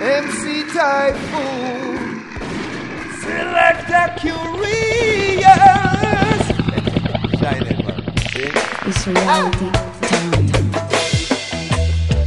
MC 0.00 0.62
Taiyefoon, 0.62 2.22
Selector 3.20 4.06
Kurious. 4.20 5.44
Shine 7.40 7.66
it, 7.66 7.78
man. 7.84 7.98
It's 8.86 9.06
reality 9.08 9.70
time. 9.72 10.38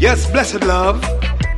Yes, 0.02 0.30
blessed 0.32 0.66
love. 0.66 1.02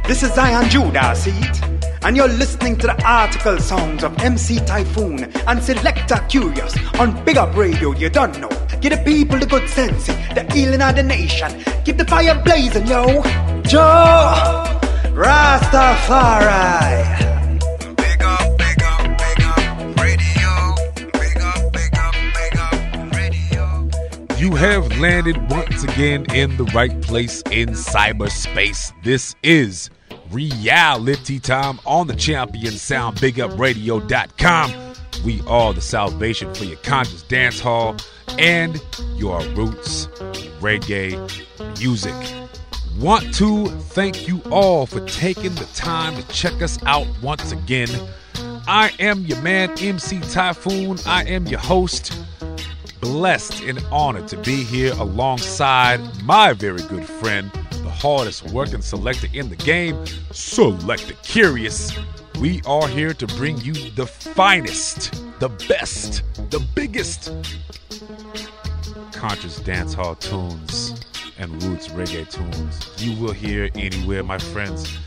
This 0.08 0.22
is 0.22 0.31
Zion 0.36 0.70
Judah, 0.70 1.16
see 1.16 1.31
it? 1.31 1.63
And 2.03 2.16
you're 2.16 2.27
listening 2.27 2.77
to 2.77 2.88
the 2.88 3.03
article 3.03 3.58
songs 3.58 4.03
of 4.03 4.16
MC 4.20 4.58
Taiyefoon 4.58 5.36
and 5.48 5.64
Selector 5.64 6.17
Kurious 6.30 6.77
on 7.00 7.25
Big 7.25 7.38
Up 7.38 7.55
Radio, 7.58 7.91
you 7.94 8.11
don't 8.11 8.39
know. 8.39 8.50
Give 8.81 8.91
the 8.91 9.02
people 9.03 9.39
the 9.39 9.48
good 9.48 9.67
sense, 9.67 10.05
the 10.05 10.48
healing 10.53 10.84
of 10.84 10.95
the 10.95 11.02
nation. 11.02 11.52
Keep 11.86 11.98
the 11.98 12.05
fire 12.05 12.39
blazing, 12.44 12.86
yo. 12.86 13.23
Joe 13.64 14.81
Rastafari. 15.14 16.50
Big 17.95 18.23
up, 18.23 18.58
big 18.58 18.81
up, 18.83 19.17
big 19.20 19.44
up, 19.44 20.00
radio. 20.00 20.73
Big 21.14 21.38
up, 21.38 21.72
big 21.72 21.95
up, 21.95 22.16
big 22.33 22.58
up, 22.58 23.14
radio. 23.14 23.88
You 24.38 24.55
have 24.55 24.97
landed 25.00 25.38
once 25.52 25.83
again 25.83 26.25
in 26.33 26.58
the 26.58 26.64
right 26.73 27.00
place 27.03 27.44
in 27.52 27.70
cyberspace. 27.70 28.92
This 29.03 29.36
is 29.44 29.92
reality 30.31 31.38
time 31.39 31.80
on 31.86 32.08
the 32.08 32.16
champion 32.16 32.73
sound 32.73 33.17
bigupradio.com. 33.17 34.73
We 35.23 35.42
are 35.45 35.73
the 35.73 35.81
salvation 35.81 36.55
for 36.55 36.64
your 36.64 36.77
conscious 36.77 37.22
dance 37.22 37.59
hall 37.59 37.98
and 38.39 38.81
your 39.16 39.42
roots 39.50 40.08
reggae 40.59 41.14
music. 41.80 42.42
Want 42.99 43.33
to 43.36 43.66
thank 43.66 44.27
you 44.27 44.41
all 44.52 44.86
for 44.86 44.99
taking 45.08 45.55
the 45.55 45.67
time 45.73 46.16
to 46.16 46.27
check 46.27 46.61
us 46.61 46.77
out 46.86 47.08
once 47.23 47.52
again. 47.52 47.89
I 48.67 48.91
am 48.99 49.25
your 49.25 49.41
man, 49.41 49.72
MC 49.72 50.19
Taiyefoon. 50.19 51.05
I 51.08 51.23
am 51.23 51.47
your 51.47 51.59
host 51.59 52.14
blessed 53.02 53.64
and 53.64 53.83
honored 53.91 54.27
to 54.30 54.38
be 54.38 54.64
here 54.64 54.94
alongside 54.94 55.99
my 56.23 56.53
very 56.53 56.81
good 56.83 57.05
friend, 57.05 57.52
the 57.71 57.89
hardest 57.89 58.44
working 58.52 58.81
selector 58.81 59.27
in 59.33 59.49
the 59.49 59.55
game, 59.58 60.05
Selector 60.31 61.16
Kurious. 61.16 61.97
We 62.39 62.61
are 62.66 62.88
here 62.88 63.14
to 63.16 63.27
bring 63.27 63.58
you 63.61 63.73
the 63.73 64.05
finest, 64.05 65.14
the 65.39 65.49
best, 65.67 66.21
the 66.52 66.59
biggest 66.75 67.31
conscious 69.14 69.59
dance 69.59 69.94
hall 69.94 70.16
tunes 70.16 71.02
and 71.38 71.62
roots 71.64 71.89
reggae 71.89 72.30
tunes 72.30 72.94
you 73.03 73.20
will 73.20 73.34
hear 73.34 73.70
anywhere, 73.76 74.23
my 74.23 74.38
friends. 74.38 74.98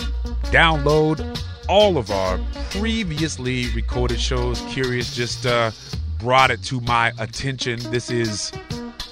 download 0.52 1.40
all 1.68 1.98
of 1.98 2.12
our 2.12 2.40
previously 2.72 3.68
recorded 3.74 4.20
shows. 4.20 4.62
Kurious 4.62 5.14
just 5.14 5.46
uh, 5.46 5.72
brought 6.20 6.52
it 6.52 6.64
to 6.64 6.80
my 6.82 7.14
attention. 7.20 7.80
This 7.92 8.10
is 8.10 8.52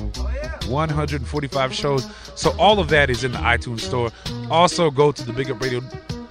145 0.68 1.74
shows. 1.74 2.08
So 2.34 2.50
all 2.58 2.80
of 2.80 2.88
that 2.88 3.10
is 3.10 3.22
in 3.24 3.32
the 3.32 3.38
iTunes 3.38 3.80
store. 3.80 4.10
Also, 4.50 4.90
go 4.90 5.12
to 5.12 5.24
the 5.24 5.32
Big 5.32 5.50
Up 5.50 5.62
Radio 5.62 5.80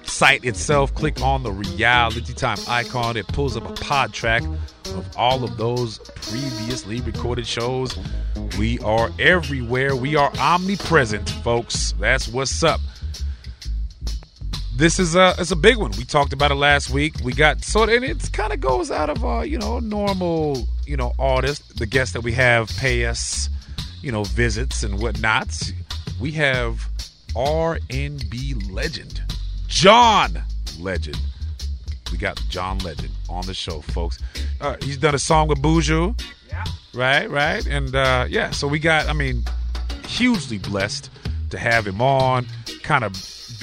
site 0.06 0.44
itself, 0.44 0.94
click 0.94 1.20
on 1.20 1.42
the 1.42 1.52
reality 1.52 2.32
time 2.34 2.58
icon. 2.68 3.16
It 3.16 3.26
pulls 3.28 3.56
up 3.56 3.68
a 3.68 3.72
pod 3.72 4.12
track 4.12 4.42
of 4.86 5.16
all 5.16 5.44
of 5.44 5.56
those 5.56 5.98
previously 5.98 7.00
recorded 7.00 7.46
shows. 7.46 7.96
We 8.58 8.78
are 8.80 9.10
everywhere. 9.18 9.96
We 9.96 10.16
are 10.16 10.30
omnipresent, 10.38 11.28
folks. 11.28 11.92
That's 11.98 12.28
what's 12.28 12.62
up. 12.62 12.80
This 14.76 14.98
is 14.98 15.14
a 15.14 15.34
it's 15.38 15.52
a 15.52 15.56
big 15.56 15.76
one. 15.76 15.92
We 15.92 16.04
talked 16.04 16.32
about 16.32 16.50
it 16.50 16.56
last 16.56 16.90
week. 16.90 17.14
We 17.22 17.32
got 17.32 17.62
sort 17.62 17.90
and 17.90 18.04
it 18.04 18.32
kind 18.32 18.52
of 18.52 18.60
goes 18.60 18.90
out 18.90 19.08
of 19.08 19.24
our 19.24 19.46
you 19.46 19.58
know 19.58 19.78
normal 19.78 20.66
you 20.84 20.96
know 20.96 21.12
artist. 21.18 21.78
The 21.78 21.86
guests 21.86 22.12
that 22.14 22.22
we 22.22 22.32
have 22.32 22.68
pay 22.76 23.06
us 23.06 23.48
you 24.02 24.10
know 24.10 24.24
visits 24.24 24.82
and 24.82 25.00
whatnot. 25.00 25.48
We 26.20 26.32
have 26.32 26.88
R 27.36 27.78
and 27.90 28.28
B 28.28 28.54
legend 28.68 29.22
John 29.74 30.40
Legend. 30.78 31.18
We 32.12 32.16
got 32.16 32.40
John 32.48 32.78
Legend 32.78 33.10
on 33.28 33.44
the 33.44 33.54
show, 33.54 33.80
folks. 33.80 34.20
Uh, 34.60 34.76
he's 34.80 34.96
done 34.96 35.16
a 35.16 35.18
song 35.18 35.48
with 35.48 35.60
Buju. 35.60 36.18
Yeah. 36.48 36.64
Right, 36.94 37.28
right. 37.28 37.66
And 37.66 37.92
uh, 37.92 38.26
yeah, 38.28 38.50
so 38.50 38.68
we 38.68 38.78
got, 38.78 39.08
I 39.08 39.12
mean, 39.12 39.42
hugely 40.06 40.58
blessed 40.58 41.10
to 41.50 41.58
have 41.58 41.88
him 41.88 42.00
on, 42.00 42.46
kind 42.84 43.02
of 43.02 43.14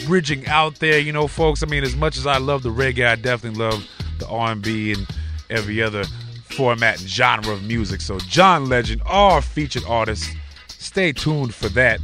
bridging 0.05 0.45
out 0.47 0.75
there, 0.79 0.99
you 0.99 1.13
know, 1.13 1.29
folks. 1.29 1.63
I 1.63 1.66
mean, 1.67 1.81
as 1.81 1.95
much 1.95 2.17
as 2.17 2.28
I 2.28 2.39
love 2.39 2.61
the 2.63 2.72
reggae, 2.72 3.07
I 3.07 3.16
definitely 3.16 3.63
love 3.63 3.88
the 4.19 4.28
R&B 4.28 4.91
and 4.91 5.07
every 5.49 5.81
other 5.81 6.03
format 6.49 6.99
and 6.99 7.09
genre 7.09 7.53
of 7.53 7.63
music. 7.63 8.01
So 8.01 8.19
John 8.19 8.67
Legend, 8.67 9.01
our 9.05 9.41
featured 9.41 9.85
artist. 9.88 10.29
Stay 10.67 11.13
tuned 11.13 11.55
for 11.55 11.69
that 11.69 12.01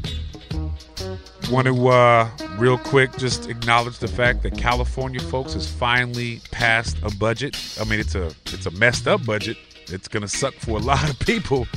want 1.50 1.68
to 1.68 1.88
uh, 1.88 2.30
real 2.58 2.78
quick 2.78 3.16
just 3.18 3.50
acknowledge 3.50 4.00
the 4.00 4.08
fact 4.08 4.44
that 4.44 4.58
California 4.58 5.19
folks 5.19 5.53
has 5.53 5.69
finally 5.69 6.41
passed 6.52 6.97
a 7.03 7.13
budget. 7.16 7.58
I 7.80 7.85
mean, 7.85 8.00
it's 8.00 8.16
a 8.16 8.34
it's 8.47 8.66
a 8.66 8.72
messed 8.72 9.08
up 9.08 9.25
budget. 9.25 9.57
It's 9.88 10.07
gonna 10.07 10.28
suck 10.28 10.53
for 10.56 10.78
a 10.78 10.81
lot 10.94 11.09
of 11.09 11.18
people, 11.19 11.68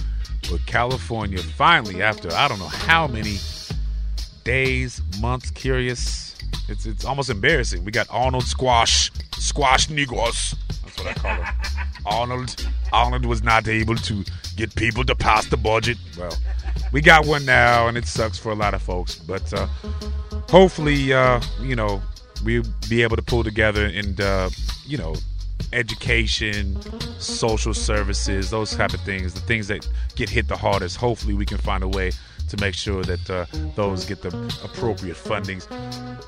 but 0.50 0.64
California 0.66 1.38
finally, 1.38 2.02
after 2.02 2.32
I 2.32 2.48
don't 2.48 2.58
know 2.58 2.66
how 2.66 3.06
many 3.06 3.38
days, 4.44 5.00
months, 5.20 5.50
Kurious, 5.50 6.42
it's 6.68 6.86
it's 6.86 7.04
almost 7.04 7.30
embarrassing. 7.30 7.84
We 7.84 7.92
got 7.92 8.06
Arnold 8.10 8.44
Squash, 8.44 9.10
Squash 9.38 9.88
Negros. 9.88 10.56
That's 10.84 10.98
what 10.98 11.06
I 11.06 11.12
call 11.14 11.34
him. 11.34 11.54
Arnold 12.06 12.66
Arnold 12.92 13.26
was 13.26 13.42
not 13.42 13.68
able 13.68 13.96
to 13.96 14.24
get 14.56 14.74
people 14.74 15.04
to 15.04 15.14
pass 15.14 15.46
the 15.46 15.56
budget. 15.56 15.98
Well, 16.18 16.36
we 16.92 17.00
got 17.00 17.26
one 17.26 17.44
now, 17.44 17.88
and 17.88 17.96
it 17.96 18.06
sucks 18.06 18.38
for 18.38 18.52
a 18.52 18.54
lot 18.54 18.74
of 18.74 18.82
folks. 18.82 19.14
But 19.16 19.52
uh, 19.52 19.66
hopefully, 20.48 21.12
uh, 21.12 21.40
you 21.60 21.76
know, 21.76 22.02
we'll 22.44 22.64
be 22.88 23.02
able 23.02 23.16
to 23.16 23.22
pull 23.22 23.44
together 23.44 23.86
and, 23.86 24.20
uh, 24.20 24.50
you 24.86 24.98
know, 24.98 25.14
education, 25.72 26.80
social 27.18 27.74
services, 27.74 28.50
those 28.50 28.74
type 28.74 28.92
of 28.92 29.00
things, 29.02 29.34
the 29.34 29.40
things 29.40 29.68
that 29.68 29.86
get 30.16 30.28
hit 30.28 30.48
the 30.48 30.56
hardest. 30.56 30.96
Hopefully, 30.96 31.34
we 31.34 31.46
can 31.46 31.58
find 31.58 31.82
a 31.82 31.88
way 31.88 32.12
to 32.50 32.56
make 32.58 32.74
sure 32.74 33.02
that 33.04 33.30
uh, 33.30 33.46
those 33.74 34.04
get 34.04 34.22
the 34.22 34.28
appropriate 34.64 35.16
fundings. 35.16 35.66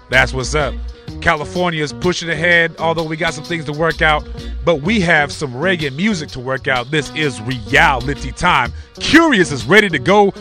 That's 0.08 0.32
what's 0.32 0.54
up. 0.54 0.74
California 1.20 1.82
is 1.82 1.92
pushing 1.92 2.30
ahead, 2.30 2.74
although 2.78 3.04
we 3.04 3.16
got 3.16 3.34
some 3.34 3.44
things 3.44 3.64
to 3.66 3.72
work 3.72 4.02
out, 4.02 4.26
but 4.64 4.82
we 4.82 5.00
have 5.00 5.32
some 5.32 5.52
reggae 5.52 5.94
music 5.94 6.30
to 6.30 6.40
work 6.40 6.68
out. 6.68 6.90
This 6.90 7.14
is 7.14 7.40
reality 7.42 8.32
time. 8.32 8.72
Kurious 8.94 9.52
is 9.52 9.64
ready 9.64 9.88
to 9.88 9.98
go. 9.98 10.32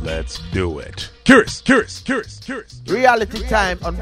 Let's 0.00 0.40
do 0.50 0.80
it. 0.80 1.10
Kurious, 1.24 1.62
curious, 1.62 2.00
curious, 2.00 2.40
curious. 2.40 2.80
Reality 2.88 3.46
time 3.46 3.78
on 3.84 3.96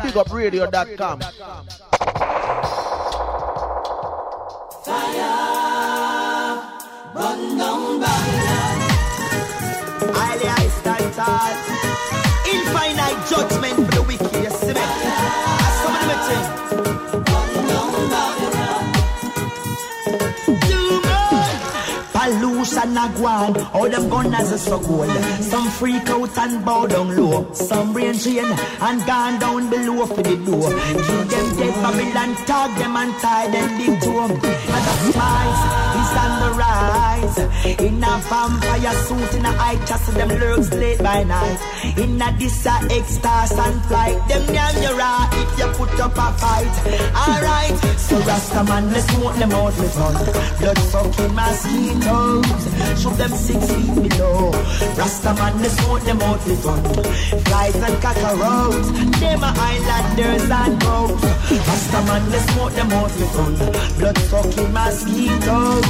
the. 10.40 11.54
Infinite 12.46 13.28
judgment 13.28 13.79
Pollution 22.80 22.96
a 22.96 23.20
gone, 23.20 23.56
all 23.74 23.88
them 23.90 24.08
gunners 24.08 24.52
is 24.52 24.62
so 24.62 24.80
cold. 24.80 25.10
Some 25.42 25.68
freak 25.70 26.08
out 26.08 26.38
and 26.38 26.64
bow 26.64 26.86
down 26.86 27.14
low. 27.14 27.52
Some 27.52 27.92
brain 27.92 28.16
drain 28.16 28.46
and 28.80 29.06
gone 29.06 29.38
down 29.38 29.68
below 29.68 30.06
for 30.06 30.22
the 30.22 30.36
door. 30.46 30.70
Kill 30.70 31.24
them 31.28 31.56
dead 31.56 31.74
Babylon, 31.82 32.34
tag 32.46 32.78
them 32.78 32.96
and 32.96 33.12
tie 33.20 33.50
them 33.50 33.78
big 33.78 34.00
to 34.00 34.10
'em. 34.10 34.30
And 34.30 34.84
the 34.88 34.94
spice 35.12 35.62
is 36.00 36.12
on 36.22 36.32
the 36.40 36.50
rise. 36.56 37.38
In 37.80 38.02
a 38.02 38.18
vampire 38.28 38.94
suit, 39.04 39.34
in 39.34 39.44
a 39.44 39.50
eye 39.50 39.78
chest, 39.86 40.14
them 40.14 40.28
lurks 40.28 40.70
late 40.72 41.02
by 41.02 41.22
night. 41.22 41.58
In 41.98 42.22
a 42.22 42.32
this 42.38 42.66
a 42.66 42.74
extras 42.90 43.52
and 43.52 43.84
flight. 43.84 44.16
Them 44.28 44.46
damn 44.46 44.82
your 44.82 44.96
right 44.96 45.28
if 45.32 45.58
you 45.58 45.68
put 45.76 46.00
up 46.00 46.16
a 46.16 46.32
fight. 46.40 46.74
Alright, 47.14 47.76
so 47.98 48.16
Rasta 48.20 48.64
man, 48.64 48.90
let's 48.92 49.06
smoke 49.12 49.36
them 49.36 49.52
out 49.52 49.76
with 49.78 49.94
fun. 49.94 50.14
Blood 50.58 50.78
sucking 50.78 51.34
mosquitoes, 51.34 52.69
shoot 52.96 53.16
them 53.16 53.30
six 53.30 53.70
feet 53.72 53.94
below. 53.94 54.50
Rasta 54.96 55.34
man, 55.34 55.60
let's 55.62 55.74
smoke 55.80 56.02
them 56.02 56.20
out 56.22 56.40
with 56.46 56.62
fun. 56.62 56.82
Flies 57.44 57.76
and 57.76 57.96
cockroaches, 58.02 58.88
them 59.20 59.44
are 59.44 59.54
islanders 59.56 60.50
and 60.50 60.80
ghosts. 60.80 61.24
Rasta 61.68 62.00
man, 62.08 62.22
let's 62.30 62.46
smoke 62.52 62.72
them 62.72 62.92
out 62.92 63.12
with 63.18 63.32
fun. 63.34 63.54
Blood 63.98 64.18
sucking 64.30 64.72
mosquitoes, 64.72 65.86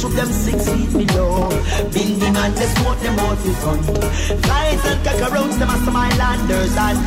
shoot 0.00 0.14
them 0.14 0.30
six 0.32 0.68
feet 0.68 0.92
below. 0.92 1.48
Bingy 1.94 2.32
man, 2.32 2.54
let's 2.54 2.72
smoke 2.80 3.00
them 3.00 3.18
out 3.18 3.38
with 3.44 3.58
fun. 3.64 3.82
Flies 4.42 4.84
and 4.84 5.04
cockroaches, 5.04 5.58
them 5.58 5.70
are 5.70 5.82
some 5.84 5.96
islanders 5.96 6.76
and. 6.76 6.98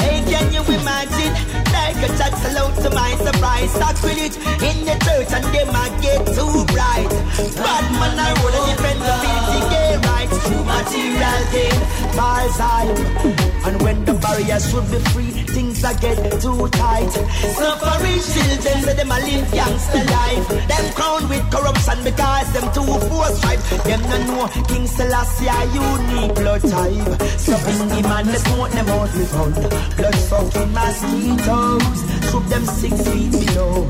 Hey, 0.00 0.27
can 0.38 0.52
you 0.54 0.62
imagine? 0.62 1.32
Like 1.74 1.98
a 2.06 2.08
chat 2.16 2.34
hello 2.44 2.70
to 2.82 2.90
my 2.94 3.12
surprise. 3.26 3.70
Sacrilege 3.72 4.36
in 4.62 4.76
the 4.86 4.96
church 5.04 5.30
and 5.34 5.46
them 5.54 5.70
I 5.74 5.88
get 6.00 6.22
too 6.36 6.54
bright. 6.72 7.10
Bad 7.58 7.86
man, 7.98 8.18
I 8.18 8.30
roll 8.38 8.54
and 8.54 8.66
defend 8.70 9.00
the 9.02 9.14
building, 9.22 9.66
get 9.72 10.06
right. 10.06 10.30
True 10.46 10.64
material 10.64 11.42
gain, 11.52 11.78
false 12.14 12.58
hype. 12.58 13.48
And 13.66 13.82
when 13.82 14.04
the 14.04 14.14
barriers 14.14 14.64
should 14.70 14.88
be 14.90 14.98
free, 15.10 15.30
things 15.54 15.84
I 15.84 15.92
get 15.94 16.16
too 16.40 16.68
tight. 16.68 17.12
Suffering 17.58 18.22
children, 18.32 18.76
say 18.86 18.94
them 18.94 19.10
a 19.10 19.18
live 19.26 19.50
gangster 19.52 20.04
life. 20.16 20.48
Them 20.70 20.86
crowned 20.94 21.28
with 21.28 21.44
corruption 21.50 21.98
because 22.04 22.48
them 22.54 22.66
too 22.72 22.92
force 23.08 23.38
fight. 23.42 23.60
Them 23.84 24.00
no 24.10 24.16
know 24.26 24.46
King 24.68 24.86
Selassie 24.86 25.48
a 25.48 25.58
unique 25.74 26.34
blood 26.34 26.62
type. 26.62 27.10
So 27.36 27.54
in 27.70 27.78
the 27.92 28.00
man, 28.08 28.26
they 28.26 28.40
smoke 28.46 28.70
them 28.70 28.88
out 28.88 29.12
with. 29.12 29.96
Blood 29.96 30.14
sucking 30.28 30.72
mosquitoes, 30.76 31.98
shoot 32.28 32.46
them 32.52 32.64
six 32.66 32.94
feet 33.08 33.32
below. 33.32 33.86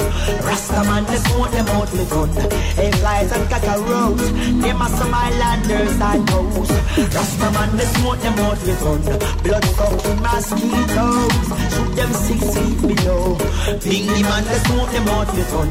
Rasta 0.47 0.81
man, 0.89 1.05
they 1.11 1.19
smoke 1.27 1.51
them 1.51 1.69
out 1.75 1.91
with 1.93 2.11
gun. 2.11 2.31
Hey, 2.79 2.91
flies 2.93 3.33
and 3.33 3.45
cockroaches, 3.51 4.31
them 4.63 4.83
are 4.83 4.95
some 4.99 5.15
islanders 5.15 6.01
and 6.09 6.23
ghosts. 6.29 6.79
Rasta 7.15 7.49
man, 7.55 7.71
they 7.77 7.89
smoke 7.97 8.21
them 8.21 8.39
out 8.47 8.61
with 8.63 8.81
gun. 8.83 9.01
Blood 9.43 9.65
sucking 9.77 10.21
mosquitoes, 10.23 11.47
shoot 11.75 11.91
them 11.99 12.13
six 12.27 12.41
feet 12.55 12.79
below. 12.87 13.35
Bingy 13.83 14.23
man, 14.23 14.45
they 14.45 14.61
smoke 14.67 14.91
them 14.95 15.09
out 15.09 15.29
with 15.35 15.51
gun. 15.51 15.69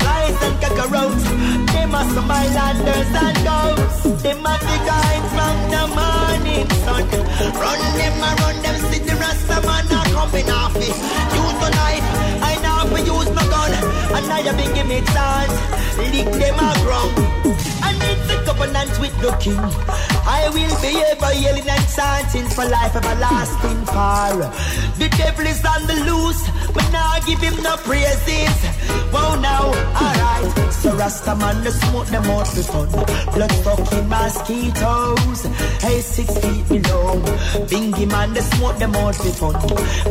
Flies 0.00 0.38
and 0.46 0.56
cockroaches, 0.62 1.24
them 1.72 1.94
are 1.98 2.08
some 2.14 2.30
islanders 2.30 3.10
and 3.24 3.36
ghosts. 3.48 4.22
Them 4.22 4.46
are 4.46 4.60
the 4.70 4.78
guys 4.90 5.24
from 5.34 5.56
the 5.74 5.82
morning 5.98 6.68
sun. 6.84 7.04
Run 7.60 7.80
them, 7.98 8.14
a 8.26 8.30
run 8.40 8.56
them, 8.62 8.76
see 8.90 9.15
the 9.26 9.54
Rasta 9.54 9.66
man 9.66 9.86
a 9.86 10.02
coming 10.14 10.50
off 10.50 10.76
it. 10.76 10.88
Use 10.88 11.56
the 11.62 11.70
knife, 11.70 12.06
I 12.42 12.58
now 12.62 12.86
for 12.86 12.98
use 12.98 13.30
my 13.34 13.44
gun. 13.48 13.72
And 14.14 14.28
now 14.28 14.38
you 14.38 14.52
been 14.52 14.74
give 14.74 14.86
me 14.86 15.00
chance, 15.12 15.54
lick 16.12 16.30
them 16.30 16.58
a 16.58 16.70
ground. 16.84 17.12
I 17.82 17.92
need 17.92 18.20
the 18.28 18.42
covenant 18.44 18.98
with 19.00 19.14
the 19.20 19.32
king. 19.40 19.58
I 19.58 20.48
will 20.50 20.76
be 20.80 21.02
ever 21.10 21.32
yelling 21.34 21.68
and 21.68 21.86
chanting 21.94 22.48
for 22.50 22.64
life 22.64 22.94
everlasting 22.94 23.84
far. 23.86 24.36
The 24.98 25.08
devil 25.16 25.46
is 25.46 25.64
on 25.64 25.86
the 25.86 25.96
loose, 26.08 26.42
but 26.72 26.86
now 26.92 27.06
I 27.06 27.20
give 27.26 27.40
him 27.40 27.62
no 27.62 27.76
praises. 27.78 28.56
Wow 29.12 29.36
now, 29.40 29.66
alright. 29.94 30.65
So 30.86 30.94
Rasta 30.94 31.34
man, 31.34 31.64
the 31.64 31.72
smoke 31.72 32.06
them 32.06 32.24
out 32.30 32.46
the 32.46 32.62
sun. 32.62 32.88
Blood 33.34 33.52
fucking 33.66 34.08
mosquitoes. 34.08 35.42
Hey, 35.82 36.00
six 36.00 36.28
feet 36.38 36.68
below. 36.68 37.18
Bingy 37.66 38.06
man, 38.06 38.32
the 38.34 38.42
smoke 38.42 38.78
them 38.78 38.94
out 38.94 39.14
the 39.16 39.32
fun. 39.34 39.58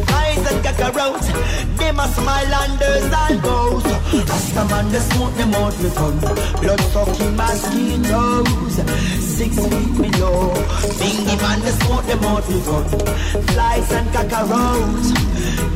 Flies 0.06 0.52
and 0.52 0.60
cockroaches, 0.66 1.32
them 1.80 1.98
are 1.98 2.12
smilanders 2.12 3.08
and 3.24 3.42
ghosts. 3.42 3.90
Rasta 4.30 4.66
man, 4.66 4.92
the 4.92 5.00
smoke 5.00 5.36
them 5.36 5.56
out 5.56 5.74
the 5.80 5.90
fun. 5.92 6.20
Blood 6.60 6.82
fucking 6.92 7.36
mosquitoes. 7.38 8.76
Six 9.24 9.56
feet 9.56 9.96
below. 9.96 10.52
Bingy 11.00 11.36
man, 11.42 11.60
the 11.62 11.72
smoke 11.72 12.06
them 12.06 12.24
out 12.26 12.44
the 12.44 12.60
fun. 12.68 12.86
Flies 13.48 13.92
and 13.94 14.08
cockroaches. 14.12 15.14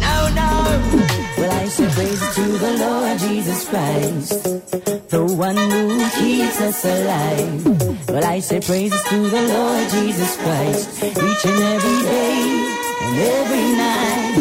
Now, 0.01 0.27
now. 0.35 1.28
I 1.51 1.67
say 1.67 1.87
praise 1.89 2.35
to 2.35 2.41
the 2.41 2.73
Lord 2.77 3.19
Jesus 3.19 3.69
Christ, 3.69 4.43
the 5.09 5.23
one 5.25 5.57
who 5.57 6.09
keeps 6.19 6.61
us 6.61 6.85
alive. 6.85 8.09
Well, 8.09 8.25
I 8.25 8.39
say 8.39 8.59
praises 8.59 9.01
to 9.03 9.17
the 9.29 9.41
Lord 9.53 9.89
Jesus 9.89 10.37
Christ, 10.37 11.03
each 11.03 11.45
and 11.45 11.61
every 11.75 11.99
day 12.03 12.79
and 13.05 13.19
every 13.37 13.67
night. 13.85 14.35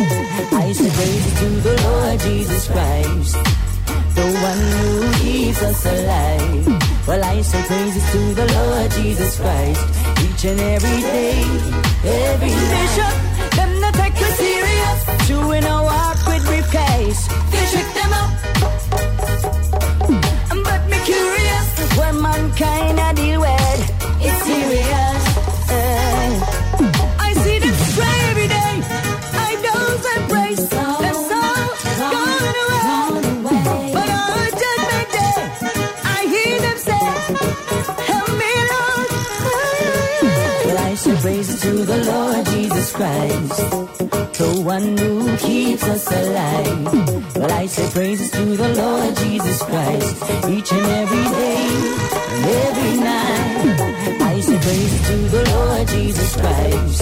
I 0.52 0.72
say 0.72 0.90
praises 0.90 1.34
to 1.40 1.48
the 1.68 1.74
Lord 1.82 2.20
Jesus 2.20 2.68
Christ, 2.68 3.34
the 4.14 4.28
one 4.48 4.62
who 4.76 5.12
keeps 5.22 5.62
us 5.62 5.86
alive. 5.86 6.66
Well, 7.06 7.24
I 7.24 7.40
say 7.42 7.62
praises 7.62 8.12
to 8.12 8.34
the 8.34 8.46
Lord 8.52 8.90
Jesus 8.92 9.40
Christ, 9.40 9.84
each 10.24 10.44
and 10.44 10.60
every 10.60 11.00
day, 11.00 11.40
every 12.04 12.50
night. 12.50 12.72
Bishop, 12.74 13.14
them 13.56 13.80
not 13.80 13.94
take 13.94 14.18
you 14.20 14.30
serious, 14.44 15.30
in 15.30 15.64
a 15.64 15.82
with 15.82 16.07
briefcase. 16.48 17.20
They 17.52 17.64
trick 17.72 17.88
them 17.98 18.12
up. 18.22 18.30
But 20.66 20.80
me 20.90 20.98
curious, 21.04 21.66
when 21.98 22.14
mankind 22.22 22.96
I 23.00 23.12
deal 23.12 23.40
with, 23.40 23.80
it's 24.26 24.40
serious. 24.48 25.22
Eh. 25.76 26.30
I 27.28 27.30
see 27.42 27.58
them 27.64 27.76
stray 27.90 28.18
every 28.32 28.48
day. 28.58 28.74
I 29.48 29.50
don't 29.68 30.04
embrace 30.16 30.68
gone 32.12 33.24
away. 33.34 33.92
But 33.96 34.08
on 34.22 34.48
judgment 34.62 35.08
day, 35.18 35.38
I 36.16 36.18
hear 36.34 36.56
them 36.66 36.78
say, 36.88 37.06
Help 38.10 38.28
me, 38.42 38.52
Lord. 38.72 39.08
I 40.86 40.94
to 41.64 41.72
the 41.84 41.98
Lord 42.10 42.46
Jesus 42.46 42.92
Christ, 42.92 44.07
the 44.38 44.60
one 44.62 44.96
who 44.96 45.36
keeps 45.36 45.82
us 45.82 46.06
alive. 46.12 47.34
Well, 47.34 47.50
I 47.50 47.66
say 47.66 47.90
praises 47.90 48.30
to 48.30 48.44
the 48.44 48.68
Lord 48.74 49.16
Jesus 49.16 49.60
Christ, 49.62 50.14
each 50.48 50.70
and 50.72 50.86
every 51.02 51.26
day 51.42 51.66
and 52.34 52.44
every 52.66 52.94
night. 53.02 54.20
I 54.22 54.40
say 54.40 54.58
praises 54.58 55.02
to 55.08 55.16
the 55.36 55.42
Lord 55.50 55.88
Jesus 55.88 56.36
Christ, 56.36 57.00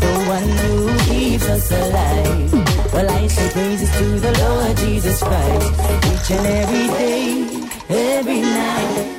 the 0.00 0.14
one 0.36 0.48
who 0.62 0.98
keeps 1.10 1.46
us 1.46 1.70
alive. 1.70 2.52
Well, 2.94 3.10
I 3.10 3.26
say 3.26 3.50
praises 3.50 3.90
to 3.98 4.06
the 4.18 4.32
Lord 4.44 4.76
Jesus 4.78 5.18
Christ, 5.22 5.72
each 6.12 6.30
and 6.38 6.46
every 6.46 6.86
day, 6.96 8.16
every 8.16 8.40
night. 8.40 9.15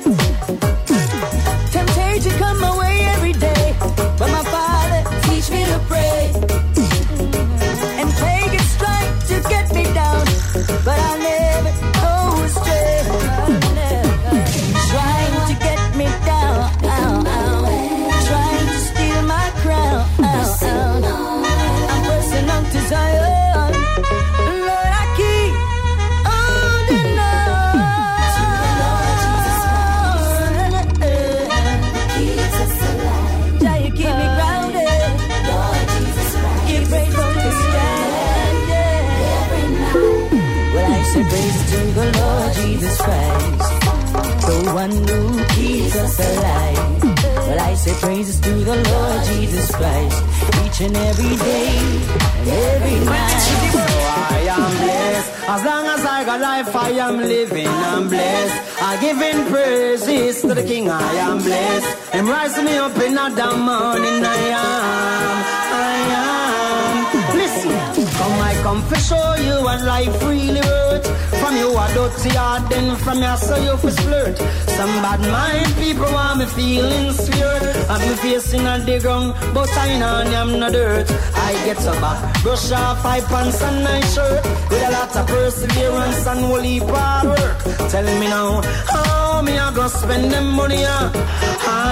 One 44.88 45.08
who 45.08 45.44
keeps 45.54 45.96
us 45.96 46.18
alive. 46.20 47.02
Well, 47.02 47.60
I 47.60 47.74
say 47.74 47.94
praises 48.00 48.40
to 48.40 48.50
the 48.50 48.76
Lord 48.76 49.24
Jesus 49.24 49.70
Christ 49.74 50.22
each 50.64 50.80
and 50.80 50.96
every 50.96 51.36
day 51.36 51.76
and 52.38 52.48
every 52.48 53.04
night. 53.04 53.40
So 53.72 53.80
I 53.80 54.38
am 54.56 54.70
blessed. 54.82 55.48
As 55.48 55.64
long 55.64 55.86
as 55.86 56.04
I 56.04 56.24
got 56.24 56.40
life, 56.40 56.76
I 56.76 56.90
am 56.90 57.18
living. 57.18 57.66
I'm 57.66 58.08
blessed. 58.08 58.82
I 58.82 59.00
give 59.00 59.20
in 59.20 59.46
praises 59.52 60.40
to 60.42 60.54
the 60.54 60.62
King. 60.62 60.90
I 60.90 61.12
am 61.14 61.38
blessed. 61.38 62.14
And 62.14 62.28
rising 62.28 62.64
me 62.64 62.76
up 62.76 62.96
in 62.98 63.14
the 63.14 63.56
morning. 63.56 64.24
I 64.24 64.36
am. 64.62 65.47
Come 68.28 68.40
I 68.40 68.54
come 68.62 68.82
to 68.90 68.96
show 68.96 69.34
you 69.36 69.56
what 69.64 69.80
life 69.84 70.22
really 70.22 70.60
worth. 70.60 71.06
From 71.40 71.56
you 71.56 71.70
a 71.70 71.84
dirty 71.94 72.28
heart, 72.36 72.68
then 72.68 72.94
from 72.96 73.22
you 73.22 73.36
so 73.38 73.56
you 73.56 73.74
fi 73.78 73.90
flirt. 74.02 74.36
Some 74.76 74.94
bad 75.04 75.20
mind 75.32 75.72
people 75.76 76.10
want 76.12 76.40
me 76.40 76.46
feeling 76.46 77.12
sweet. 77.14 77.64
I'm 77.88 78.04
facing 78.18 78.66
on 78.66 78.84
the 78.84 79.00
ground, 79.00 79.32
but 79.54 79.70
I 79.78 79.98
know 79.98 80.16
I'm 80.40 80.60
not 80.60 80.72
dirt. 80.72 81.10
I 81.48 81.52
get 81.64 81.78
so 81.78 81.92
back, 82.02 82.42
brush 82.42 82.70
off 82.70 83.02
five 83.02 83.24
pants 83.28 83.62
and 83.62 83.82
my 83.82 84.00
shirt. 84.12 84.44
With 84.68 84.88
a 84.88 84.90
lot 84.92 85.16
of 85.16 85.26
perseverance 85.26 86.26
and 86.26 86.40
holy 86.40 86.78
hard 86.78 87.28
work. 87.28 87.58
Tell 87.90 88.08
me 88.20 88.26
now, 88.28 88.60
how 88.92 89.40
me 89.40 89.58
I 89.58 89.74
go 89.74 89.88
spend 89.88 90.30
them 90.30 90.50
money? 90.50 90.84
ah? 90.86 91.10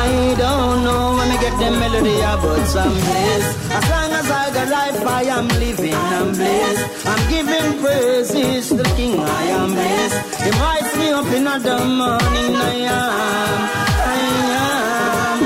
I 0.04 0.34
don't 0.36 0.84
know 0.84 1.16
when 1.16 1.28
me 1.30 1.36
get 1.40 1.58
them 1.58 1.80
melody, 1.80 2.20
ah, 2.20 2.36
but 2.42 2.76
I'm 2.76 2.92
blessed. 2.92 4.05
As 4.26 4.32
I 4.32 4.50
got 4.54 4.68
life, 4.68 5.06
I 5.06 5.22
am 5.38 5.46
living, 5.46 5.94
I'm 5.94 6.32
blessed. 6.32 7.06
I'm 7.06 7.22
giving 7.30 7.78
praises 7.80 8.68
to 8.70 8.74
the 8.74 8.82
King, 8.96 9.20
I 9.20 9.44
am 9.58 9.70
blessed. 9.70 10.18
He 10.42 10.50
rise 10.50 10.92
me 10.98 11.08
up 11.18 11.30
in 11.36 11.44
the 11.44 11.76
morning, 12.00 12.52
I 12.58 12.74
am, 12.90 13.58
I 14.02 14.18
am, 14.66 15.38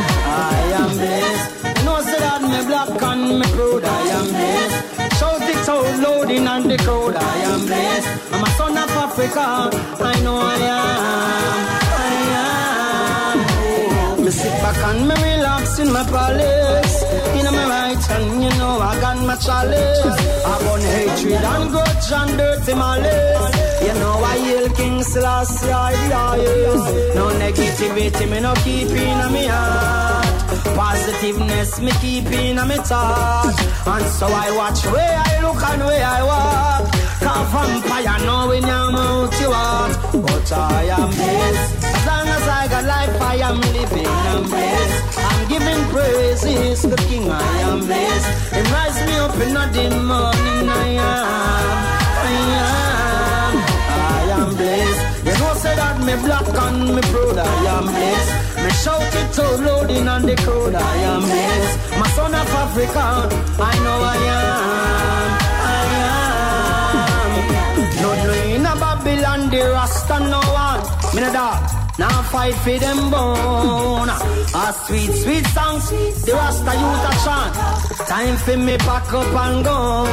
I 0.49 0.61
am 0.81 0.91
blessed. 0.97 1.85
Know, 1.85 2.01
say 2.09 2.21
that 2.25 2.41
me 2.41 2.61
black 2.71 3.03
and 3.11 3.23
me 3.41 3.47
proud, 3.53 3.85
I 3.85 4.03
am 4.17 4.27
blessed. 4.33 4.79
Shout 5.19 5.43
it 5.53 5.69
out 5.69 5.99
loud 6.05 6.31
in 6.31 6.49
on 6.49 6.63
the 6.67 6.77
crowd, 6.79 7.17
I 7.17 7.37
am 7.53 7.61
blessed. 7.67 8.09
I'm 8.33 8.43
a 8.45 8.51
son 8.57 8.79
of 8.79 8.97
Africa, 9.05 9.47
I 10.11 10.15
know 10.25 10.39
I 10.41 10.57
am, 10.81 11.59
I 12.07 12.15
am. 14.17 14.25
Me 14.25 14.31
sit 14.31 14.55
back 14.63 14.81
and 14.89 15.01
me 15.07 15.15
relax 15.23 15.79
in 15.81 15.93
my 15.93 16.03
palace. 16.05 16.90
My 19.31 19.37
chalice. 19.37 20.03
I 20.51 20.55
burn 20.65 20.83
hatred 20.95 21.45
and 21.53 21.71
grudge 21.71 22.13
and 22.19 22.33
dirty 22.39 22.75
malice. 22.75 23.57
You 23.87 23.95
know 24.01 24.17
I 24.33 24.37
hail 24.47 24.69
King 24.79 25.03
Selassie, 25.03 25.71
I 25.71 25.93
rise. 26.13 26.87
No 27.15 27.25
negativity, 27.45 28.25
me 28.31 28.41
no 28.41 28.53
keep 28.65 28.91
in 28.91 29.21
me 29.35 29.45
heart. 29.47 30.27
Positiveness, 30.77 31.81
me 31.81 31.93
keep 32.03 32.27
in 32.27 32.59
me 32.69 32.77
thought. 32.89 33.57
And 33.93 34.07
so 34.19 34.27
I 34.27 34.49
watch 34.61 34.83
where 34.95 35.17
I 35.27 35.33
look 35.45 35.63
and 35.71 35.83
where 35.89 36.07
I 36.17 36.21
walk. 36.31 36.85
Cause 37.25 37.47
vampire 37.53 38.19
know 38.27 38.49
when 38.51 38.67
your 38.73 38.87
mouth 38.97 39.41
you 39.41 39.51
want. 39.51 39.93
But 40.25 40.53
I 40.53 40.85
am 40.99 41.11
blessed. 41.19 41.85
As 41.97 42.07
long 42.09 42.27
as 42.37 42.49
I 42.61 42.63
got 42.73 42.85
life, 42.85 43.17
I 43.33 43.37
am 43.49 43.61
living, 43.61 44.07
I'm 44.07 44.43
blessed. 44.51 45.20
Giving 45.51 45.83
praises 45.91 46.83
to 46.83 46.87
the 46.87 46.97
King, 47.11 47.29
I 47.29 47.59
am 47.67 47.81
blessed. 47.81 48.55
He 48.55 48.61
rise 48.71 48.99
me 49.05 49.15
up 49.19 49.35
in 49.35 49.53
the 49.53 49.99
morning, 49.99 50.69
I 50.71 50.89
am, 50.95 51.27
I 52.23 52.33
am, 52.63 53.55
I 54.15 54.31
am 54.39 54.51
blessed. 54.55 55.03
You 55.27 55.35
know, 55.43 55.53
say 55.55 55.75
that 55.75 55.99
me 56.07 56.15
black 56.25 56.47
and 56.47 56.95
me 56.95 57.03
proud, 57.11 57.39
I 57.39 57.43
am 57.75 57.87
blessed. 57.91 58.33
Me 58.63 58.71
shout 58.83 59.03
it 59.03 59.39
out 59.41 59.59
loud 59.67 59.91
in 59.91 60.07
on 60.07 60.23
the 60.23 60.37
crowd, 60.37 60.75
I 60.77 60.97
am 61.11 61.23
blessed. 61.23 61.99
My 61.99 62.09
son 62.11 62.33
of 62.33 62.55
Africa, 62.63 63.07
I 63.59 63.75
know 63.83 63.99
I 64.15 64.19
am, 64.39 65.31
I 65.67 65.83
am. 67.75 68.03
No 68.03 68.11
doing 68.23 68.67
a 68.67 68.75
Babylon, 68.79 69.51
the 69.51 69.63
Rasta 69.75 70.17
no 70.31 70.41
one. 70.55 70.83
Me 71.17 71.21
no 71.23 71.33
dog. 71.33 71.80
Now 71.99 72.23
fight 72.23 72.55
for 72.55 72.79
them 72.79 73.11
bone. 73.11 74.09
A 74.09 74.73
sweet, 74.87 75.13
sweet 75.23 75.47
song, 75.49 75.81
the 76.25 76.33
Rasta 76.33 76.73
youth 76.83 77.09
a 77.11 77.13
chant. 77.25 77.55
Time 78.09 78.37
for 78.37 78.57
me 78.57 78.77
pack 78.79 79.13
up 79.13 79.35
and 79.45 79.65
go. 79.65 80.07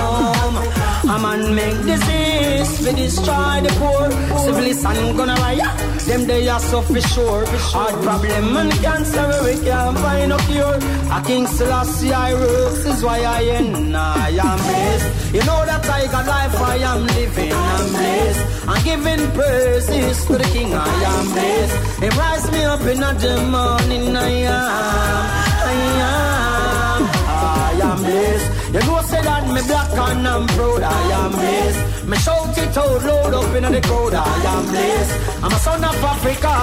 A 1.13 1.19
man 1.19 1.55
make 1.55 1.79
disease 1.86 2.86
for 2.86 2.93
destroy 2.93 3.62
the 3.62 3.74
poor. 3.79 4.12
Civilization 4.39 5.15
gonna 5.15 5.36
riot. 5.36 5.77
Them 6.07 6.27
they 6.27 6.48
are 6.50 6.60
so 6.60 6.81
for 6.81 7.01
sure. 7.01 7.46
Heart 7.72 8.01
problem 8.03 8.57
and 8.57 8.72
cancer 8.81 9.29
we 9.43 9.53
can't 9.63 9.98
find 10.00 10.34
a 10.34 10.38
cure. 10.48 10.79
A 11.12 11.22
King 11.25 11.48
Selassie 11.48 12.12
I 12.12 12.34
works 12.34 12.86
is 12.86 13.03
why 13.03 13.19
I 13.19 13.41
am 13.41 13.96
I 13.96 14.29
am 14.29 14.57
blessed. 14.57 15.34
You 15.34 15.43
know 15.46 15.65
that 15.65 15.86
I 15.89 16.07
got 16.07 16.25
life 16.27 16.55
I 16.55 16.77
am 16.77 17.05
living. 17.07 17.53
I'm 17.53 17.89
blessed. 17.89 18.57
I'm 18.67 18.83
giving 18.83 19.31
praises 19.31 20.25
to 20.25 20.33
the 20.38 20.43
King. 20.51 20.74
I 20.74 20.88
am 21.13 21.25
blessed. 21.31 22.01
He 22.03 22.09
rise 22.09 22.51
me 22.51 22.63
up 22.65 22.81
in 22.81 23.00
the 23.00 23.33
morning. 23.50 24.15
I 24.15 24.29
am. 24.43 25.27
I 25.67 25.75
am. 26.12 27.01
I 27.27 27.79
am 27.89 27.97
blessed. 28.03 28.74
You 28.74 28.79
know 28.91 29.01
say 29.03 29.21
that 29.21 29.47
me 29.47 29.62
black 29.67 29.91
and 30.09 30.27
I'm 30.27 30.47
proud. 30.47 30.83
I 30.83 31.01
am 31.21 31.31
blessed. 31.31 32.07
Me 32.07 32.17
shout 32.17 32.57
it 32.57 32.77
out 32.77 33.03
loud 33.05 33.33
up 33.33 33.55
in 33.55 33.71
the 33.71 33.81
crowd. 33.81 34.13
I 34.13 34.43
am 34.53 34.65
blessed. 34.65 35.43
I'm 35.43 35.51
a 35.53 35.59
son 35.59 35.83
of 35.83 36.03
Africa. 36.03 36.53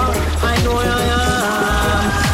I 0.51 0.63
know 0.63 0.77
I 0.77 2.21
am. 2.21 2.24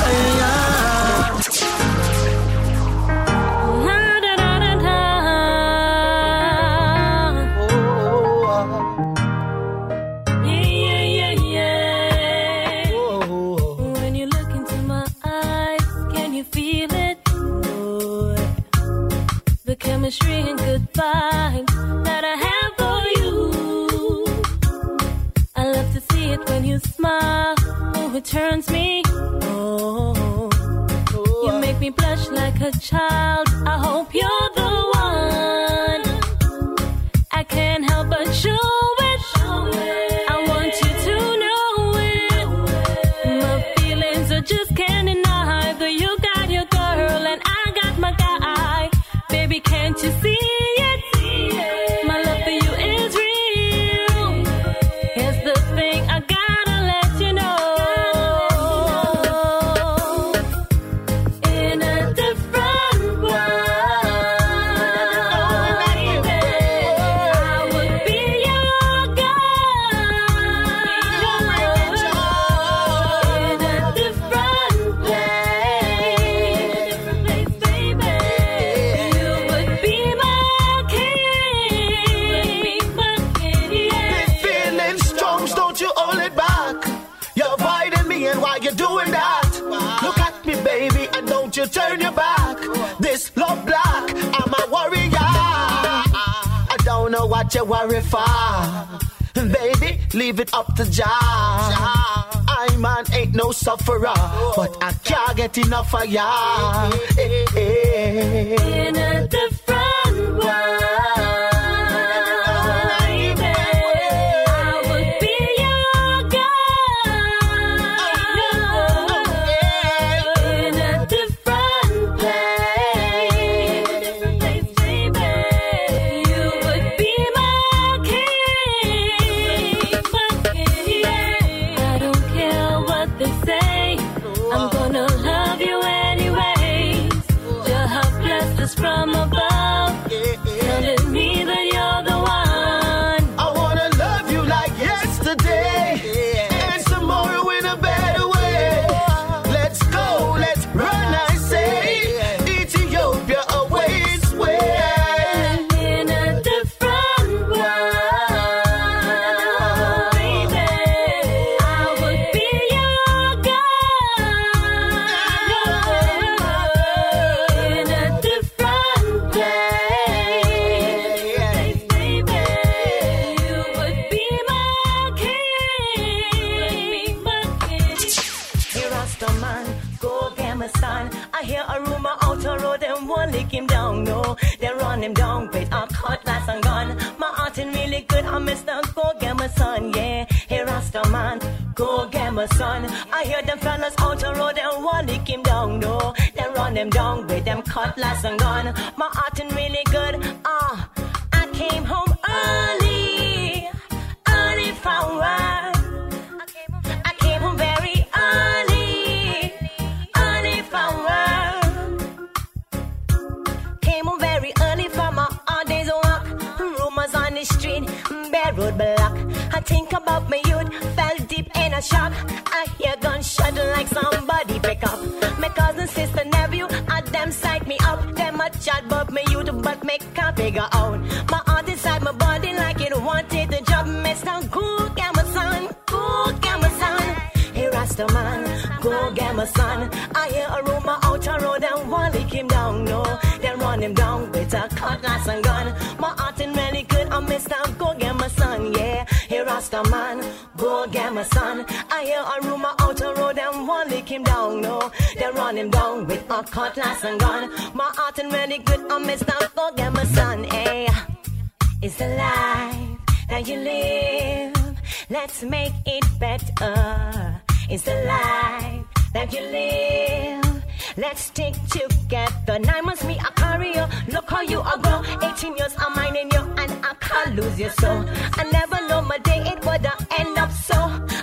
Let's 270.97 271.21
stick 271.21 271.53
together. 271.69 272.59
Nine 272.59 272.85
months 272.85 273.03
me 273.05 273.17
a 273.17 273.31
career. 273.31 273.87
Look 274.09 274.29
how 274.29 274.41
you 274.41 274.59
are 274.59 274.77
grow. 274.77 275.01
18 275.21 275.55
years 275.57 275.73
I'm 275.77 275.93
minding 275.95 276.29
you 276.31 276.39
and 276.39 276.71
I 276.85 276.93
can't 276.99 277.35
lose 277.35 277.59
you 277.59 277.69
so. 277.69 278.05
I 278.33 278.43
never 278.51 278.87
know 278.87 279.01
my 279.01 279.17
day 279.19 279.39
it 279.45 279.63
would 279.65 279.85
end 280.19 280.37
up 280.37 280.51
so. 280.51 280.75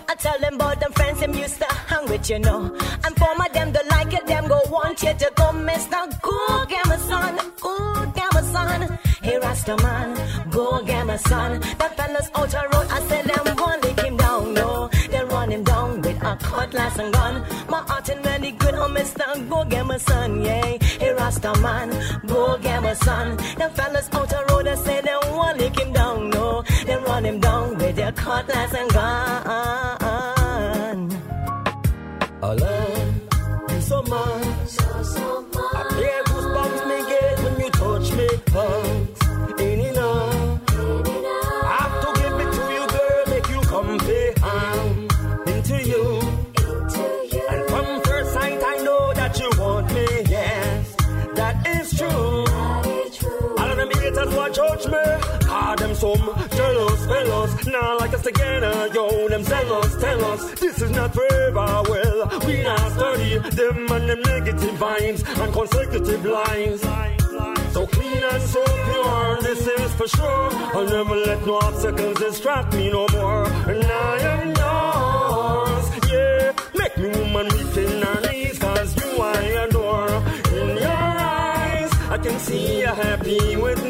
I 0.09 0.15
tell 0.19 0.39
them 0.39 0.55
about 0.55 0.81
them 0.81 0.93
friends 0.93 1.21
them 1.21 1.35
used 1.35 1.59
to 1.59 1.67
hang 1.67 2.09
with 2.09 2.31
you 2.31 2.39
know. 2.39 2.75
And 3.05 3.17
for 3.17 3.35
my 3.37 3.49
them 3.49 3.73
the 3.73 3.85
like 3.91 4.13
it 4.15 4.27
them 4.27 4.49
go 4.49 4.61
want 4.71 5.03
you 5.03 5.13
to 5.13 5.33
go 5.37 5.53
Mr. 5.53 6.21
Go 6.23 6.65
get 6.67 6.87
my 6.87 6.97
son. 6.97 7.39
Go 7.61 8.07
get 8.15 8.33
my 8.33 8.43
son. 8.43 8.99
Rasta 9.49 9.77
man, 9.83 10.51
go 10.51 10.83
get 10.85 11.07
my 11.07 11.17
son. 11.17 11.61
That 11.79 11.97
fellas 11.97 12.31
out 12.35 12.49
the 12.51 12.63
road, 12.73 12.87
I 12.91 13.01
said 13.09 13.28
cutlass 16.39 16.99
and 16.99 17.13
gun. 17.13 17.45
My 17.69 17.81
heart 17.89 18.09
ain't 18.11 18.25
really 18.25 18.53
good, 18.53 18.75
oh 18.75 18.89
mister, 18.89 19.25
go 19.49 19.65
get 19.65 19.87
my 19.87 19.99
son, 19.99 20.43
yeah. 20.43 20.77
Hey 21.01 21.13
Rasta 21.13 21.53
man, 21.61 21.91
go 22.27 22.59
get 22.59 22.83
my 22.83 22.95
son. 22.95 23.37
The 23.37 23.71
fellas 23.75 24.09
out 24.13 24.29
the 24.29 24.45
road, 24.51 24.67
I 24.69 24.75
said 24.75 25.05
them 25.05 25.37
one 25.37 25.59
lick 25.59 25.79
him 25.79 25.93
down, 25.93 26.31
no. 26.31 26.63
They 26.87 26.97
run 26.97 27.25
him 27.25 27.41
down 27.41 27.79
with 27.79 27.97
their 27.97 28.13
cutlass 28.13 28.75
and 28.75 28.91
gun. 28.93 29.88
Yo, 58.95 59.29
them 59.29 59.43
zealous 59.43 59.97
tell 59.97 60.25
us 60.33 60.51
this 60.61 60.81
is 60.81 60.91
not 60.91 61.15
forever. 61.15 61.83
Well, 61.89 62.41
we 62.47 62.63
not 62.63 62.93
study 62.93 63.39
them 63.39 63.91
and 63.91 64.09
them 64.09 64.23
negative 64.23 64.75
vibes 64.75 65.23
and 65.43 65.53
consecutive 65.53 66.25
lines. 66.25 66.81
So 67.73 67.87
clean 67.87 68.23
and 68.23 68.43
so 68.43 68.65
pure, 68.65 69.39
this 69.43 69.67
is 69.67 69.93
for 69.95 70.09
sure. 70.09 70.49
I'll 70.75 70.89
never 70.89 71.17
let 71.17 71.47
no 71.47 71.57
obstacles 71.57 72.19
distract 72.19 72.75
me 72.75 72.91
no 72.91 73.07
more. 73.13 73.45
And 73.71 73.85
I 73.85 74.19
am 74.33 74.49
yours, 74.61 76.11
yeah. 76.11 76.53
Make 76.75 76.97
me 76.99 77.09
woman 77.19 77.47
weak 77.49 77.77
in 77.77 78.03
her 78.03 78.21
knees, 78.31 78.59
cause 78.59 78.97
you 78.97 79.23
I 79.23 79.43
adore. 79.65 80.09
In 80.59 80.77
your 80.77 80.89
eyes, 80.89 81.93
I 82.11 82.19
can 82.23 82.39
see 82.39 82.81
you're 82.81 82.95
happy 82.95 83.57
with 83.57 83.83
me 83.85 83.88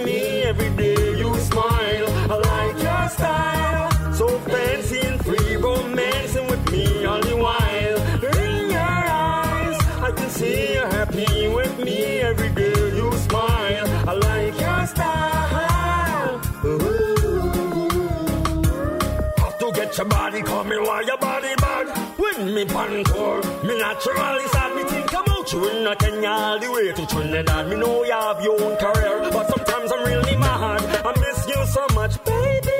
me 23.88 23.94
naturally 23.94 24.48
sad. 24.48 24.77
Me 24.77 24.83
think 24.85 25.12
about 25.12 25.53
you 25.53 25.68
in 25.68 25.87
a 25.87 25.96
Kenya 25.96 26.29
all 26.29 26.59
the 26.59 26.70
way 26.70 26.92
to 26.92 27.07
Trinidad. 27.07 27.68
Me 27.68 27.77
know 27.77 28.05
you 28.05 28.12
have 28.12 28.42
your 28.42 28.61
own 28.61 28.77
career, 28.77 29.31
but 29.33 29.48
sometimes 29.48 29.92
I'm 29.92 30.05
really 30.05 30.37
mad. 30.37 30.83
I 31.07 31.12
miss 31.20 31.46
you 31.48 31.66
so 31.66 31.87
much, 31.94 32.22
baby. 32.24 32.70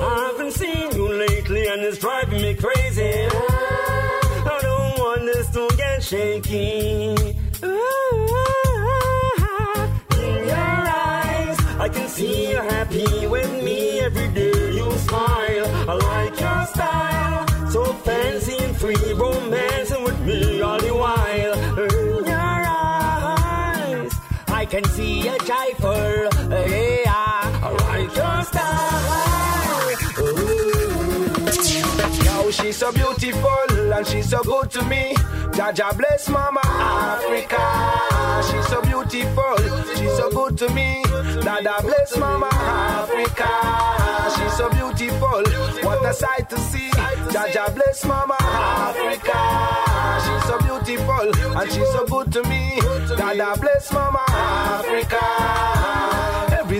I 0.00 0.30
haven't 0.32 0.52
seen 0.52 0.90
you 0.92 1.08
lately 1.12 1.66
and 1.68 1.82
it's 1.82 1.98
driving 1.98 2.42
me 2.42 2.54
crazy. 2.54 3.28
I 3.30 4.58
don't 4.62 4.98
want 4.98 5.22
this 5.22 5.48
to 5.50 5.68
get 5.76 6.02
shaky. 6.02 7.14
In 10.22 10.46
your 10.48 10.56
eyes, 10.56 11.58
I 11.78 11.88
can 11.92 12.08
see 12.08 12.50
you're 12.50 12.62
happy 12.62 13.26
with 13.26 13.52
me 13.62 14.00
every 14.00 14.28
day. 14.28 14.72
You 14.72 14.90
smile, 14.92 15.66
I 15.90 15.94
like 15.94 16.40
your 16.40 16.66
style. 16.66 17.70
So 17.70 17.84
fancy 18.04 18.51
can 24.72 24.84
see 24.84 25.28
a 25.28 25.36
joyful, 25.40 26.28
yeah. 26.50 27.98
Your 27.98 28.42
style. 28.42 29.90
Ooh. 30.18 31.44
Yo, 32.24 32.50
she's 32.50 32.78
so 32.78 32.90
beautiful 32.90 33.92
and 33.92 34.06
she's 34.06 34.30
so 34.30 34.42
good 34.42 34.70
to 34.70 34.82
me. 34.86 35.12
Jaja 35.52 35.94
bless 35.94 36.26
Mama 36.30 36.62
Africa. 36.64 37.60
She's 38.48 38.66
so 38.68 38.80
beautiful, 38.80 39.56
she's 39.94 40.16
so 40.16 40.30
good 40.30 40.56
to 40.56 40.70
me. 40.72 41.01
Dada 41.44 41.76
bless 41.82 42.16
Mama 42.16 42.48
Africa. 42.52 43.50
She's 44.36 44.56
so 44.56 44.68
beautiful, 44.70 45.42
what 45.86 46.04
a 46.04 46.12
sight 46.12 46.48
to 46.50 46.58
see. 46.58 46.90
Jaja 47.32 47.74
bless 47.74 48.04
Mama 48.04 48.36
Africa. 48.40 49.38
She's 50.24 50.44
so 50.48 50.58
beautiful 50.58 51.58
and 51.58 51.72
she's 51.72 51.90
so 51.92 52.06
good 52.06 52.32
to 52.32 52.42
me. 52.48 52.80
Dada 53.16 53.58
bless 53.60 53.92
Mama 53.92 54.24
Africa. 54.28 56.21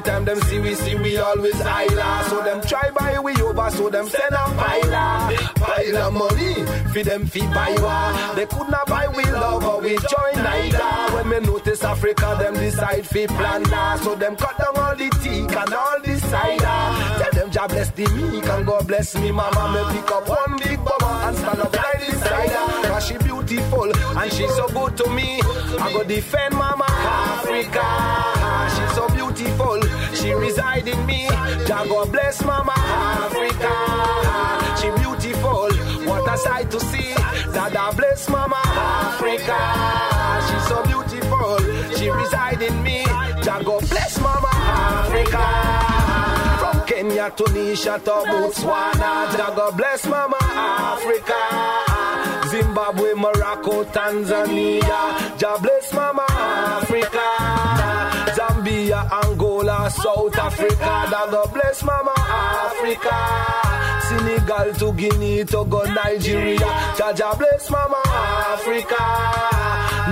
Time 0.04 0.24
them 0.24 0.40
see 0.42 0.58
we 0.58 0.74
see 0.74 0.94
we 0.96 1.16
always 1.16 1.54
isla. 1.60 2.26
So 2.28 2.42
them 2.42 2.60
try 2.62 2.90
buy 2.90 3.18
we 3.20 3.34
over, 3.40 3.70
so 3.70 3.88
them 3.88 4.08
send 4.08 4.32
a 4.32 4.36
pile 4.36 5.36
pile 5.54 5.96
of 5.96 6.12
money 6.12 6.54
for 6.92 7.02
them 7.04 7.26
fee 7.26 7.46
buy 7.46 7.74
wa. 7.78 8.34
They 8.34 8.46
could 8.46 8.68
not 8.68 8.86
buy 8.86 9.06
we 9.08 9.24
love 9.24 9.64
or 9.64 9.80
we 9.80 9.96
join 9.96 10.42
neither. 10.42 11.14
When 11.14 11.28
me 11.28 11.40
notice 11.40 11.84
Africa, 11.84 12.36
them 12.40 12.54
decide 12.54 13.06
fi 13.06 13.26
plan. 13.26 13.64
So 14.00 14.14
them 14.16 14.34
cut 14.36 14.58
down 14.58 14.76
all 14.76 14.96
the 14.96 15.08
teak 15.22 15.56
and 15.56 15.72
all 15.74 16.00
the 16.02 16.18
cider. 16.18 17.22
Tell 17.22 17.32
them 17.32 17.50
Jah 17.50 17.68
bless 17.68 17.90
the 17.92 18.06
meek 18.08 18.46
and 18.46 18.66
God 18.66 18.86
bless 18.88 19.14
me 19.14 19.30
mama. 19.30 19.62
Me 19.72 20.00
pick 20.00 20.10
up 20.10 20.28
one 20.28 20.58
big 20.58 20.78
bummer 20.84 21.14
and 21.28 21.36
stand 21.36 21.60
up 21.60 21.76
like 21.76 22.06
the 22.06 22.16
cider. 22.18 22.88
Cause 22.88 23.06
she 23.06 23.18
beautiful 23.18 23.92
and 24.18 24.32
she 24.32 24.48
so 24.48 24.66
good 24.68 24.96
to 24.96 25.08
me. 25.10 25.40
I 25.80 25.92
go 25.92 26.02
defend 26.02 26.54
mama 26.54 26.86
Africa. 26.88 27.86
She's 28.74 28.94
so 28.94 29.08
beautiful, 29.08 29.80
she 30.22 30.32
reside 30.34 30.86
in 30.86 31.04
me. 31.06 31.26
Jah 31.66 31.84
God 31.88 32.12
bless 32.12 32.44
mama 32.44 32.72
Africa. 32.76 33.74
She 34.80 34.88
beautiful, 35.02 35.68
what 36.08 36.32
a 36.32 36.38
sight 36.38 36.70
to 36.70 36.80
see. 36.80 37.12
Dada 37.52 37.94
bless 37.96 38.28
mama 38.28 38.60
Africa. 38.64 39.58
She's 40.46 40.66
so 40.68 40.82
beautiful, 40.84 41.58
she 41.96 42.08
reside 42.10 42.62
in 42.62 42.82
me. 42.82 43.04
Jah 43.42 43.60
God 43.64 43.82
bless 43.90 44.20
mama 44.20 44.50
Africa. 44.52 45.44
From 46.60 46.86
Kenya 46.86 47.30
to 47.36 47.44
Nisha 47.44 47.98
to 48.04 48.16
Botswana, 48.30 49.36
Jah 49.36 49.52
God 49.56 49.76
bless 49.76 50.06
mama 50.06 50.38
Africa. 50.40 51.40
Zimbabwe, 52.48 53.14
Morocco, 53.14 53.82
Tanzania, 53.84 55.38
Jah 55.38 55.58
bless 55.60 55.92
mama 55.92 56.26
Africa. 56.28 57.41
Angola, 59.00 59.90
South 59.90 60.36
Africa, 60.36 60.76
Jah 61.10 61.28
God 61.30 61.52
bless 61.54 61.82
mama 61.82 62.14
Africa. 62.16 63.16
Senegal 64.08 64.74
to 64.74 64.92
Guinea, 64.94 65.44
Togo, 65.44 65.82
Nigeria, 65.84 66.58
Jaja 66.96 67.38
bless 67.38 67.70
mama 67.70 68.00
Africa. 68.06 68.96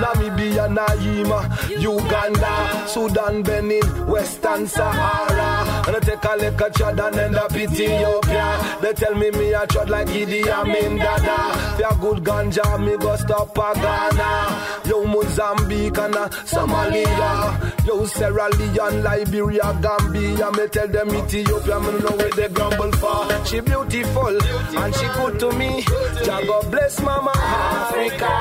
Namibia, 0.01 0.67
Naima, 0.73 1.39
Uganda, 1.79 2.87
Sudan, 2.87 3.43
Benin, 3.43 3.81
Western 4.07 4.65
Sahara. 4.65 5.83
And 5.87 5.95
I 5.95 5.99
take 5.99 6.23
a 6.23 6.35
look 6.37 6.61
at 6.61 6.75
Chad 6.75 6.99
and 6.99 7.15
end 7.17 7.35
up 7.35 7.51
Ethiopia. 7.55 8.77
They 8.81 8.93
tell 8.93 9.13
me 9.15 9.29
me 9.31 9.53
a 9.53 9.67
chod 9.67 9.89
like 9.89 10.07
Idi 10.07 10.47
Amin 10.47 10.97
Dada. 10.97 11.53
For 11.77 11.87
a 11.87 11.95
good 11.99 12.23
ganja, 12.23 12.79
me 12.83 12.97
go 12.97 13.15
stop 13.17 13.55
a 13.57 13.73
Ghana. 13.75 14.81
Yo 14.85 15.05
Mozambique 15.05 15.97
and 15.97 16.15
Somalia. 16.49 17.70
Yo 17.85 18.05
Sierra 18.05 18.47
Leone, 18.49 19.01
Liberia, 19.03 19.75
Gambia. 19.81 20.51
Me 20.51 20.67
tell 20.67 20.87
them 20.87 21.09
Ethiopia, 21.15 21.79
me 21.79 21.99
know 21.99 22.15
where 22.15 22.29
they 22.31 22.47
grumble 22.49 22.91
for. 22.93 23.45
She 23.45 23.59
beautiful 23.59 24.37
and 24.77 24.95
she 24.95 25.05
good 25.17 25.39
to 25.39 25.51
me. 25.53 25.81
Jah 26.23 26.41
God 26.45 26.69
bless 26.71 27.01
Mama 27.01 27.31
Africa. 27.35 28.31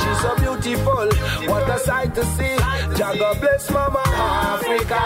She's 0.00 0.20
so 0.22 0.34
beautiful, 0.36 1.08
what 1.48 1.68
a 1.70 1.78
sight 1.78 2.14
to 2.14 2.24
see. 2.24 2.56
Jah 2.96 3.14
God 3.18 3.40
bless 3.40 3.70
Mama 3.70 4.02
Africa. 4.06 5.00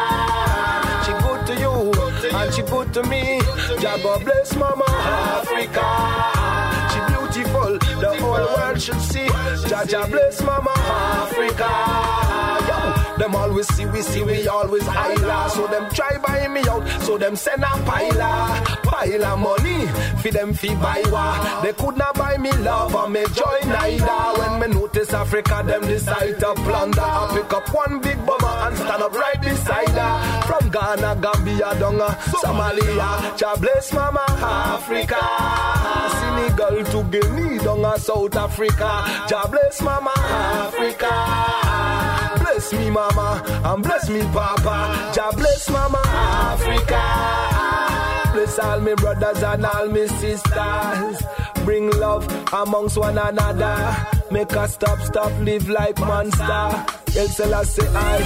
She 1.05 1.12
good 1.25 1.47
to 1.49 1.55
you 1.61 2.38
and 2.38 2.55
she 2.55 2.62
good 2.62 2.94
to 2.94 3.03
me. 3.05 3.40
Jah 3.81 3.99
God 4.03 4.25
bless 4.25 4.55
Mama 4.57 4.85
Africa. 4.87 5.87
She 6.92 7.01
beautiful, 7.12 7.79
the 8.01 8.16
whole 8.21 8.57
world 8.57 8.81
should 8.81 9.01
see. 9.01 9.27
Jah 9.68 10.07
bless 10.09 10.42
Mama 10.42 10.73
Africa. 10.77 12.58
Them 13.18 13.35
always 13.35 13.66
see 13.74 13.87
we 13.87 14.00
see 14.02 14.22
we 14.22 14.46
always 14.48 14.87
high 14.87 15.48
So 15.48 15.66
them 15.66 15.90
try 15.92 16.18
buy 16.18 16.48
me 16.48 16.61
out, 16.68 16.87
so 17.02 17.18
them 17.18 17.37
send 17.37 17.62
a 17.62 17.66
pile 17.85 18.78
pile 18.98 19.37
money 19.37 19.87
for 20.20 20.31
them 20.31 20.52
fee 20.54 20.74
buy 20.74 21.02
wa. 21.07 21.61
They 21.62 21.72
could 21.72 21.96
not 21.96 22.14
buy 22.14 22.37
me 22.37 22.52
love 22.52 22.94
or 22.94 23.09
me 23.09 23.24
joy 23.35 23.61
neither. 23.64 24.20
When 24.38 24.61
me 24.61 24.66
notice 24.78 25.12
Africa, 25.12 25.62
them 25.66 25.83
decide 25.83 26.38
to 26.40 26.54
plunder. 26.54 27.00
I 27.00 27.31
pick 27.35 27.52
up 27.52 27.74
one 27.74 28.00
big 28.00 28.18
bomber 28.26 28.46
and 28.46 28.76
stand 28.76 29.02
up 29.02 29.12
right 29.12 29.40
beside 29.40 29.88
her. 29.88 30.42
From 30.42 30.70
Ghana, 30.70 31.20
Gambia, 31.20 31.74
Donga, 31.78 32.09
Somalia, 32.42 33.37
Jah 33.37 33.57
bless 33.61 33.92
Mama 33.92 34.24
Africa. 34.28 35.22
Senegal 36.18 36.85
to 36.92 37.02
Guinea, 37.11 37.59
Donga, 37.59 37.98
South 37.98 38.37
Africa. 38.37 39.04
Jah 39.28 39.46
bless 39.50 39.81
Mama 39.83 40.12
Africa. 40.16 41.67
Bless 42.59 42.73
me, 42.73 42.90
Mama, 42.90 43.62
and 43.66 43.85
bless 43.85 44.11
me, 44.11 44.21
Papa. 44.33 45.12
Jah 45.14 45.31
bless 45.37 45.71
Mama 45.71 46.03
Africa. 46.05 47.03
Bless 48.33 48.59
all 48.59 48.81
me 48.81 48.94
brothers 48.97 49.44
and 49.44 49.64
all 49.64 49.87
me 49.87 50.09
sisters. 50.09 51.23
Bring 51.64 51.88
love 52.01 52.27
amongst 52.53 52.99
one 52.99 53.16
another. 53.16 53.97
Make 54.33 54.57
us 54.57 54.75
stop, 54.75 54.99
stop, 55.03 55.31
live 55.38 55.68
like 55.68 56.01
monster. 56.01 56.85
El 57.16 57.29
Selassie, 57.29 57.87
I, 57.94 58.18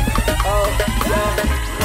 oh, 0.46 0.78
yeah. 1.10 1.81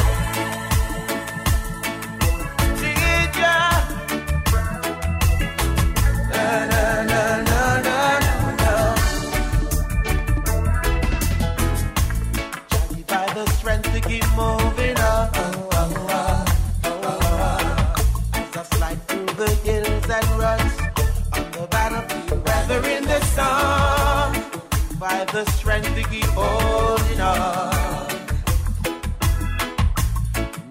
By 25.17 25.25
the 25.25 25.45
strength 25.53 25.95
to 25.95 26.03
keep 26.11 26.25
holding 26.25 27.19
on. 27.19 28.07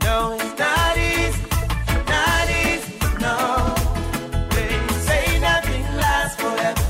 No, 0.04 0.38
it's 0.38 0.56
not 0.56 0.96
easy, 0.96 1.42
not 2.14 2.46
easy, 2.62 2.94
no. 3.26 3.74
They 4.54 4.70
say 5.08 5.40
nothing 5.40 5.82
lasts 6.02 6.40
forever. 6.40 6.86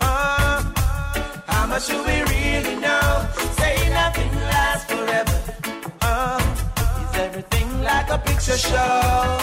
Uh, 0.00 0.62
how 1.48 1.66
much 1.66 1.86
do 1.86 1.98
we 2.02 2.16
really 2.32 2.76
know? 2.76 3.28
Say 3.60 3.76
nothing 3.90 4.34
lasts 4.52 4.90
forever. 4.90 5.38
Uh, 6.00 6.40
is 7.02 7.20
everything 7.20 7.82
like 7.82 8.08
a 8.08 8.16
picture 8.16 8.56
show? 8.56 9.38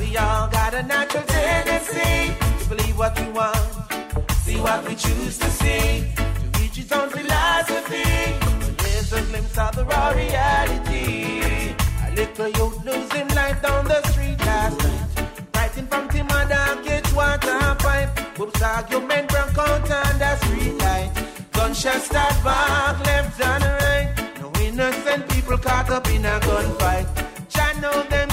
We 0.00 0.16
all 0.16 0.48
got 0.48 0.74
a 0.74 0.82
natural 0.82 1.22
tendency 1.22 2.34
to 2.58 2.68
believe 2.68 2.98
what 2.98 3.16
we 3.20 3.30
want, 3.30 3.56
see 4.42 4.56
what 4.56 4.82
we 4.88 4.96
choose 4.96 5.38
to 5.38 5.50
see, 5.62 6.08
its 6.78 6.92
own 6.92 7.08
philosophy. 7.10 8.08
There's 8.82 9.12
a 9.12 9.22
glimpse 9.28 9.58
of 9.58 9.76
the 9.76 9.84
raw 9.84 10.10
reality. 10.10 11.74
A 12.06 12.10
little 12.14 12.48
youth 12.58 12.84
losing 12.84 13.28
life 13.34 13.60
down 13.62 13.84
the 13.86 14.00
street 14.10 14.38
last 14.40 14.78
night. 14.82 15.76
In 15.76 15.86
front 15.86 16.14
of 16.14 16.26
my 16.28 16.44
water 17.14 17.74
pipe. 17.78 18.10
Groups 18.36 18.62
argument 18.62 19.28
broke 19.28 19.58
out 19.58 19.90
on 20.00 20.18
the 20.22 20.36
street 20.42 20.76
light. 20.78 21.10
Gunshots 21.52 22.04
start 22.04 22.36
back, 22.44 23.06
left 23.06 23.40
and 23.40 23.64
right. 23.80 24.08
No 24.40 24.48
innocent 24.60 25.28
people 25.30 25.58
caught 25.58 25.90
up 25.90 26.08
in 26.08 26.24
a 26.24 26.40
gunfight. 26.40 27.06
Know 27.80 28.02
them 28.10 28.28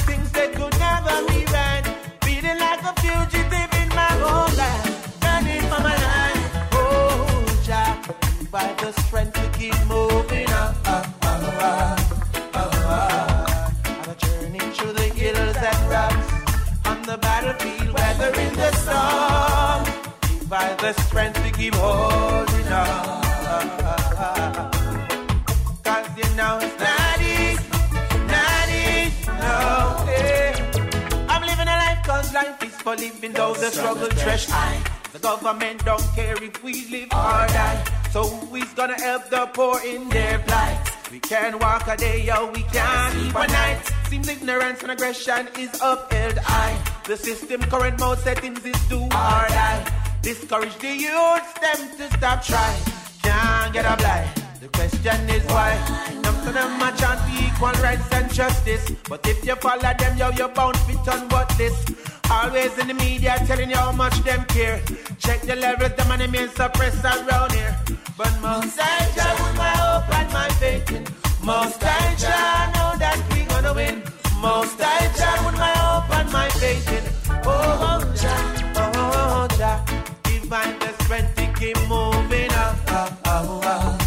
for 31.45 31.45
living 31.45 31.67
a 31.67 31.77
life 31.83 32.03
called 32.03 32.33
life, 32.33 32.59
peaceful 32.59 32.95
living, 32.95 33.31
though 33.33 33.53
the 33.53 33.71
struggle 33.71 34.09
thresh 34.09 34.45
high. 34.47 35.04
The 35.15 35.21
government 35.21 35.85
don't 35.85 36.03
care 36.13 36.35
if 36.43 36.61
we 36.61 36.73
live 36.91 37.07
or 37.13 37.47
die. 37.47 37.85
So 38.11 38.23
who 38.23 38.57
is 38.57 38.67
gonna 38.73 38.99
help 38.99 39.29
the 39.29 39.49
poor 39.53 39.79
in 39.79 40.09
their 40.09 40.39
plight? 40.39 40.91
We 41.09 41.19
can't 41.21 41.57
walk 41.57 41.87
a 41.87 41.95
day, 41.95 42.23
yo, 42.23 42.51
we 42.51 42.63
can't 42.63 43.13
sleep 43.13 43.33
a 43.33 43.47
night. 43.47 43.79
Seems 44.09 44.27
ignorance 44.27 44.81
and 44.81 44.91
aggression 44.91 45.47
is 45.57 45.71
upheld 45.81 46.37
high. 46.39 46.75
The 47.05 47.15
system 47.15 47.61
current 47.61 47.97
mode 47.97 48.19
settings 48.19 48.65
is 48.65 48.81
do 48.89 49.03
or 49.03 49.07
die. 49.07 49.87
Discourage 50.21 50.75
the 50.79 50.93
youths, 51.07 51.53
them 51.63 51.79
to 51.95 52.17
stop 52.17 52.43
trying. 52.43 52.83
Can't 53.23 53.71
get 53.71 53.85
a 53.85 53.95
blind. 53.95 54.29
The 54.59 54.67
question 54.67 55.29
is 55.29 55.45
why. 55.45 55.79
None 56.23 56.25
of 56.25 56.53
them 56.53 56.81
a 56.81 56.91
chant 56.97 57.21
equal 57.39 57.71
rights 57.81 58.11
and 58.11 58.33
justice. 58.33 58.91
But 59.07 59.25
if 59.25 59.45
you 59.45 59.55
follow 59.55 59.93
them, 59.97 60.17
yo, 60.17 60.31
you're 60.31 60.49
bound 60.49 60.75
on 61.07 61.29
what 61.29 61.47
this. 61.57 62.04
Always 62.31 62.77
in 62.77 62.87
the 62.87 62.93
media 62.93 63.35
telling 63.45 63.69
you 63.69 63.77
how 63.77 63.91
much 63.91 64.17
them 64.23 64.45
care. 64.45 64.81
Check 65.19 65.41
the 65.41 65.55
levels, 65.55 65.93
the 65.97 66.05
money 66.05 66.27
mean 66.27 66.49
suppress 66.49 67.03
around 67.03 67.51
here. 67.51 67.75
But 68.17 68.31
most 68.41 68.79
I 68.79 69.11
just 69.15 69.37
put 69.41 69.55
my 69.57 69.69
hope 69.81 70.09
and 70.19 70.33
my 70.33 70.49
faith 70.61 70.91
in. 70.91 71.03
Most 71.43 71.83
I 71.83 72.15
just 72.17 72.67
know 72.75 72.91
that 72.97 73.17
we 73.31 73.45
gonna 73.45 73.73
win. 73.73 74.01
Most 74.41 74.79
I 74.79 74.99
just 75.15 75.43
put 75.43 75.53
my 75.57 75.73
hope 75.83 76.09
and 76.17 76.31
my 76.31 76.49
faith 76.49 76.91
in. 76.97 77.03
Oh, 77.45 78.01
Jah, 78.21 78.71
oh, 78.77 79.47
Jah, 79.57 79.85
divine 80.23 80.79
the 80.79 80.91
strength 81.03 81.35
to 81.35 81.45
keep 81.59 81.77
moving 81.87 82.51
up. 82.53 82.77
Oh, 82.87 83.17
oh, 83.25 83.61
oh, 83.63 83.97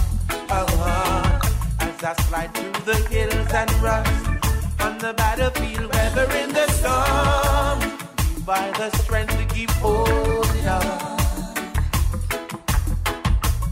oh, 0.50 0.66
oh. 0.70 1.76
As 1.80 2.04
I 2.04 2.12
slide 2.22 2.54
through 2.54 2.82
the 2.84 2.96
hills 3.08 3.52
and 3.52 3.72
rocks 3.82 4.28
on 4.80 4.98
the 4.98 5.14
battlefield, 5.14 5.92
weather 5.94 6.32
in 6.32 6.52
the 6.52 6.66
storm. 6.72 7.37
By 8.48 8.70
the 8.78 8.88
strength 9.02 9.36
to 9.36 9.44
keep 9.54 9.68
holding 9.72 10.68
on. 10.68 11.18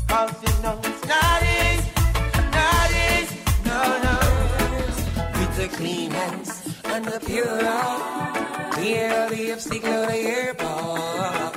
Cause 0.06 0.36
you 0.44 0.62
know 0.62 0.78
it's 0.84 1.04
not 1.08 1.42
easy, 1.56 1.90
not 2.52 2.90
easy, 3.08 3.38
no, 3.64 3.80
no. 4.04 4.16
with 5.38 5.56
the 5.56 5.68
clean 5.78 6.10
hands 6.10 6.76
and 6.84 7.06
the 7.06 7.18
pure 7.24 7.64
heart. 7.64 8.72
Clear 8.72 9.30
the 9.30 9.52
obstacle 9.52 10.02
of 10.02 10.08
the 10.08 10.20
airport. 10.40 11.54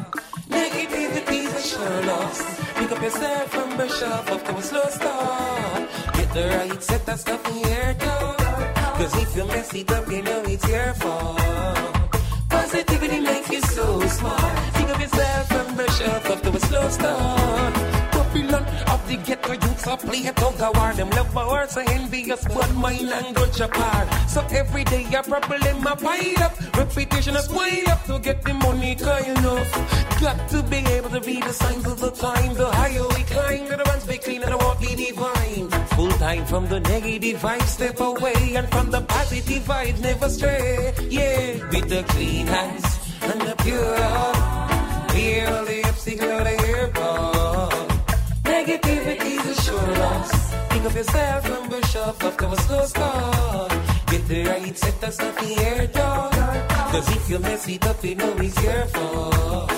Negativity 0.48 1.40
is 1.44 1.54
a 1.54 1.62
sure 1.62 2.02
loss. 2.04 2.40
Pick 2.76 2.92
up 2.94 3.02
yourself 3.02 3.54
and 3.54 3.76
brush 3.76 4.02
off 4.02 4.32
after 4.32 4.54
a 4.54 4.62
slow 4.62 4.88
start. 4.98 5.90
Get 6.14 6.34
the 6.34 6.48
right 6.56 6.82
set 6.82 7.10
of 7.10 7.20
stuff 7.20 7.46
in 7.52 7.58
your 7.68 7.94
door. 7.96 8.36
Cause 8.96 9.14
if 9.22 9.36
you 9.36 9.46
mess 9.46 9.74
it 9.74 9.92
up, 9.92 10.10
you 10.10 10.22
know 10.22 10.42
it's 10.46 10.66
your 10.70 10.94
fault. 10.94 11.40
Positivity 12.72 13.20
makes 13.20 13.50
you 13.50 13.62
so 13.62 14.00
smart. 14.02 14.40
Pick 14.76 14.90
up 14.90 15.02
yourself 15.02 15.52
and 15.54 15.76
brush 15.76 16.02
off 16.02 16.30
after 16.30 16.50
a 16.50 16.60
slow 16.60 16.88
start. 16.90 17.99
Babylon 18.30 18.64
of 18.94 19.08
the 19.08 19.18
ghetto 19.18 19.54
youths 19.54 19.88
are 19.88 19.98
play 19.98 20.26
a 20.28 20.34
tug 20.34 20.62
of 20.62 20.78
war. 20.78 20.94
Them 20.94 21.10
love 21.10 21.34
my 21.34 21.48
words 21.48 21.74
so 21.74 21.82
envious, 21.82 22.48
mind 22.76 23.10
and 23.10 23.36
grudge 23.36 23.60
apart. 23.60 24.08
So 24.30 24.46
every 24.52 24.84
day 24.84 25.06
a 25.18 25.24
problem 25.24 25.88
a 25.88 25.96
pile 25.96 26.44
up. 26.44 26.78
Reputation 26.78 27.36
a 27.36 27.42
spoil 27.42 27.90
up 27.90 28.04
to 28.06 28.20
get 28.20 28.44
the 28.44 28.54
money 28.54 28.94
high 28.94 29.26
enough. 29.32 30.22
Got 30.22 30.48
to 30.50 30.62
be 30.62 30.78
able 30.78 31.10
to 31.10 31.20
read 31.22 31.44
the 31.44 31.54
signs 31.54 31.88
of 31.88 32.00
the 32.00 32.12
time. 32.12 32.54
The 32.54 32.70
higher 32.72 33.08
we 33.16 33.24
climb, 33.24 33.68
the 33.68 33.84
ones 33.86 34.08
we 34.08 34.18
clean 34.20 34.44
and 34.44 34.52
the 34.52 34.58
walk 34.58 34.80
divine. 34.80 35.70
Full 35.98 36.12
time 36.20 36.46
from 36.46 36.68
the 36.68 36.80
negative 36.82 37.42
vibes, 37.42 37.68
step 37.78 38.00
away. 38.00 38.54
And 38.56 38.70
from 38.70 38.92
the 38.92 39.02
positive 39.02 39.64
vibes, 39.64 40.02
never 40.02 40.30
stray. 40.30 40.94
Yeah, 41.10 41.68
with 41.72 41.90
the 41.90 42.04
clean 42.10 42.46
hands 42.46 42.86
and 43.24 43.42
the 43.42 43.56
pure. 43.64 43.98
Feel 45.14 45.66
the 45.66 45.84
obstacle 45.90 46.44
the 46.44 46.56
airport. 46.68 47.89
Negativity 48.60 49.40
is 49.40 49.58
a 49.58 49.62
sure 49.62 49.92
loss. 50.00 50.32
Think 50.70 50.84
of 50.84 50.94
yourself 50.94 51.46
and 51.46 51.70
brush 51.70 51.96
off 51.96 52.22
after 52.22 52.46
a 52.46 52.58
slow 52.58 52.86
start. 52.88 53.72
Get 54.08 54.28
the 54.28 54.44
right 54.44 54.78
set 54.78 55.02
of 55.02 55.14
stuff 55.14 55.42
in 55.44 55.52
your 55.64 55.88
door. 55.88 56.30
Cause 56.92 57.08
if 57.16 57.30
you 57.30 57.40
mess 57.40 57.70
it 57.70 57.86
up, 57.86 58.04
you 58.04 58.16
know 58.16 58.36
it's 58.38 58.62
your 58.62 58.86
fault. 58.88 59.72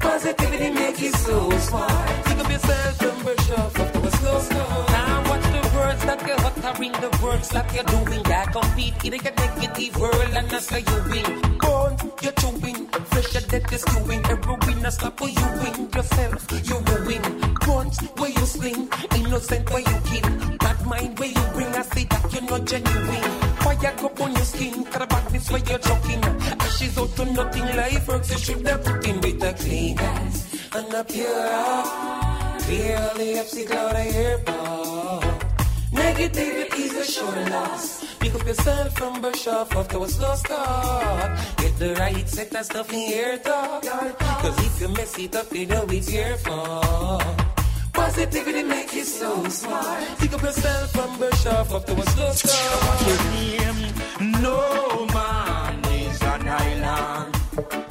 Positivity 0.00 0.70
make 0.70 0.98
you 0.98 1.12
so 1.12 1.50
smart. 1.58 2.24
Think 2.24 2.40
of 2.40 2.50
yourself 2.50 3.02
and 3.02 3.22
brush 3.22 3.50
off 3.50 3.78
after 3.80 3.98
a 3.98 4.10
slow 4.10 4.38
start. 4.40 4.85
Words 6.06 6.22
that 6.22 6.28
you're 6.28 6.46
uttering, 6.46 6.92
the 6.92 7.18
works 7.20 7.48
that 7.48 7.74
you're 7.74 7.82
doing. 7.82 8.22
That 8.22 8.52
compete 8.52 9.04
in 9.04 9.14
a 9.14 9.18
negative 9.18 9.96
world 9.98 10.30
and 10.34 10.48
that's 10.48 10.68
how 10.68 10.76
you 10.76 10.98
win. 11.10 11.58
Born, 11.58 11.96
you're 12.22 12.32
chewing, 12.32 12.86
flesh 13.10 13.34
your 13.34 13.42
death 13.42 13.72
is 13.72 13.82
stewing. 13.82 14.22
Every 14.26 14.74
a 14.84 14.90
stop 14.92 15.18
for 15.18 15.28
you 15.28 15.46
win 15.60 15.90
yourself, 15.90 16.46
you 16.62 16.78
ruin. 16.78 17.54
Guns 17.54 17.98
where 18.18 18.30
you 18.30 18.46
sling, 18.46 18.88
innocent 19.16 19.70
where 19.70 19.80
you 19.80 19.98
kill. 20.06 20.56
Bad 20.58 20.86
mind 20.86 21.18
where 21.18 21.28
you 21.28 21.44
bring, 21.54 21.74
I 21.74 21.82
say 21.82 22.04
that 22.04 22.32
you're 22.32 22.50
not 22.50 22.64
genuine. 22.64 23.22
Fire 23.66 23.94
up 24.06 24.20
on 24.20 24.32
your 24.32 24.44
skin, 24.44 24.84
got 24.84 25.02
a 25.02 25.06
badness 25.08 25.50
where 25.50 25.64
you're 25.66 25.78
joking. 25.78 26.24
Ashes 26.62 26.98
out 26.98 27.16
to 27.16 27.24
nothing, 27.32 27.76
life 27.76 28.06
works, 28.06 28.30
you 28.30 28.38
should 28.38 28.66
have 28.68 28.84
put 28.84 29.04
in 29.08 29.20
with 29.20 29.42
a 29.42 29.52
clean 29.54 29.96
hands 29.96 30.68
and 30.72 30.94
a 30.94 31.02
pure. 31.02 31.82
Clear 32.62 33.10
the 33.16 33.40
obstacle 33.40 33.76
out 33.76 33.96
of 33.96 34.14
your 34.14 35.35
path. 36.06 36.18
Negativity 36.18 36.78
is 36.78 36.94
a 36.94 37.04
sure 37.04 37.50
loss. 37.50 38.16
Pick 38.18 38.34
up 38.34 38.46
yourself 38.46 38.96
from 38.96 39.20
brush 39.20 39.46
off 39.46 39.74
after 39.76 39.98
a 39.98 40.08
slow 40.08 40.34
start. 40.34 41.38
Get 41.58 41.78
the 41.78 41.94
right 41.94 42.28
set 42.28 42.54
of 42.54 42.64
stuff 42.64 42.92
in 42.92 43.10
your 43.10 43.38
talk. 43.38 43.82
Cause 43.82 44.66
if 44.66 44.80
you 44.80 44.88
mess 44.88 45.18
it 45.18 45.36
up, 45.36 45.52
you 45.52 45.66
know 45.66 45.84
it's 45.88 46.12
your 46.12 46.36
fault. 46.38 47.24
Positivity 47.92 48.62
make 48.62 48.94
you 48.94 49.04
so 49.04 49.48
smart. 49.48 50.18
Pick 50.18 50.32
up 50.32 50.42
yourself 50.42 50.92
from 50.92 51.18
brush 51.18 51.46
off 51.46 51.72
after 51.72 51.92
a 51.92 52.02
slow 52.10 52.32
start. 52.32 53.00
No 54.20 55.06
man 55.12 55.84
is 55.86 56.22
an 56.22 56.48
island. 56.48 57.85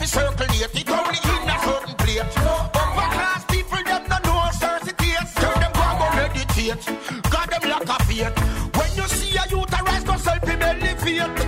To 0.00 0.06
circulate. 0.06 0.74
It 0.74 0.90
only 0.90 1.18
in 1.32 1.48
a 1.48 1.56
certain 1.64 1.94
plate. 1.96 2.20
Upper 2.20 3.08
class 3.14 3.44
people 3.46 3.82
them 3.84 4.02
no 4.08 4.18
know 4.24 4.50
certificate. 4.52 5.28
Tell 5.36 5.54
them 5.60 5.72
go 5.78 5.86
go 6.00 6.06
meditate. 6.16 6.84
God 7.30 7.48
them 7.50 7.64
lack 7.70 7.88
of 7.88 8.06
faith. 8.08 8.36
When 8.76 8.90
you 8.96 9.06
see 9.08 9.36
a 9.36 9.44
youth 9.52 9.72
arise, 9.78 10.04
go 10.04 10.16
self 10.16 10.48
elevate. 10.48 11.42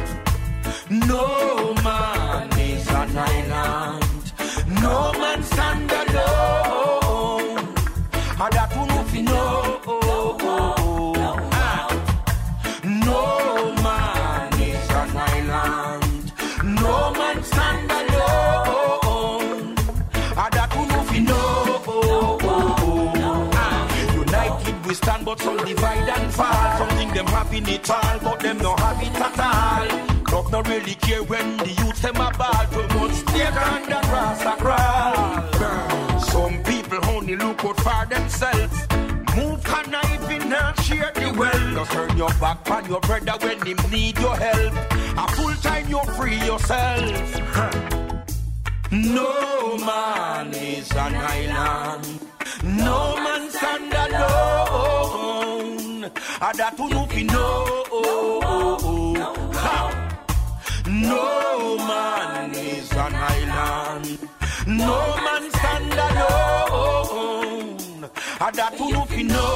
No 0.91 1.75
man 1.83 2.59
is 2.59 2.89
an 2.89 3.17
island. 3.17 4.33
No 4.83 5.13
man 5.13 5.43
stand 5.43 5.92
them 27.25 27.35
having 27.35 27.69
it 27.69 27.91
all, 27.91 28.19
but 28.21 28.41
them 28.41 28.59
no 28.59 28.75
have 28.77 29.03
it 29.03 29.15
at 29.15 29.39
all. 29.39 30.25
Club 30.25 30.53
no 30.53 30.63
really 30.63 30.95
care 30.95 31.23
when 31.23 31.57
the 31.59 31.69
youth 31.69 32.03
them 32.03 32.17
a 32.17 32.31
ball 32.33 32.67
too 32.73 32.87
much 32.99 33.13
stake 33.13 33.55
and 33.55 33.85
the 33.87 34.01
grass 34.09 34.43
a 34.43 34.55
crawl. 34.63 36.19
Some 36.21 36.63
people 36.65 36.99
only 37.11 37.37
look 37.37 37.65
out 37.65 37.79
for 37.81 38.07
themselves. 38.07 38.87
Move 39.37 39.63
conniving 39.65 40.53
and 40.53 40.81
share 40.81 41.13
the 41.15 41.35
wealth. 41.39 41.75
Just 41.75 41.93
turn 41.93 42.17
your 42.17 42.35
back 42.41 42.71
on 42.71 42.85
your 42.87 43.01
brother 43.01 43.35
when 43.41 43.67
him 43.67 43.79
need 43.91 44.19
your 44.19 44.37
help. 44.37 44.75
A 45.17 45.27
full 45.33 45.55
time 45.57 45.89
you 45.89 46.01
free 46.17 46.41
yourself. 46.45 47.41
No 48.91 49.77
man 49.79 50.53
is 50.55 50.91
an 50.93 51.15
island. 51.15 52.21
No 52.65 53.17
man 53.17 53.51
stand 53.51 53.93
alone. 53.93 55.02
And 56.05 56.59
that 56.59 56.75
who 56.77 56.89
know 56.89 57.07
fi 57.07 57.23
know. 57.23 57.85
Ha. 59.55 60.19
No 60.89 61.77
man 61.77 62.55
is 62.55 62.91
an 62.93 63.15
island. 63.15 64.19
No 64.67 65.17
man 65.17 65.51
stand 65.51 65.93
alone. 65.93 67.79
And 68.41 68.55
that 68.57 68.75
who 68.77 68.91
know 68.91 69.05
fi 69.05 69.23
know. 69.23 69.53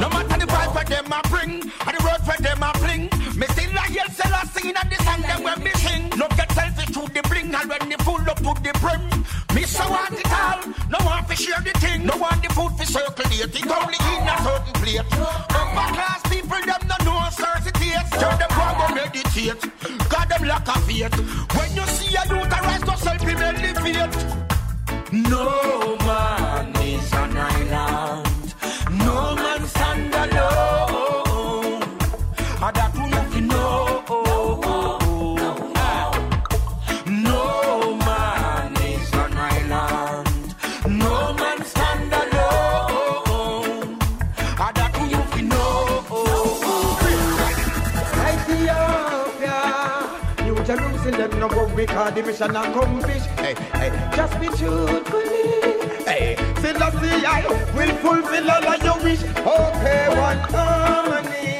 No 0.00 0.08
matter 0.08 0.38
the 0.38 0.46
price 0.46 0.72
for 0.72 0.84
them 0.88 1.12
I 1.12 1.20
bring, 1.28 1.52
and 1.62 1.96
the 1.98 2.04
word 2.04 2.22
for 2.24 2.40
them 2.40 2.62
I 2.62 2.72
bring. 2.78 3.21
And 4.70 4.90
the 4.90 4.96
song 5.02 5.22
them 5.22 5.42
when 5.42 5.58
me 5.64 5.70
sing. 5.72 6.08
No 6.16 6.28
get 6.28 6.50
selfish 6.52 6.86
to 6.94 7.02
the 7.12 7.22
bring, 7.28 7.54
and 7.54 7.68
when 7.68 7.88
the 7.88 7.98
full 8.04 8.22
up 8.30 8.38
to 8.38 8.52
the 8.62 8.72
brim. 8.78 9.02
Me 9.54 9.62
so 9.64 9.88
want 9.90 10.14
it 10.14 10.32
all, 10.32 10.60
no 10.88 10.98
want 11.04 11.28
to 11.28 11.36
share 11.36 11.60
the 11.60 11.72
thing. 11.80 12.06
No 12.06 12.16
want 12.16 12.42
the 12.42 12.48
food 12.54 12.72
to 12.78 12.86
circulate, 12.86 13.54
it 13.54 13.66
only 13.66 13.98
in 14.14 14.28
a 14.28 14.36
certain 14.44 14.74
plate. 14.80 15.12
Upper 15.58 15.88
class 15.96 16.22
people 16.30 16.62
them 16.62 16.82
no 16.90 16.96
know 17.04 17.28
certain 17.30 17.72
taste. 17.74 18.12
Turn 18.20 18.38
them 18.38 18.50
go 18.54 18.66
go 18.78 18.86
meditate, 18.94 19.62
God 20.08 20.28
them 20.28 20.42
lack 20.46 20.68
of 20.68 20.82
faith. 20.86 21.16
When 21.56 21.70
you 21.76 21.86
see 21.94 22.14
a 22.14 22.22
youth 22.30 22.52
arise, 22.52 22.84
go 22.84 22.94
self 22.94 23.20
him 23.20 23.38
elevate. 23.38 24.14
No 25.12 25.96
man 26.06 26.76
is 26.76 27.12
an 27.12 27.36
island. 27.36 28.31
No 51.42 51.48
go 51.48 51.66
because 51.74 52.14
the 52.14 52.22
mission 52.22 52.54
accomplished. 52.54 53.26
Hey, 53.42 53.54
hey, 53.74 53.90
just 54.14 54.38
be 54.38 54.46
truthfully. 54.46 56.04
Hey, 56.06 56.36
Selassie, 56.62 57.26
I 57.26 57.42
will 57.74 57.94
fulfill 57.96 58.48
all 58.48 58.68
of 58.68 58.84
your 58.84 58.98
wish. 59.02 59.22
Okay, 59.24 60.06
one 60.22 60.38
harmony. 60.54 61.58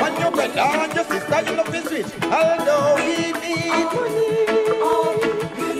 When 0.00 0.12
you 0.20 0.30
brother 0.30 0.60
and 0.60 0.94
your 0.94 1.04
sister, 1.04 1.40
you 1.46 1.56
love 1.56 1.74
is 1.74 1.90
rich. 1.90 2.10
Although 2.24 2.96
we 3.06 3.32
need 3.40 3.88
money. 3.96 4.44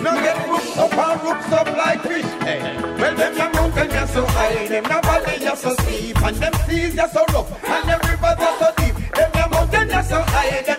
No 0.01 0.13
get 0.25 0.49
roots 0.49 0.79
up 0.79 0.97
and 0.97 1.21
roots 1.25 1.53
up 1.53 1.69
like 1.77 2.01
fish. 2.01 2.31
Hey, 2.49 2.61
well, 2.99 3.15
them 3.15 3.37
your 3.37 3.51
mountain, 3.53 3.91
you're 3.91 4.07
so 4.07 4.25
high. 4.25 4.69
Them 4.69 4.85
your 4.85 5.03
valley, 5.03 5.37
you're 5.39 5.57
so 5.57 5.75
steep. 5.75 6.23
And 6.23 6.37
them 6.37 6.55
seas, 6.67 6.95
you're 6.95 7.09
so 7.09 7.25
rough. 7.35 7.65
And 7.69 7.89
them 7.91 8.01
rivers, 8.09 8.39
you're 8.41 8.59
so 8.59 8.69
deep. 8.79 8.95
Them 9.15 9.31
your 9.35 9.49
mountain, 9.51 9.89
you're 9.91 10.03
so 10.03 10.23
high. 10.23 10.78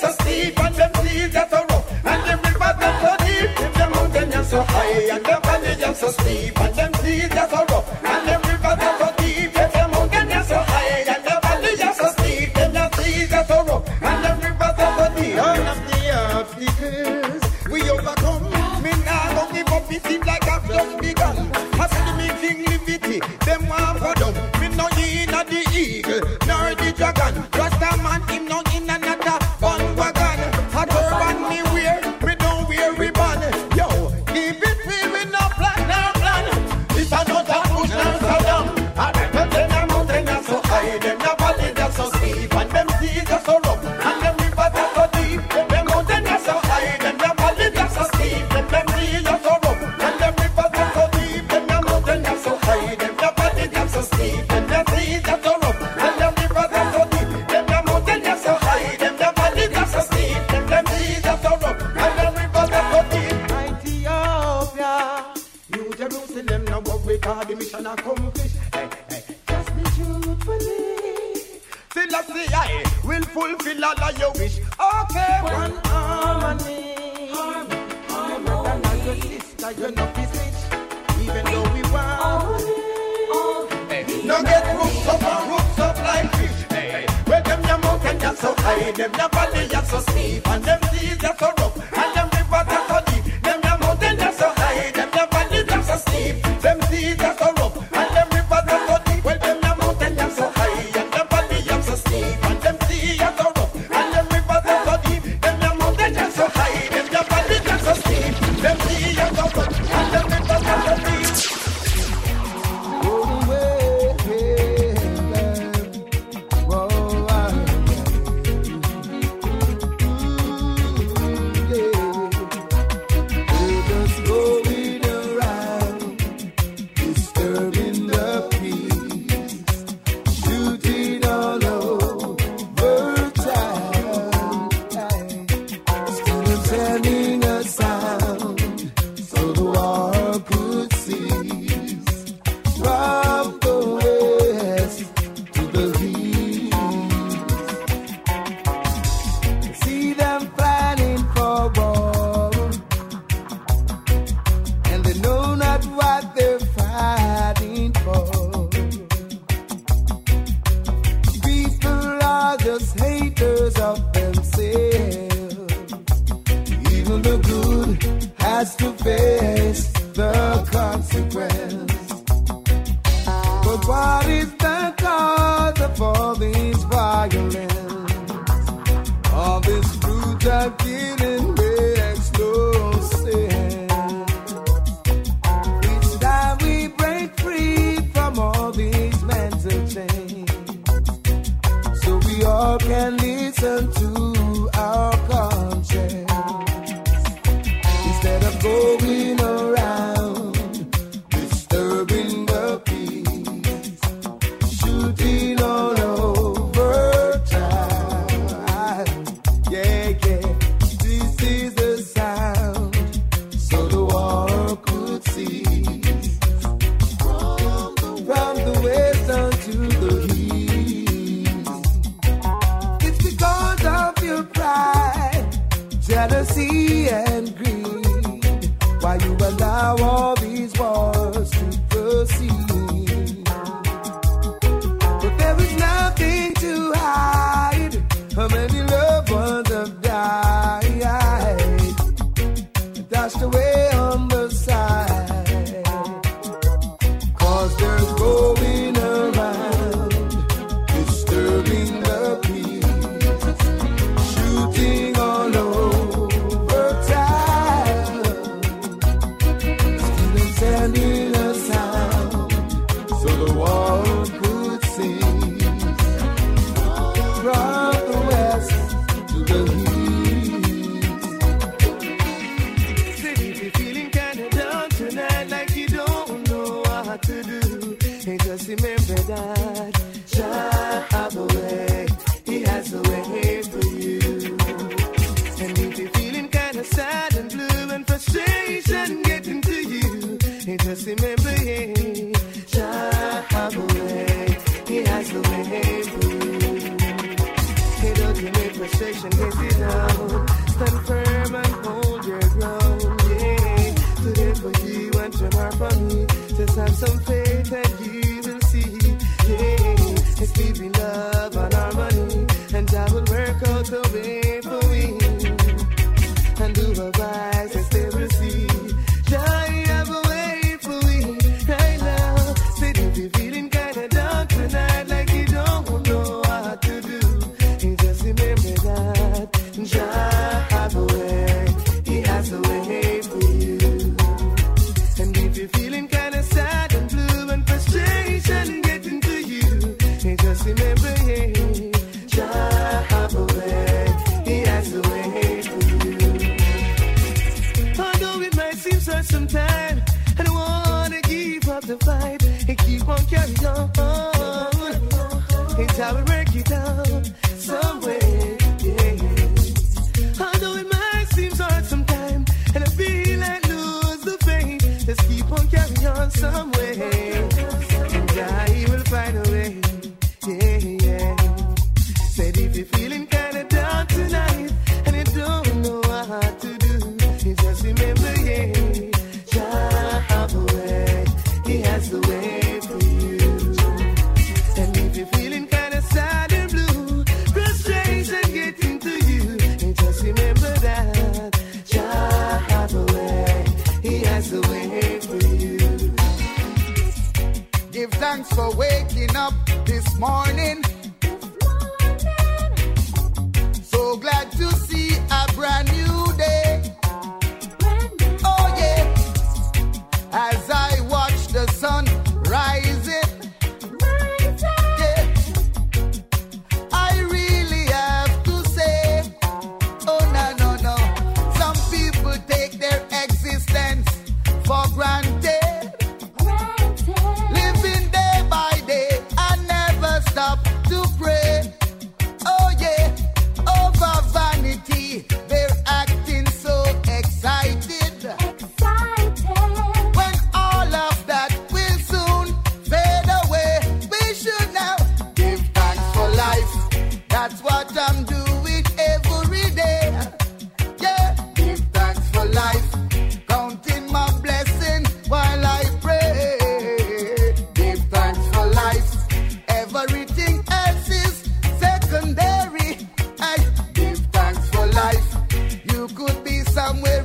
So 0.00 0.10
steep. 0.12 0.58
And 0.58 0.74
them 0.74 0.92
seas, 0.94 1.34
you're 1.34 1.48
so 1.50 1.60
rough. 1.68 2.06
And 2.06 2.22
them 2.26 2.40
rivers, 2.44 2.76
you're 2.82 2.98
so 3.02 3.12
deep. 3.24 3.50
Them 3.60 3.72
your 3.78 3.90
mountain, 3.90 4.30
you're 4.32 4.44
so 4.44 4.62
high. 4.62 5.14
And 5.14 5.24
them 5.24 5.42
valley, 5.42 5.74
you're 5.78 5.94
so 5.94 6.08
steep. 6.08 6.60
And 6.60 6.74
them 6.74 6.94
seas, 6.94 7.34
you're 7.34 7.48
so 7.48 7.56
rough. 7.56 7.69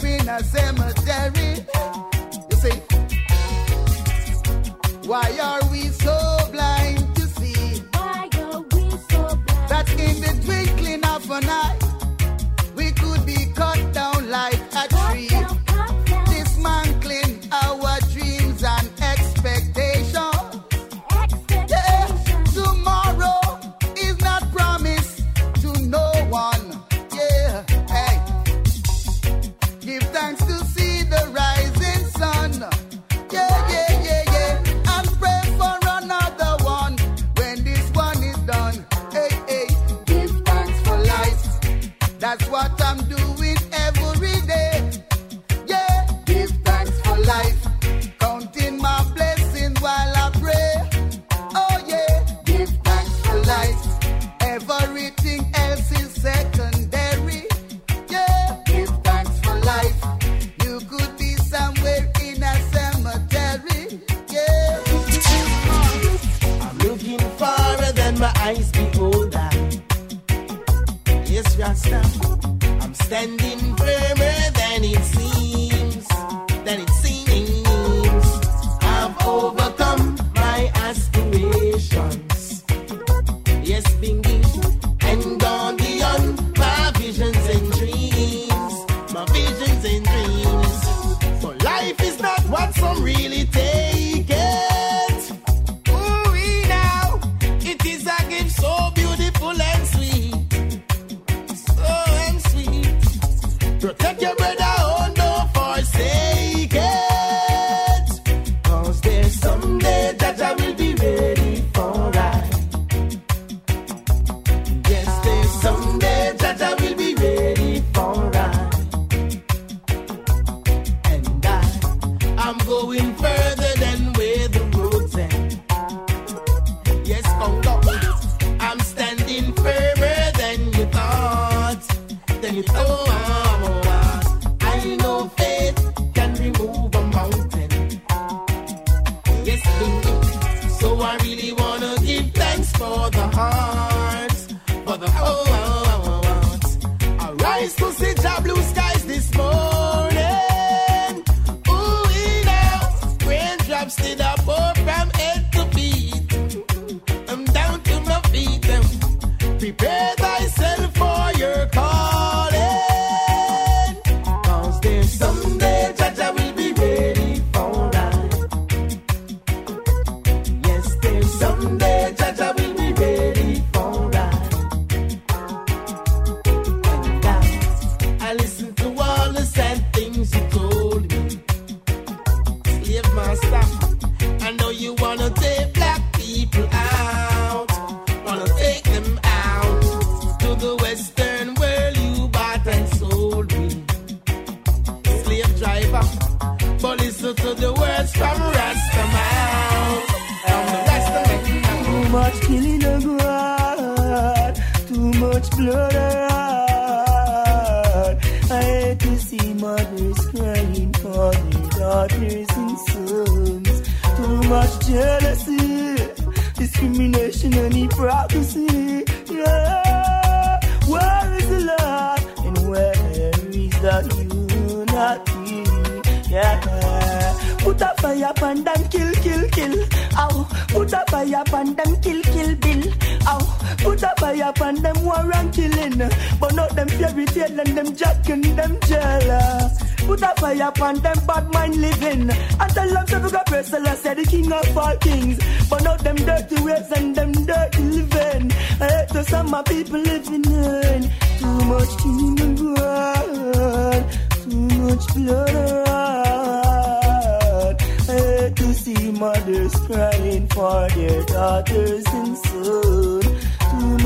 In 0.04 0.28
a 0.28 0.44
cemetery. 0.44 1.66
You 2.50 2.58
see, 2.58 2.82
why 5.08 5.38
are 5.42 5.65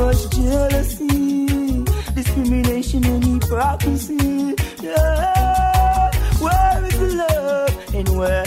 much 0.09 0.29
jealousy, 0.31 1.83
discrimination 2.15 3.05
and 3.05 3.23
hypocrisy. 3.25 4.55
Yeah. 4.81 6.11
Where 6.43 6.85
is 6.85 6.97
the 7.03 7.09
love 7.21 7.73
and 7.93 8.09
where 8.17 8.43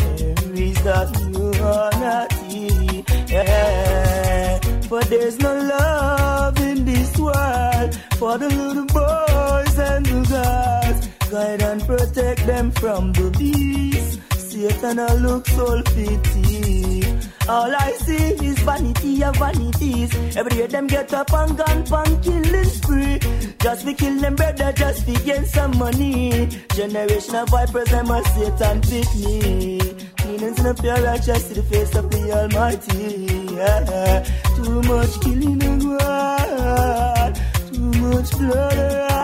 is 0.67 0.79
that 0.83 1.09
unity? 1.31 3.05
Yeah. 3.33 4.59
But 4.91 5.05
there's 5.09 5.39
no 5.39 5.55
love 5.55 6.59
in 6.59 6.85
this 6.85 7.17
world 7.17 7.95
for 8.19 8.39
the 8.39 8.49
little 8.49 8.87
boys 8.87 9.79
and 9.79 10.05
the 10.05 10.21
girls. 10.33 10.99
Guide 11.31 11.63
and 11.63 11.81
protect 11.87 12.45
them 12.45 12.73
from 12.73 13.13
the 13.13 13.31
beast. 13.39 14.19
Satan 14.63 15.01
I 15.01 15.15
look 15.15 15.45
so 15.49 15.83
pity. 15.83 17.03
All 17.49 17.75
I 17.75 17.91
see 18.05 18.47
is 18.47 18.59
vanity 18.61 19.25
of 19.25 19.35
vanities. 19.37 20.37
Every 20.37 20.57
day 20.57 20.67
them 20.69 20.87
get 20.87 21.13
up 21.13 21.33
and 21.33 21.59
gone 21.59 21.85
pan 21.85 22.23
killing 22.23 22.65
spree. 22.67 23.19
Just 23.59 23.85
we 23.85 23.95
kill 23.95 24.21
them 24.21 24.37
better, 24.37 24.71
just 24.71 25.05
we 25.09 25.15
gain 25.15 25.45
some 25.47 25.77
money. 25.79 26.47
Generation 26.77 27.35
of 27.35 27.49
vipers, 27.49 27.89
them 27.89 28.11
a 28.13 28.23
Satan 28.35 28.81
pick 28.83 29.13
me. 29.17 29.81
Cleaning 30.19 30.67
a 30.67 30.75
pure, 30.75 31.03
righteous 31.03 31.49
to 31.49 31.55
the 31.55 31.63
face 31.65 31.95
of 31.97 32.09
the 32.09 32.23
Almighty. 32.31 33.55
Yeah. 33.57 34.23
Too 34.55 34.81
much 34.83 35.21
killing 35.23 35.63
and 35.65 35.83
war. 35.91 37.33
Too 37.73 38.01
much 38.01 38.31
blood. 38.39 39.22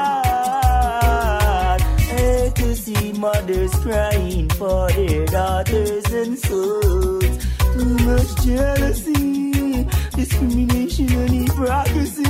mothers 3.19 3.75
crying 3.81 4.49
for 4.51 4.91
their 4.93 5.27
daughters 5.27 6.05
and 6.13 6.39
sons. 6.39 7.47
Too 7.75 7.99
much 8.07 8.45
jealousy, 8.45 9.87
discrimination 10.15 11.13
and 11.13 11.31
hypocrisy. 11.31 12.23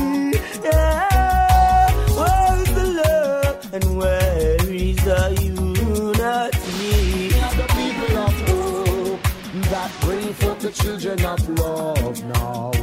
Yeah, 0.64 1.91
where 2.18 2.62
is 2.62 2.74
the 2.74 2.86
love 3.05 3.74
and 3.74 3.99
where 3.99 4.57
is 4.66 4.97
the 4.97 5.22
unity? 5.41 6.18
Are 7.45 7.55
the 7.61 7.66
people 7.78 8.18
of 8.18 8.34
hope 8.49 9.22
that 9.70 9.91
bring 10.01 10.32
forth 10.34 10.61
the 10.61 10.70
children 10.70 11.24
of 11.24 11.49
love 11.59 12.24
now. 12.24 12.78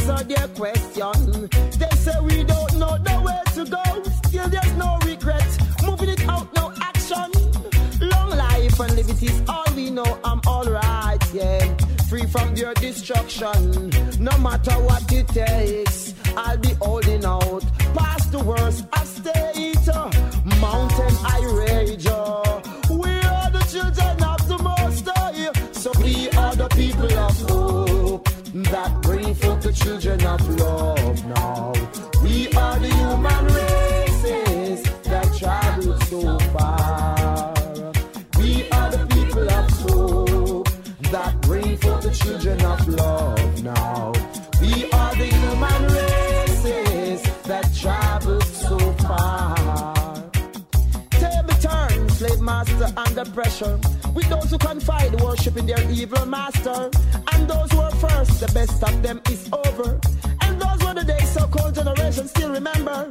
answer 0.00 0.24
their 0.24 0.48
question. 0.48 1.48
They 1.78 1.96
say 1.96 2.12
we 2.22 2.44
don't 2.44 2.78
know 2.78 2.96
the 2.98 3.22
way 3.24 3.40
to 3.54 3.70
go, 3.70 4.10
still 4.26 4.48
there's 4.48 4.76
no 4.76 4.98
regret. 5.04 5.58
Moving 5.84 6.10
it 6.10 6.28
out, 6.28 6.52
no 6.54 6.72
action. 6.80 7.30
Long 8.00 8.30
life 8.30 8.80
and 8.80 8.96
liberty's 8.96 9.42
all 9.48 9.64
we 9.74 9.90
know. 9.90 10.18
I'm 10.24 10.40
alright, 10.46 11.22
yeah. 11.34 11.76
Free 12.08 12.26
from 12.26 12.54
your 12.56 12.74
destruction. 12.74 13.90
No 14.18 14.36
matter 14.38 14.72
what 14.72 15.10
it 15.12 15.28
takes, 15.28 16.14
I'll 16.36 16.58
be 16.58 16.74
holding 16.80 17.24
out. 17.24 17.64
Past 17.94 18.32
the 18.32 18.40
worst, 18.40 18.86
I 18.92 19.04
stay 19.04 19.52
it. 19.54 19.86
Mountain 20.60 21.14
I 21.24 21.40
rage. 21.54 21.99
the 29.70 29.84
children 29.84 30.26
of 30.26 30.40
love 30.58 31.26
now. 31.26 31.72
We 32.22 32.48
are 32.54 32.78
the 32.80 32.88
human 32.88 33.44
races 33.46 34.82
that 35.04 35.26
traveled 35.38 36.02
so 36.04 36.38
far. 36.54 37.92
We 38.38 38.68
are 38.70 38.90
the 38.90 39.06
people 39.14 39.48
of 39.48 39.70
hope 39.82 40.68
that 41.12 41.40
bring 41.42 41.76
forth 41.76 42.02
the 42.02 42.10
children 42.10 42.60
of 42.64 42.88
love 42.88 43.62
now. 43.62 44.12
We 44.60 44.90
are 44.90 45.14
the 45.14 45.28
human 45.38 45.82
races 46.00 47.22
that 47.44 47.72
traveled 47.72 48.42
so 48.44 48.78
far. 49.06 50.30
Table 51.10 51.56
turn, 51.60 52.08
slave 52.08 52.40
master 52.40 52.92
under 52.96 53.24
pressure. 53.30 53.78
With 54.14 54.28
those 54.28 54.50
who 54.50 54.58
confide, 54.58 55.20
worship 55.20 55.56
in 55.56 55.66
their 55.66 55.90
evil 55.90 56.26
master. 56.26 56.90
And 57.32 57.48
those 57.48 57.70
who 57.72 57.80
are 57.80 57.90
first, 57.92 58.40
the 58.40 58.50
best 58.52 58.82
of 58.82 59.02
them 59.02 59.20
is 59.30 59.48
over. 59.52 60.00
And 60.40 60.60
those 60.60 60.84
were 60.84 60.94
the 60.94 61.04
days 61.04 61.30
so 61.30 61.46
cold 61.46 61.74
generation 61.74 62.26
still 62.28 62.52
remember. 62.52 63.10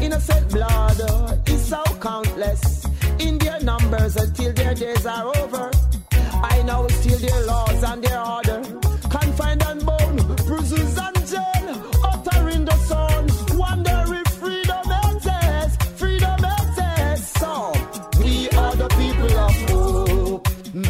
Innocent 0.00 0.50
blood 0.50 1.00
is 1.46 1.64
so 1.64 1.82
countless 2.00 2.86
in 3.18 3.38
their 3.38 3.60
numbers 3.60 4.16
until 4.16 4.52
their 4.52 4.74
days 4.74 5.06
are 5.06 5.26
over. 5.36 5.70
I 6.42 6.62
know 6.62 6.88
still 6.88 7.18
their 7.18 7.46
laws 7.46 7.82
and 7.84 8.02
their 8.02 8.20
order. 8.20 8.89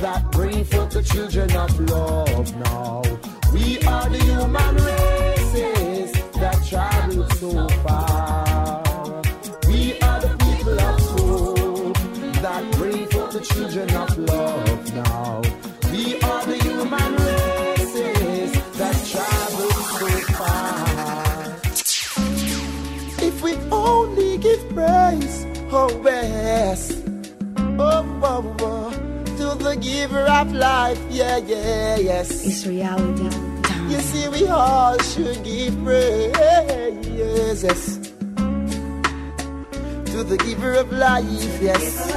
That 0.01 0.31
bring 0.31 0.65
forth 0.65 0.91
the 0.91 1.03
children 1.03 1.55
of 1.57 1.79
love 1.91 2.57
now. 2.57 3.03
We 3.53 3.79
are 3.83 4.09
the 4.09 4.19
human 4.19 4.75
races 4.77 6.13
that 6.41 6.59
travel 6.67 7.29
so 7.31 7.69
far. 7.85 9.23
We 9.69 10.01
are 10.01 10.21
the 10.21 10.35
people 10.47 10.81
of 10.81 11.01
hope 11.19 11.99
that 12.41 12.63
bring 12.73 13.07
forth 13.09 13.33
the 13.33 13.41
children 13.41 13.91
of 13.95 14.17
love 14.17 14.95
now. 14.95 15.43
We 15.93 16.19
are 16.23 16.47
the 16.47 16.57
human 16.65 17.13
races 17.17 18.53
that 18.79 18.97
travel 19.13 19.71
so 20.01 20.09
far. 20.39 21.61
If 23.27 23.43
we 23.43 23.53
only 23.71 24.39
give 24.39 24.67
praise, 24.71 25.47
oh 25.71 25.91
yes, 26.03 27.03
oh, 27.79 28.07
oh, 28.23 28.57
oh, 28.61 29.10
to 29.51 29.65
the 29.65 29.77
giver 29.77 30.27
of 30.27 30.53
life, 30.53 31.01
yeah, 31.11 31.39
yeah, 31.39 31.97
yes. 31.97 32.47
It's 32.47 32.67
reality. 32.67 33.29
You 33.89 34.01
see, 34.01 34.29
we 34.29 34.47
all 34.47 34.97
should 34.99 35.43
give 35.43 35.75
praise, 35.83 36.33
yes, 37.65 37.97
to 40.13 40.23
the 40.23 40.37
giver 40.45 40.75
of 40.75 40.93
life, 40.93 41.63
yes. 41.63 42.13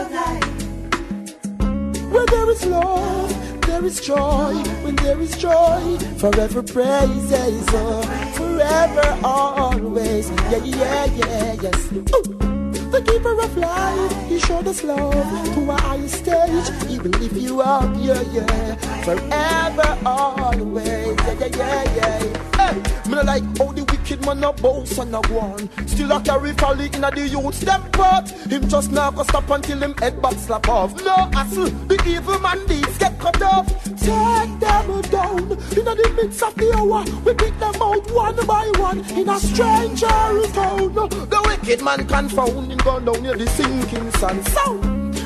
Where 2.12 2.26
there 2.28 2.50
is 2.52 2.66
love, 2.66 3.62
there 3.62 3.84
is 3.84 4.00
joy. 4.00 4.54
When 4.84 4.96
there 4.98 5.20
is 5.20 5.36
joy, 5.38 5.98
forever 6.18 6.62
praises, 6.62 7.66
oh, 7.70 8.02
forever 8.38 9.20
always. 9.24 10.30
Yeah, 10.30 10.64
yeah, 10.64 11.06
yeah, 11.06 11.54
yes. 11.64 11.92
Ooh. 11.92 12.53
The 12.94 13.02
giver 13.02 13.42
of 13.42 13.58
life, 13.58 14.30
he 14.30 14.38
showed 14.38 14.68
us 14.68 14.84
love 14.84 15.14
to 15.56 15.72
a 15.72 15.74
higher 15.82 16.08
stage. 16.08 16.70
Will 17.02 17.10
lift 17.20 17.34
you 17.34 17.60
up, 17.60 17.90
yeah, 17.98 18.22
yeah, 18.32 18.76
forever 19.04 19.98
always. 20.06 20.88
Yeah, 20.88 21.46
yeah, 21.46 21.96
yeah, 21.96 22.24
yeah. 22.56 22.74
Me 23.08 23.16
no 23.16 23.22
like 23.22 23.44
how 23.58 23.72
the 23.72 23.86
wicked 23.92 24.26
man 24.26 24.44
a 24.44 24.54
boss 24.54 24.98
and 24.98 25.16
a 25.16 25.22
go 25.22 25.40
on. 25.40 25.88
Still 25.88 26.12
a 26.12 26.22
carry 26.22 26.54
folly 26.54 26.86
in 26.88 27.04
a 27.04 27.12
the 27.12 27.28
youth 27.28 27.60
them 27.62 27.84
part. 27.92 28.30
Him 28.30 28.68
just 28.68 28.92
now 28.92 29.12
go 29.12 29.24
stop 29.24 29.50
until 29.50 29.84
him 29.84 29.94
head 29.98 30.22
back 30.22 30.34
slap 30.34 30.68
off. 30.70 30.96
No 31.04 31.16
hassle, 31.34 31.70
the 31.88 32.02
evil 32.08 32.40
man 32.40 32.66
deeds 32.66 32.98
get 32.98 33.20
cut 33.20 33.42
off. 33.42 33.68
Take 33.84 34.60
them 34.60 35.02
down 35.02 35.52
in 35.52 35.88
a 35.88 35.96
the 35.96 36.14
midst 36.16 36.44
of 36.44 36.56
the 36.56 36.74
hour. 36.78 37.04
We 37.26 37.34
pick 37.34 37.58
them 37.60 37.76
out 37.82 38.10
one 38.12 38.48
by 38.48 38.72
one 38.78 39.00
in 39.12 39.30
a 39.30 39.40
stranger's 39.40 40.52
town. 40.54 40.94
The 40.94 41.42
wicked 41.46 41.84
man 41.84 42.08
confound 42.08 42.84
gone 42.84 43.06
down 43.06 43.22
near 43.22 43.36
the 43.36 43.48
sinking 43.48 44.12
sun. 44.14 44.44
So 44.46 44.78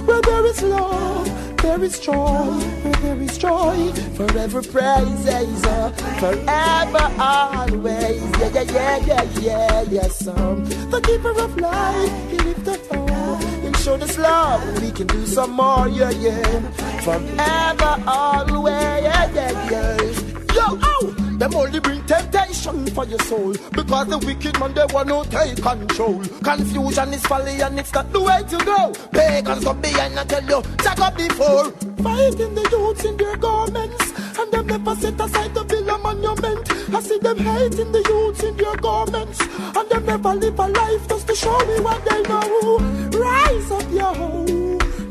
where 0.05 0.21
there 0.21 0.45
is 0.45 0.61
love, 0.63 1.46
there 1.67 1.83
is 1.83 1.99
joy. 1.99 2.45
Where 2.83 2.93
there 3.03 3.21
is 3.21 3.37
joy, 3.37 3.91
forever 4.15 4.61
praises, 4.61 5.65
uh, 5.65 5.91
forever 6.21 7.05
always. 7.19 8.21
Yeah, 8.39 8.49
yeah, 8.49 8.61
yeah, 8.61 8.97
yeah, 9.09 9.23
yeah, 9.41 9.81
yes. 9.81 10.27
Um, 10.27 10.65
the 10.91 10.99
giver 11.01 11.35
of 11.45 11.57
life, 11.57 12.31
he 12.31 12.37
lift 12.39 12.67
us 12.67 12.91
up. 12.91 13.43
Him 13.63 13.73
showed 13.73 14.01
us 14.01 14.17
love, 14.17 14.61
we 14.81 14.91
can 14.91 15.07
do 15.07 15.25
some 15.25 15.51
more. 15.51 15.87
Yeah, 15.89 16.11
yeah, 16.11 16.59
forever 17.01 17.93
always. 18.07 19.03
Yeah, 19.03 19.31
yeah, 19.33 19.71
yeah. 19.71 20.55
Yo, 20.55 20.65
oh, 20.81 21.26
them 21.37 21.55
only 21.55 21.79
bring 21.79 22.03
temptation 22.05 22.87
for 22.87 23.05
your 23.05 23.19
soul 23.19 23.53
because 23.71 24.07
the 24.07 24.17
wicked 24.25 24.59
man 24.59 24.73
they 24.73 24.85
want 24.91 25.09
to 25.09 25.29
take 25.29 25.61
control. 25.61 26.19
Confusion 26.43 27.13
is 27.13 27.25
folly 27.25 27.61
and 27.61 27.79
it's 27.79 27.93
not 27.93 28.11
the 28.11 28.21
way 28.21 28.41
to 28.49 28.57
go. 28.65 28.91
Pagans 29.11 29.63
come 29.63 29.81
behind 29.81 30.17
and 30.17 30.29
tell 30.29 30.43
you 30.43 30.61
check 30.83 30.99
up 30.99 31.15
before. 31.15 31.71
Fighting 32.01 32.55
the 32.55 32.67
youths 32.71 33.05
in 33.05 33.17
their 33.17 33.37
garments 33.37 34.37
and 34.39 34.51
them 34.51 34.67
never 34.67 34.95
set 34.95 35.19
aside 35.19 35.53
the 35.53 35.63
villa 35.63 35.97
monument. 35.99 36.71
I 36.93 37.01
see 37.01 37.19
them 37.19 37.37
hating 37.37 37.91
the 37.91 38.03
youths 38.09 38.43
in 38.43 38.57
their 38.57 38.75
garments 38.77 39.39
and 39.41 39.89
them 39.89 40.05
never 40.05 40.33
live 40.33 40.59
a 40.59 40.67
life 40.67 41.07
just 41.07 41.27
to 41.27 41.35
show 41.35 41.57
me 41.67 41.79
what 41.81 42.03
they 42.05 42.21
know. 42.23 42.79
Rise 43.19 43.71
up, 43.71 43.91
yo. 43.91 44.66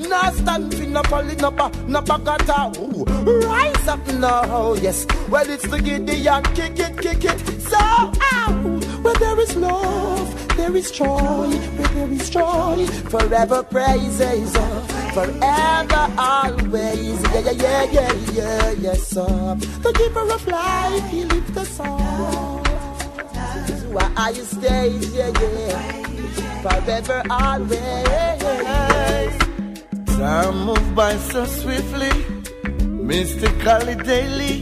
Now 0.09 0.31
stand 0.31 0.73
for 0.73 0.85
no 0.85 1.03
no 1.03 1.51
ba, 1.51 1.71
no 1.89 1.99
at 1.99 2.51
all. 2.51 3.05
Rise 3.25 3.89
up 3.89 4.07
now, 4.15 4.75
yes. 4.75 5.05
Well, 5.29 5.49
it's 5.51 5.67
the 5.67 5.81
Gideon, 5.81 6.43
kick 6.55 6.79
it, 6.79 6.97
kick 6.99 7.25
it. 7.25 7.61
So, 7.63 7.77
ow. 7.77 8.53
Where 9.03 9.15
there 9.15 9.39
is 9.41 9.57
love, 9.57 10.57
there 10.57 10.75
is 10.77 10.91
joy. 10.91 11.49
Where 11.49 11.89
there 11.89 12.13
is 12.13 12.31
joy, 12.31 12.87
forever 13.11 13.63
praises. 13.65 14.53
Forever, 15.13 16.13
always. 16.19 17.23
Yeah, 17.23 17.41
yeah, 17.41 17.51
yeah, 17.51 17.85
yeah, 17.85 18.13
yeah, 18.33 18.71
yes. 18.73 19.17
Uh, 19.17 19.55
the 19.83 19.93
giver 19.93 20.31
of 20.33 20.47
life, 20.47 21.09
he 21.11 21.25
lifts 21.25 21.57
us 21.57 21.81
up. 21.81 22.67
Why 23.93 24.13
are 24.17 24.33
you 24.33 24.45
stay? 24.45 24.91
Yeah, 24.91 25.31
yeah. 25.41 26.03
Forever, 26.63 27.23
always. 27.31 29.46
Time 30.17 30.65
move 30.65 30.95
by 30.95 31.15
so 31.17 31.45
swiftly, 31.45 32.11
mystically 32.81 33.97
daily. 33.97 34.55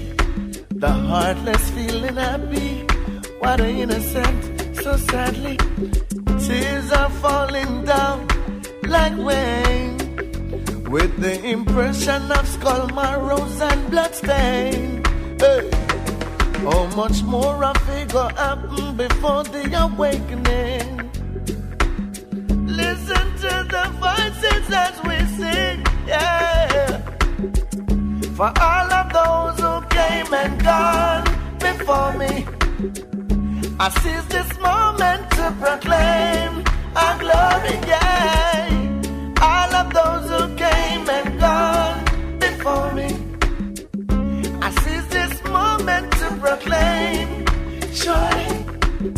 The 0.70 0.90
heartless 0.90 1.70
feeling 1.70 2.16
happy, 2.16 2.82
what 3.38 3.60
a 3.60 3.68
innocent, 3.68 4.76
so 4.82 4.96
sadly. 4.96 5.56
Tears 6.44 6.90
are 6.90 7.10
falling 7.22 7.84
down 7.84 8.26
like 8.82 9.16
rain, 9.16 9.96
with 10.90 11.14
the 11.20 11.40
impression 11.44 12.32
of 12.32 12.48
skull 12.48 12.88
marrows 12.88 13.60
and 13.60 13.90
bloodstain. 13.90 15.04
Hey. 15.38 15.70
How 16.64 16.86
much 16.96 17.22
more 17.22 17.62
of 17.62 17.76
it 17.90 18.10
go 18.10 18.26
happen 18.28 18.96
before 18.96 19.44
the 19.44 19.64
awakening? 19.84 20.83
The 23.68 23.84
voices 23.98 24.70
as 24.70 25.02
we 25.02 25.16
sing, 25.36 25.84
yeah. 26.06 26.98
For 28.36 28.52
all 28.60 28.92
of 29.00 29.06
those 29.12 29.58
who 29.64 29.74
came 29.88 30.32
and 30.32 30.62
gone 30.62 31.24
before 31.58 32.12
me, 32.22 32.46
I 33.80 33.88
seize 34.00 34.26
this 34.28 34.58
moment 34.58 35.30
to 35.32 35.44
proclaim 35.60 36.64
our 36.94 37.18
glory, 37.18 37.76
yeah. 37.88 39.32
All 39.40 39.74
of 39.74 39.92
those 39.98 40.26
who 40.30 40.54
came 40.56 41.08
and 41.08 41.40
gone 41.40 42.04
before 42.38 42.92
me, 42.92 43.08
I 44.62 44.70
seize 44.82 45.08
this 45.08 45.42
moment 45.44 46.12
to 46.12 46.26
proclaim, 46.40 47.46
surely 47.92 48.66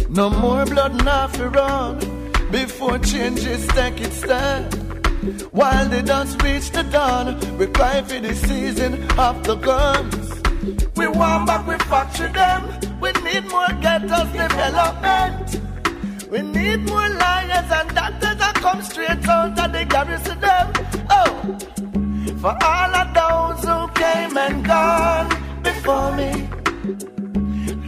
no 0.09 0.31
more 0.31 0.65
blood 0.65 1.05
now 1.05 1.27
for 1.29 1.49
run 1.51 2.26
before 2.51 2.99
changes 2.99 3.67
take 3.69 4.01
its 4.01 4.17
stand. 4.17 4.73
While 5.53 5.89
the 5.89 6.03
dust 6.03 6.43
reach 6.43 6.71
the 6.71 6.83
dawn, 6.85 7.59
we 7.59 7.67
cry 7.67 8.03
for 8.03 8.21
the 8.21 8.35
season 8.35 9.11
of 9.19 9.43
the 9.45 9.57
guns. 9.57 10.43
We 10.97 11.07
want 11.09 11.47
back, 11.47 11.67
we 11.67 11.77
factory 11.79 12.31
them. 12.33 12.63
We 13.01 13.13
need 13.23 13.45
more 13.49 13.73
ghettos 13.81 14.31
development. 14.33 15.61
We 16.31 16.43
need 16.43 16.81
more 16.87 17.09
liars 17.09 17.71
and 17.71 17.95
doctors 17.95 18.37
that 18.37 18.55
come 18.57 18.83
straight 18.83 19.29
out 19.29 19.59
of 19.59 19.73
the 19.73 19.85
garrison 19.85 20.41
them. 20.41 20.73
Oh, 21.11 21.59
for 22.41 22.57
all 22.65 22.93
of 23.03 23.09
those 23.21 23.65
who 23.65 23.89
came 23.95 24.37
and 24.37 24.65
gone 24.65 25.29
before 25.63 26.15
me. 26.17 26.49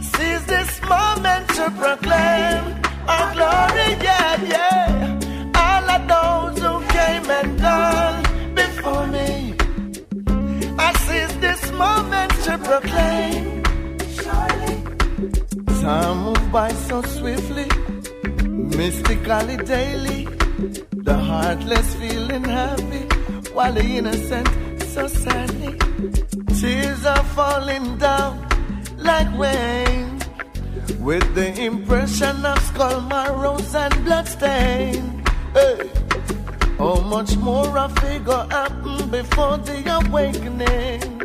seize 0.01 0.45
this 0.45 0.81
moment 0.83 1.47
to 1.49 1.71
proclaim 1.77 2.88
glory, 3.35 3.89
yeah, 4.07 4.33
yeah. 4.53 5.19
All 5.65 5.89
of 5.95 6.01
those 6.13 6.57
who 6.63 6.73
came 6.97 7.27
and 7.39 7.59
gone 7.59 8.23
before 8.55 9.07
me. 9.07 9.29
I 10.77 10.89
seize 11.05 11.35
this 11.39 11.71
moment 11.71 12.31
to 12.45 12.57
proclaim. 12.67 13.63
Surely. 14.17 14.75
Time 15.81 16.17
move 16.25 16.51
by 16.51 16.71
so 16.87 17.01
swiftly, 17.01 17.67
mystically 18.77 19.57
daily. 19.75 20.27
The 21.07 21.17
heartless 21.17 21.95
feeling 21.95 22.43
happy, 22.43 23.03
while 23.53 23.73
the 23.73 23.83
innocent 23.83 24.47
so 24.93 25.07
sadly. 25.07 25.75
Tears 26.59 27.05
are 27.05 27.23
falling 27.37 27.97
down 27.97 28.45
like 28.97 29.29
rain, 29.37 30.18
with 30.99 31.35
the 31.35 31.53
impression 31.63 32.45
of 32.45 32.59
skull 32.63 33.01
marrows 33.01 33.75
and 33.75 33.93
bloodstain. 34.05 35.23
Hey. 35.53 35.89
How 36.79 37.01
much 37.01 37.35
more 37.35 37.75
a 37.75 37.89
figure 37.89 38.47
happen 38.49 39.09
before 39.09 39.57
the 39.57 39.79
awakening? 39.99 41.19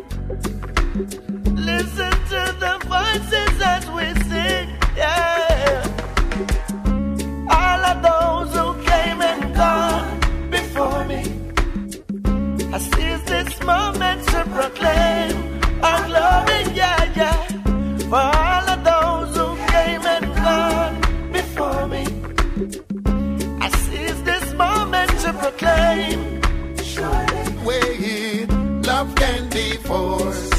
Listen 1.55 2.11
to 2.33 2.41
the 2.59 2.75
voices 2.91 3.61
as 3.63 3.89
we 3.97 4.07
sing, 4.29 4.69
yeah. 4.97 5.85
All 7.49 7.83
of 7.93 7.99
those 8.03 8.51
who 8.59 8.67
came 8.83 9.23
and 9.23 9.55
gone 9.55 10.51
before 10.51 11.05
me. 11.05 11.23
I 12.75 12.79
seize 12.79 13.25
this 13.25 13.63
moment 13.63 14.27
to 14.31 14.45
proclaim 14.57 15.33
our 15.85 16.03
glory, 16.09 16.75
yeah, 16.75 17.13
yeah. 17.15 17.47
For 18.11 18.54
be. 29.95 30.51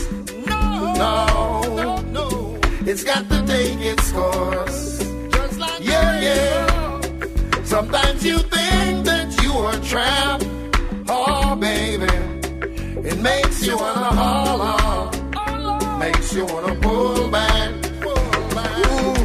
No, 0.48 0.94
no, 1.04 1.98
no. 2.18 2.28
It's 2.90 3.04
got 3.04 3.24
to 3.30 3.38
take 3.46 3.80
its 3.92 4.12
course. 4.12 5.00
Just 5.36 5.60
like 5.60 5.82
yeah, 5.82 6.20
yeah. 6.28 7.02
Sometimes 7.64 8.26
you 8.26 8.38
think 8.56 9.06
that 9.06 9.28
you 9.44 9.52
are 9.70 9.80
trapped. 9.92 10.46
Oh, 11.08 11.56
baby. 11.56 12.14
It 13.10 13.18
makes 13.20 13.66
you 13.68 13.78
wanna 13.78 14.22
on. 14.30 16.00
Makes 16.00 16.34
you 16.34 16.46
wanna 16.46 16.76
pull 16.76 17.30
back. 17.30 17.72
Ooh, 18.06 19.16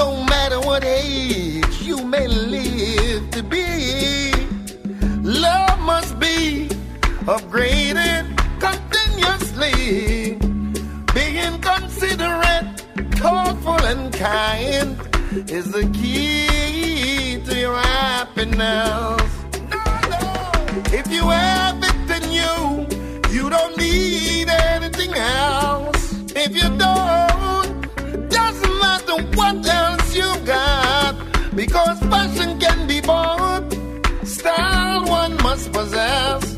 no 0.00 0.06
matter 0.24 0.58
what 0.60 0.82
age 0.84 1.76
you 1.82 1.96
may 2.14 2.26
live 2.28 3.30
to 3.36 3.42
be, 3.42 4.32
love 5.22 5.78
must 5.80 6.18
be 6.18 6.68
upgraded 7.26 7.83
continuously. 7.83 7.83
Kind 14.16 14.96
is 15.50 15.70
the 15.72 15.84
key 15.92 17.40
to 17.44 17.58
your 17.58 17.76
happiness. 17.76 19.22
If 20.92 21.10
you 21.10 21.28
have 21.30 21.82
it 21.82 22.22
in 22.22 22.30
you, 22.30 22.86
you 23.34 23.50
don't 23.50 23.76
need 23.76 24.48
anything 24.48 25.14
else. 25.14 26.14
If 26.36 26.54
you 26.54 26.68
don't, 26.78 28.28
doesn't 28.28 28.78
matter 28.80 29.22
what 29.36 29.66
else 29.66 30.14
you 30.14 30.30
got, 30.44 31.16
because 31.56 31.98
passion 32.00 32.58
can 32.60 32.86
be 32.86 33.00
bought. 33.00 33.64
Style 34.24 35.04
one 35.06 35.36
must 35.42 35.72
possess. 35.72 36.56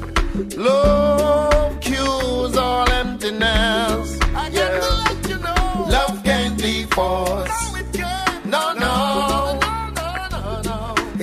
Love 0.56 1.80
cures 1.80 2.56
all 2.56 2.88
emptiness. 2.90 4.18
I 4.34 4.50
got 4.50 4.82
to 4.82 4.94
let 5.04 5.28
you 5.30 5.38
know. 5.38 5.86
Love 5.88 6.22
can't 6.24 6.58
be 6.60 6.84
forced. 6.84 7.25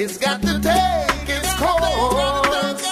It's 0.03 0.17
got 0.17 0.41
to 0.41 0.59
take 0.59 1.29
its 1.29 1.53
course. 1.53 2.83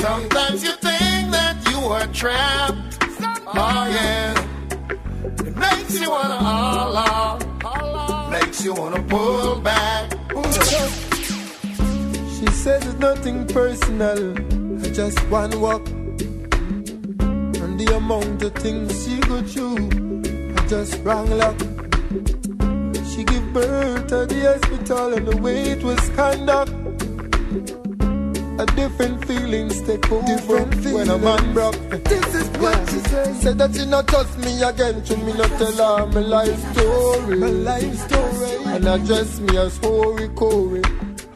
Sometimes 0.00 0.64
you 0.64 0.72
think 0.72 1.30
that 1.36 1.56
you 1.70 1.78
are 1.88 2.06
trapped. 2.06 2.96
Oh 3.46 3.86
yeah. 3.96 4.32
It 5.46 5.54
makes 5.54 6.00
you 6.00 6.08
wanna 6.08 6.38
off. 6.40 8.30
Makes 8.30 8.64
you 8.64 8.72
wanna 8.72 9.02
pull 9.02 9.60
back. 9.60 10.10
She 12.36 12.46
says 12.46 12.86
it's 12.86 12.98
nothing 12.98 13.46
personal, 13.46 14.38
I 14.82 14.88
just 14.88 15.20
one 15.28 15.60
walk. 15.60 15.86
And 17.60 17.78
the 17.78 17.94
amount 17.94 18.42
of 18.42 18.54
things 18.54 19.04
she 19.04 19.20
go 19.20 19.42
through, 19.42 20.56
I 20.56 20.66
just 20.66 20.98
wrong 21.04 21.28
luck. 21.28 21.79
Birth 23.52 24.12
at 24.12 24.28
the 24.28 24.40
hospital 24.42 25.12
and 25.12 25.26
the 25.26 25.36
way 25.38 25.70
it 25.70 25.82
was 25.82 25.98
conduct. 26.10 26.70
A 28.60 28.66
different 28.76 29.24
feelings 29.26 29.82
take 29.82 30.10
over 30.12 30.24
different 30.24 30.84
when 30.94 31.08
a 31.08 31.18
man 31.18 31.52
broke. 31.52 31.74
This 32.04 32.34
is 32.34 32.48
what 32.58 32.78
she 32.88 32.98
said. 33.00 33.36
Said 33.36 33.58
that 33.58 33.74
she 33.74 33.86
not 33.86 34.06
trust 34.06 34.38
me 34.38 34.62
again. 34.62 35.02
To 35.02 35.16
me 35.16 35.32
not 35.32 35.50
tell 35.58 35.98
her 35.98 36.06
my 36.06 36.20
life 36.20 36.72
story. 36.72 37.36
My 37.38 37.46
life 37.48 37.98
story. 38.06 38.64
And 38.66 38.86
address 38.86 39.40
me 39.40 39.56
as 39.58 39.76
Hori 39.78 40.28
Corey. 40.28 40.82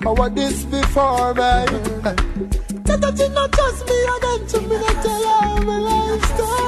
How 0.03 0.15
was 0.15 0.33
this 0.35 0.65
before, 0.67 1.35
man? 1.35 1.67
Said 2.87 3.01
that 3.01 3.15
she 3.19 3.29
not 3.29 3.51
trust 3.51 3.87
me 3.89 3.99
again. 4.15 4.47
To 4.47 4.61
me 4.69 4.77
not 4.77 5.03
tell 5.03 5.25
her 5.27 5.65
my 5.65 5.79
life 5.79 6.25
story. 6.35 6.64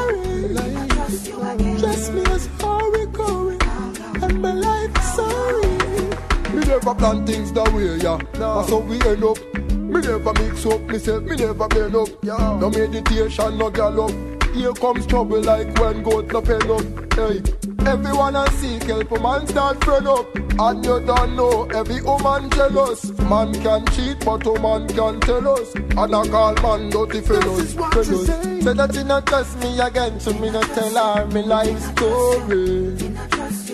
Never 6.86 6.98
plan 6.98 7.26
things 7.26 7.52
that 7.52 7.72
way, 7.72 7.96
yeah. 7.96 8.18
That's 8.34 8.70
how 8.70 8.78
we 8.78 8.94
end 9.02 9.24
up. 9.24 9.38
Me 9.74 10.00
never 10.00 10.32
mix 10.34 10.66
up 10.66 10.80
myself, 10.82 11.22
me 11.24 11.34
never 11.34 11.68
bend 11.68 11.96
up. 11.96 12.08
Yeah. 12.22 12.58
No 12.60 12.70
meditation, 12.70 13.58
no 13.58 13.70
gallop. 13.70 14.12
Here 14.54 14.72
comes 14.72 15.04
trouble 15.06 15.42
like 15.42 15.76
when 15.78 16.02
goat 16.04 16.26
no 16.32 16.40
pen 16.40 16.70
up. 16.70 17.14
Hey. 17.14 17.42
Everyone 17.90 18.36
I 18.36 18.48
seek 18.50 18.84
help, 18.84 19.10
a 19.10 19.20
man 19.20 19.46
start 19.48 19.82
friend 19.84 20.06
up. 20.06 20.32
And 20.36 20.84
you 20.84 21.00
don't 21.00 21.36
know, 21.36 21.64
every 21.74 22.02
woman 22.02 22.50
jealous. 22.50 23.18
Man 23.20 23.52
can 23.62 23.84
cheat, 23.86 24.24
but 24.24 24.46
a 24.46 24.52
woman 24.52 24.86
can 24.88 25.20
tell 25.20 25.48
us. 25.48 25.74
And 25.74 26.14
I 26.14 26.28
call 26.28 26.54
man 26.62 26.90
dirty 26.90 27.20
fellows. 27.20 27.74
fellows. 27.74 28.26
Say 28.26 28.72
that 28.72 28.94
you 28.94 29.04
not 29.04 29.26
trust 29.26 29.58
me 29.58 29.80
again, 29.80 30.20
so 30.20 30.32
me 30.34 30.50
not 30.50 30.66
tell 30.66 31.16
her 31.16 31.26
me 31.26 31.42
life 31.42 31.80
story. 31.96 32.96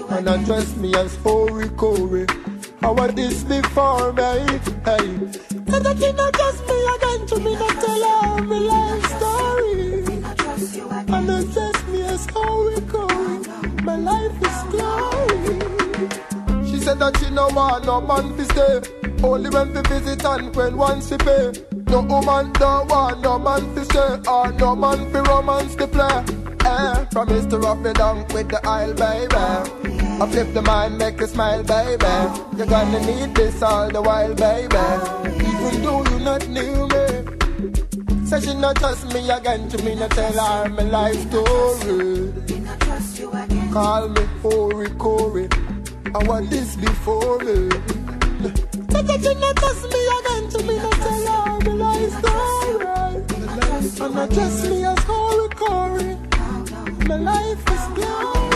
And 0.08 0.28
address 0.28 0.76
me 0.76 0.94
as 0.94 1.14
Hori 1.16 1.68
Corey. 1.70 2.26
How 2.82 2.92
was 2.92 3.14
this 3.14 3.44
before 3.44 4.12
me? 4.12 4.22
Hey. 4.84 5.06
That 5.82 5.96
you 5.98 6.12
not 6.12 6.32
trust 6.34 6.66
me 6.68 6.76
again, 6.94 7.26
to 7.28 7.36
me 7.40 7.54
not 7.54 7.76
tell 7.80 8.02
her 8.10 8.42
my 8.42 8.58
life 8.58 9.06
story. 9.16 10.02
And 11.14 11.30
address 11.30 11.86
me 11.86 12.02
as 12.02 12.26
we 12.26 12.80
Corey. 12.90 13.38
My 13.82 13.96
life 13.96 14.38
is 14.48 14.58
glory. 14.72 15.58
She 16.66 16.78
said 16.78 16.98
that 16.98 17.16
she 17.18 17.30
no 17.30 17.48
want 17.48 17.86
no 17.86 18.00
man 18.00 18.36
to 18.36 18.44
stay. 18.44 18.80
Only 19.22 19.50
when 19.50 19.72
we 19.74 19.80
visit 19.82 20.24
and 20.24 20.54
when 20.54 20.76
once 20.76 21.10
we 21.10 21.18
pay. 21.18 21.52
No 21.86 22.00
woman 22.00 22.52
don't 22.54 22.88
want 22.88 23.20
no 23.20 23.38
man 23.38 23.74
to 23.76 23.84
stay. 23.84 24.18
Or 24.28 24.52
no 24.52 24.74
man 24.74 25.10
for 25.12 25.22
romance 25.22 25.76
to 25.76 25.86
play. 25.86 26.24
Eh, 26.64 27.04
promise 27.12 27.46
to 27.46 27.58
rock 27.58 27.78
me 27.78 27.92
down 27.92 28.26
with 28.34 28.48
the 28.48 28.60
aisle, 28.66 28.94
baby. 28.94 29.91
I 30.20 30.28
flip 30.30 30.52
the 30.54 30.62
mind, 30.62 30.98
make 30.98 31.20
you 31.20 31.26
smile, 31.26 31.62
baby. 31.62 32.04
You're 32.56 32.66
gonna 32.66 33.00
need 33.06 33.34
this 33.34 33.62
all 33.62 33.88
the 33.90 34.00
while, 34.00 34.34
baby. 34.34 34.76
Even 35.44 35.82
though 35.82 36.04
you 36.04 36.18
not 36.20 36.48
knew 36.48 36.86
me. 36.94 38.26
Say 38.26 38.40
she 38.40 38.54
not 38.54 38.76
trust 38.76 39.12
me 39.12 39.28
again, 39.28 39.68
to 39.68 39.82
me 39.84 39.94
not 39.94 40.10
tell 40.10 40.32
her 40.32 40.68
my 40.68 40.82
life 40.82 41.20
story. 41.28 42.32
Call 43.72 44.08
me 44.08 44.22
Hori 44.42 44.90
Corey. 44.90 45.48
I 46.14 46.18
want 46.28 46.50
this 46.50 46.76
before 46.76 47.38
me. 47.40 47.70
Say 48.92 49.18
she 49.22 49.34
not 49.34 49.56
trust 49.56 49.84
me 49.92 50.00
again, 50.18 50.48
to 50.50 50.62
me 50.62 50.76
not 50.76 50.92
tell 50.92 51.26
her 51.26 51.60
my 51.60 51.74
life 51.84 52.12
story. 52.18 52.82
And 54.00 54.14
not 54.14 54.30
trust 54.30 54.64
me 54.70 54.84
as 54.84 54.98
Hori 55.04 55.48
Corey. 55.50 56.16
My 57.08 57.16
life 57.16 57.70
is 57.70 57.86
glory. 57.94 58.51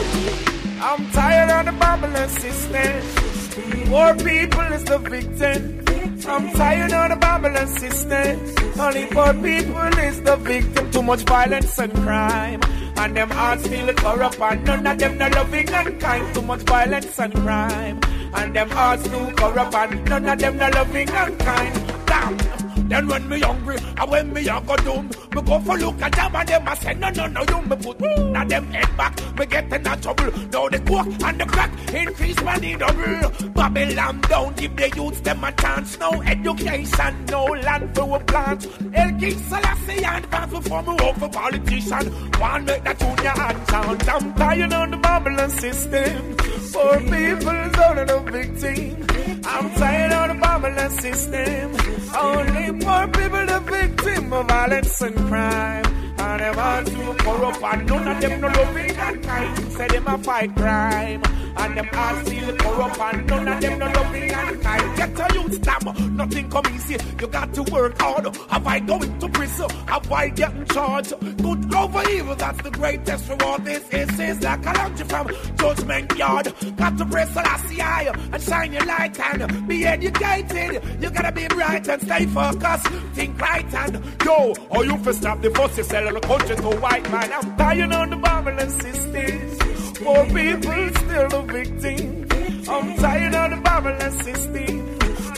I'm 0.89 1.11
tired 1.11 1.51
of 1.51 1.67
the 1.67 1.73
Babylon 1.81 2.29
system. 2.29 3.89
Poor 3.89 4.15
people 4.15 4.73
is 4.73 4.85
the 4.85 4.99
victim. 4.99 5.85
I'm 6.29 6.53
tired 6.53 6.93
of 6.93 7.11
the 7.11 7.17
Babylon 7.17 7.67
system. 7.67 8.55
Only 8.79 9.07
poor 9.07 9.35
people 9.35 9.99
is 9.99 10.23
the 10.23 10.37
victim. 10.37 10.91
Too 10.93 11.03
much 11.03 11.23
violence 11.23 11.77
and 11.81 11.93
crime. 11.93 12.61
And 12.99 13.17
them 13.17 13.31
hearts 13.31 13.65
still 13.65 13.93
corrupt 13.95 14.41
and 14.41 14.65
none 14.65 14.87
of 14.87 14.99
them 15.01 15.19
not 15.19 15.33
loving 15.33 15.69
and 15.71 16.01
kind. 16.01 16.35
Too 16.35 16.43
much 16.43 16.61
violence 16.61 17.19
and 17.19 17.35
crime. 17.35 18.01
And 18.37 18.55
them 18.55 18.71
hearts 18.71 19.03
too 19.09 19.27
corrupt 19.35 19.75
and 19.75 20.05
none 20.05 20.29
of 20.29 20.39
them 20.39 20.57
not 20.57 20.73
loving 20.73 21.11
and 21.11 21.39
kind. 21.41 22.07
Damn. 22.07 22.66
Then 22.89 23.09
when 23.09 23.29
me 23.29 23.41
hungry, 23.41 23.77
and 23.97 24.11
when 24.11 24.33
me 24.33 24.49
a 24.49 24.61
go 24.61 24.77
down, 24.77 25.09
me 25.09 25.43
go 25.43 25.59
for 25.61 25.77
look 25.77 26.03
at 26.03 26.13
them 26.13 26.37
and 26.37 26.49
them 26.49 26.69
a 26.69 26.77
say 26.77 26.95
no 26.95 27.11
no 27.11 27.27
no 27.27 27.43
you 27.49 27.63
me 27.63 27.77
put 27.77 28.01
na 28.01 28.45
them 28.45 28.67
head 28.73 28.97
back, 28.97 29.39
me 29.39 29.47
get 29.47 29.73
in 29.73 29.87
a 29.87 29.97
trouble. 29.97 30.31
Now 30.53 30.69
the 30.69 30.79
coke 30.87 31.23
and 31.25 31.41
the 31.41 31.47
crack 31.47 31.95
increase 31.95 32.43
money 32.43 32.77
double. 32.77 33.51
Babylon 33.51 34.21
down, 34.21 34.55
give 34.55 34.77
the 34.77 34.91
youths 34.97 35.21
them 35.21 35.45
a 35.45 35.53
chance. 35.53 35.99
No 35.99 36.23
education, 36.23 37.27
no 37.27 37.45
land 37.45 37.95
for 37.95 38.17
a 38.17 38.21
plant. 38.21 38.69
El 38.95 39.19
King 39.19 39.39
Selassie 39.39 40.05
advance 40.05 40.53
before 40.53 40.83
me 40.83 40.95
work 41.03 41.17
for 41.17 41.29
politician. 41.29 42.07
One 42.41 42.65
make 42.65 42.85
that 42.85 42.99
junior 42.99 43.35
and 43.37 43.69
chant. 43.69 44.09
I'm 44.09 44.35
tired 44.35 44.73
of 44.73 44.91
the 44.91 44.97
Babylon 44.97 45.51
system. 45.51 46.37
Poor 46.73 47.01
people 47.01 47.71
down 47.77 47.99
in 47.99 48.07
the 48.07 48.19
victim. 48.31 49.07
I'm 49.45 49.71
tired 49.75 50.13
of 50.13 50.37
the 50.37 50.41
Babylon 50.41 50.91
system. 50.91 51.77
Only 52.17 52.76
poor 52.81 53.09
people 53.09 53.47
the 53.47 53.61
victim 53.67 54.33
of 54.33 54.49
violence 54.49 55.01
and 55.03 55.17
crime. 55.29 56.06
And 56.19 56.41
them 56.41 56.59
all 56.59 56.85
too 56.85 57.15
corrupt 57.23 57.63
and 57.63 57.87
none 57.87 58.09
of 58.09 58.21
them 58.21 58.41
no 58.41 58.49
loving 58.49 58.97
and 58.97 59.23
kind. 59.23 59.73
Say 59.73 59.89
them 59.89 60.07
a 60.07 60.19
fight 60.19 60.55
crime. 60.57 61.23
And 61.59 61.77
them 61.77 61.89
all 61.95 62.25
still 62.25 62.57
corrupt 62.57 63.01
and 63.01 63.27
none 63.27 63.49
of 63.49 63.61
them 63.61 63.79
no 63.79 63.87
loving 63.87 64.33
and 64.33 64.63
kind. 64.63 64.97
Get 64.97 65.31
a 65.31 65.35
youth 65.35 65.65
slam, 65.65 66.17
nothing 66.17 66.51
come 66.51 66.67
easy. 66.75 66.97
You 67.21 67.27
got 67.27 67.55
to 67.55 67.63
work 67.65 68.01
hard. 68.01 68.27
Avoid 68.27 68.87
going 68.87 69.19
to 69.19 69.29
prison. 69.29 69.71
Avoid 69.89 70.37
getting 70.37 70.65
charged. 70.67 71.15
Good 71.21 71.75
over 71.75 72.11
evil, 72.11 72.35
that's 72.35 72.63
the 72.63 72.71
greatest 72.71 73.29
reward. 73.29 73.65
This 73.65 73.89
is, 73.91 74.21
is 74.21 74.43
like 74.43 74.67
a 74.67 74.73
lunch 74.73 75.03
from 75.03 75.29
judgment 75.57 76.17
yard. 76.17 76.53
Got 76.77 76.99
to 76.99 77.07
press 77.07 77.29
the 77.35 77.43
last 77.43 77.67
eye 77.81 78.13
and 78.33 78.43
shine 78.43 78.73
your 78.73 78.85
light 78.85 79.19
and 79.21 79.69
be 79.69 79.85
educated. 79.85 80.83
You 81.01 81.11
gotta 81.11 81.33
be 81.33 81.47
bright 81.49 81.89
and 81.89 82.03
stay 82.03 82.27
focused. 82.27 82.87
Think 83.15 83.41
right 83.41 83.75
and 83.75 84.03
yo, 84.25 84.55
or 84.71 84.85
you 84.85 84.97
for 84.99 85.13
stop 85.13 85.41
the 85.43 85.51
fuss 85.51 85.77
yourself 85.77 86.06
in 86.07 86.15
the 86.15 86.21
country 86.21 86.57
to 86.57 86.71
white 86.81 87.11
man. 87.11 87.33
I'm 87.33 87.57
dying 87.57 87.93
on 87.93 88.11
the 88.11 88.17
Babylon 88.17 88.71
systems. 88.71 90.01
More 90.01 90.25
people 90.27 90.89
still 91.03 91.29
the 91.29 91.43
victim. 91.43 92.29
I'm 92.69 92.97
tired 92.97 93.35
of 93.35 93.51
the 93.57 93.63
Babylon 93.63 94.13
system. 94.23 94.86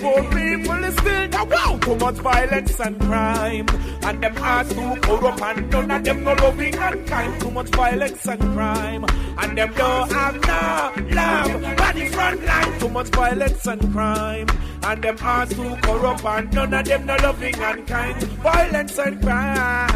More 0.03 0.23
people 0.23 0.85
is 0.85 0.95
still 0.95 1.29
the 1.29 1.45
wow. 1.51 1.79
Too 1.79 1.97
much 1.97 2.15
violence 2.17 2.81
and 2.81 3.01
crime. 3.01 3.67
And 4.03 4.23
them 4.23 4.37
hearts 4.37 4.73
too 4.73 4.97
corrupt 5.03 5.43
and 5.43 5.71
none 5.71 5.91
of 5.91 6.05
them 6.05 6.25
no 6.25 6.33
loving 6.35 6.75
and 6.75 7.07
kind. 7.07 7.41
Too 7.41 7.51
much 7.51 7.69
violence 7.69 8.27
and 8.27 8.41
crime. 8.41 9.05
And 9.39 9.59
them 9.59 9.73
don't 9.75 10.13
have 10.13 10.35
no 10.35 10.93
love. 11.15 11.63
The 11.99 12.07
front 12.13 12.45
line. 12.45 12.79
Too 12.79 12.89
much 12.89 13.09
violence 13.09 13.67
and 13.67 13.93
crime. 13.93 14.47
And 14.85 15.03
them 15.03 15.19
hearts 15.19 15.55
too 15.55 15.77
corrupt 15.83 16.25
and 16.25 16.53
none 16.53 16.75
of 16.75 16.85
them 16.85 17.07
no 17.07 17.17
loving 17.17 17.55
and 17.57 17.87
kind. 17.87 18.23
Violence 18.23 18.99
and 18.99 19.21
crime. 19.21 19.89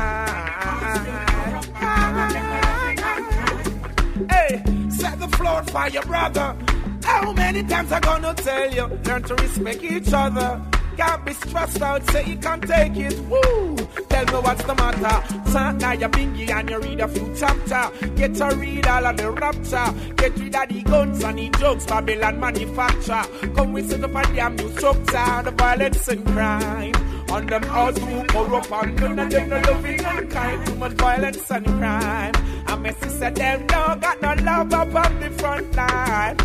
Hey, 4.30 4.62
set 4.90 5.20
the 5.20 5.28
floor 5.36 5.62
for 5.64 5.88
your 5.88 6.02
brother. 6.02 6.56
How 7.02 7.32
many 7.32 7.62
times 7.64 7.92
I 7.92 8.00
gonna 8.00 8.34
tell 8.34 8.72
you? 8.72 8.86
Learn 9.04 9.22
to 9.22 9.34
respect 9.34 9.82
each 9.82 10.12
other. 10.12 10.60
Can't 10.96 11.24
be 11.24 11.32
stressed 11.32 11.80
out, 11.80 12.06
say 12.10 12.26
you 12.26 12.36
can't 12.36 12.62
take 12.62 12.96
it. 12.96 13.18
Woo! 13.20 13.76
Tell 14.10 14.26
me 14.26 14.32
what's 14.46 14.62
the 14.64 14.74
matter. 14.74 15.50
Talk 15.50 15.76
now 15.76 15.92
you 15.92 16.08
bingy 16.08 16.50
and 16.50 16.68
you 16.68 16.78
read 16.80 17.00
a 17.00 17.08
few 17.08 17.34
chapter. 17.36 18.06
Get 18.08 18.34
to 18.34 18.54
read 18.56 18.86
all 18.86 19.06
of 19.06 19.16
the 19.16 19.30
rapture. 19.30 20.14
Get 20.16 20.38
rid 20.38 20.54
of 20.54 20.68
the 20.68 20.82
guns 20.82 21.24
and 21.24 21.38
the 21.38 21.48
drugs 21.48 21.86
Babylon 21.86 22.40
manufacture. 22.40 23.22
Come 23.54 23.72
we 23.72 23.82
set 23.82 24.04
up 24.04 24.14
a 24.14 24.34
damn 24.34 24.56
new 24.56 24.70
structure. 24.72 25.42
The 25.44 25.54
violence 25.56 26.08
and 26.08 26.26
crime. 26.26 27.11
On 27.32 27.46
them 27.46 27.64
all 27.70 27.90
too 27.94 28.24
corrupt 28.28 28.70
and 28.70 29.00
none 29.00 29.18
of 29.18 29.30
them 29.30 29.48
no 29.48 29.60
loving 29.60 30.04
and 30.04 30.30
kind. 30.30 30.66
Too 30.66 30.74
much 30.74 30.92
violence 30.92 31.50
and 31.50 31.64
crime. 31.64 32.34
And 32.66 32.82
my 32.82 32.92
sister 32.92 33.30
them 33.30 33.66
don't 33.68 34.02
got 34.02 34.20
no 34.20 34.34
love 34.44 34.74
up 34.74 34.94
on 34.94 35.18
the 35.18 35.30
front 35.30 35.74
line. 35.74 36.36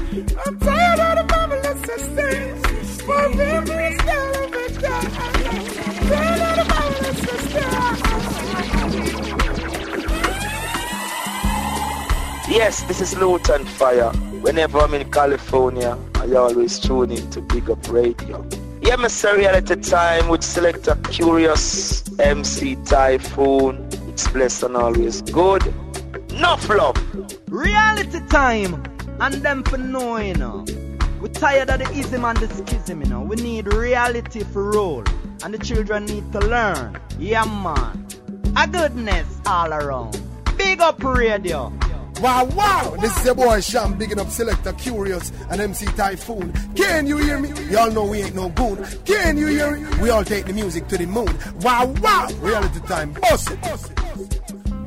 I'm 0.46 0.58
tired 0.60 1.00
of 1.02 1.18
the 1.18 1.26
Babylon 1.28 1.78
system. 1.84 2.64
For 3.04 3.30
people 3.32 3.80
is 3.84 4.00
still 4.00 4.32
a 4.32 4.48
victim. 4.48 5.12
Tired 6.08 6.42
of 6.48 6.56
the 6.56 6.66
Babylon 6.72 7.16
system. 7.16 7.72
Yes, 12.50 12.84
this 12.84 13.02
is 13.02 13.14
Luton 13.18 13.66
Fyah. 13.66 14.14
Whenever 14.42 14.80
I'm 14.80 14.94
in 14.94 15.12
California, 15.12 15.98
I 16.16 16.32
always 16.36 16.80
tune 16.80 17.12
in 17.12 17.30
to 17.32 17.42
Big 17.42 17.70
Up 17.70 17.92
Radio. 17.92 18.48
Yeah, 18.88 18.96
my 18.96 19.10
reality 19.36 19.76
time 19.76 20.30
with 20.30 20.42
Selector 20.42 20.96
Kurious 21.12 22.08
MC 22.22 22.78
Taiyefoon. 22.78 23.84
It's 24.08 24.30
blessed 24.30 24.64
and 24.64 24.78
always 24.78 25.22
good. 25.24 25.62
Enough 26.30 26.70
love. 26.70 26.96
Reality 27.50 28.22
time, 28.30 28.82
and 29.20 29.34
them 29.44 29.64
for 29.64 29.78
know, 29.78 30.16
you 30.20 30.36
know. 30.36 30.64
We're 31.20 31.28
tired 31.28 31.70
of 31.70 31.80
the 31.80 31.92
ism 32.00 32.24
and 32.24 32.38
the 32.38 32.48
schism, 32.48 33.02
you 33.02 33.10
know. 33.10 33.20
We 33.20 33.36
need 33.36 33.74
reality 33.74 34.46
for 34.46 34.72
roll, 34.72 35.04
and 35.44 35.54
the 35.54 35.58
children 35.58 36.06
need 36.06 36.32
to 36.32 36.40
learn. 36.40 36.98
Yeah, 37.20 37.44
man. 37.44 38.08
A 38.56 38.70
goodness 38.70 39.28
all 39.46 39.74
around. 39.74 40.18
Big 40.58 40.80
up 40.80 41.04
radio. 41.04 41.74
Wow, 42.22 42.46
wow! 42.46 42.96
This 43.00 43.16
is 43.18 43.26
your 43.26 43.36
boy 43.36 43.62
Sham, 43.62 43.96
bigging 43.96 44.20
up 44.20 44.30
Selector 44.30 44.74
Kurious 44.74 45.32
and 45.52 45.62
MC 45.62 45.86
Taiyefoon. 45.86 46.76
Can 46.76 47.06
you 47.06 47.18
hear 47.18 47.40
me? 47.40 47.50
Y'all 47.70 47.92
know 47.92 48.06
we 48.06 48.24
ain't 48.24 48.34
no 48.34 48.50
goon. 48.50 48.84
Can 49.06 49.38
you 49.38 49.48
hear 49.48 49.78
me? 49.78 49.98
We 50.02 50.10
all 50.10 50.24
take 50.24 50.46
the 50.46 50.54
music 50.54 50.88
to 50.88 50.98
the 50.98 51.06
moon. 51.06 51.30
Wow, 51.62 51.94
wow! 52.02 52.28
Reality 52.40 52.80
time, 52.88 53.14
boss 53.14 53.52
it. 53.52 53.60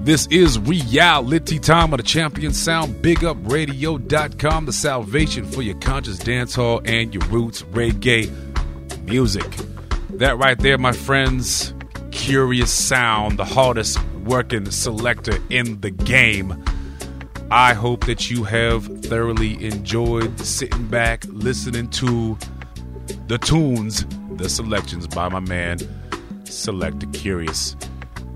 This 0.00 0.26
is 0.28 0.58
reality 0.58 1.60
time 1.60 1.92
of 1.92 1.98
the 1.98 2.02
champion 2.02 2.52
sound. 2.52 2.94
BigUpRadio.com, 2.96 4.66
the 4.66 4.72
salvation 4.72 5.44
for 5.44 5.62
your 5.62 5.76
conscious 5.76 6.18
dance 6.18 6.54
hall 6.54 6.80
and 6.84 7.14
your 7.14 7.22
roots 7.26 7.62
reggae 7.62 8.28
music. 9.04 9.46
That 10.10 10.36
right 10.36 10.58
there, 10.58 10.78
my 10.78 10.92
friends, 10.92 11.72
Kurious 12.10 12.68
Sound, 12.68 13.38
the 13.38 13.44
hardest 13.44 14.02
working 14.24 14.68
selector 14.70 15.38
in 15.48 15.80
the 15.80 15.90
game. 15.90 16.64
I 17.52 17.74
hope 17.74 18.06
that 18.06 18.30
you 18.30 18.44
have 18.44 18.86
thoroughly 19.04 19.62
enjoyed 19.64 20.38
sitting 20.38 20.86
back, 20.86 21.24
listening 21.26 21.88
to 21.90 22.38
the 23.26 23.38
tunes, 23.38 24.06
the 24.36 24.48
selections 24.48 25.08
by 25.08 25.28
my 25.28 25.40
man, 25.40 25.78
Selector 26.44 27.08
Kurious. 27.08 27.74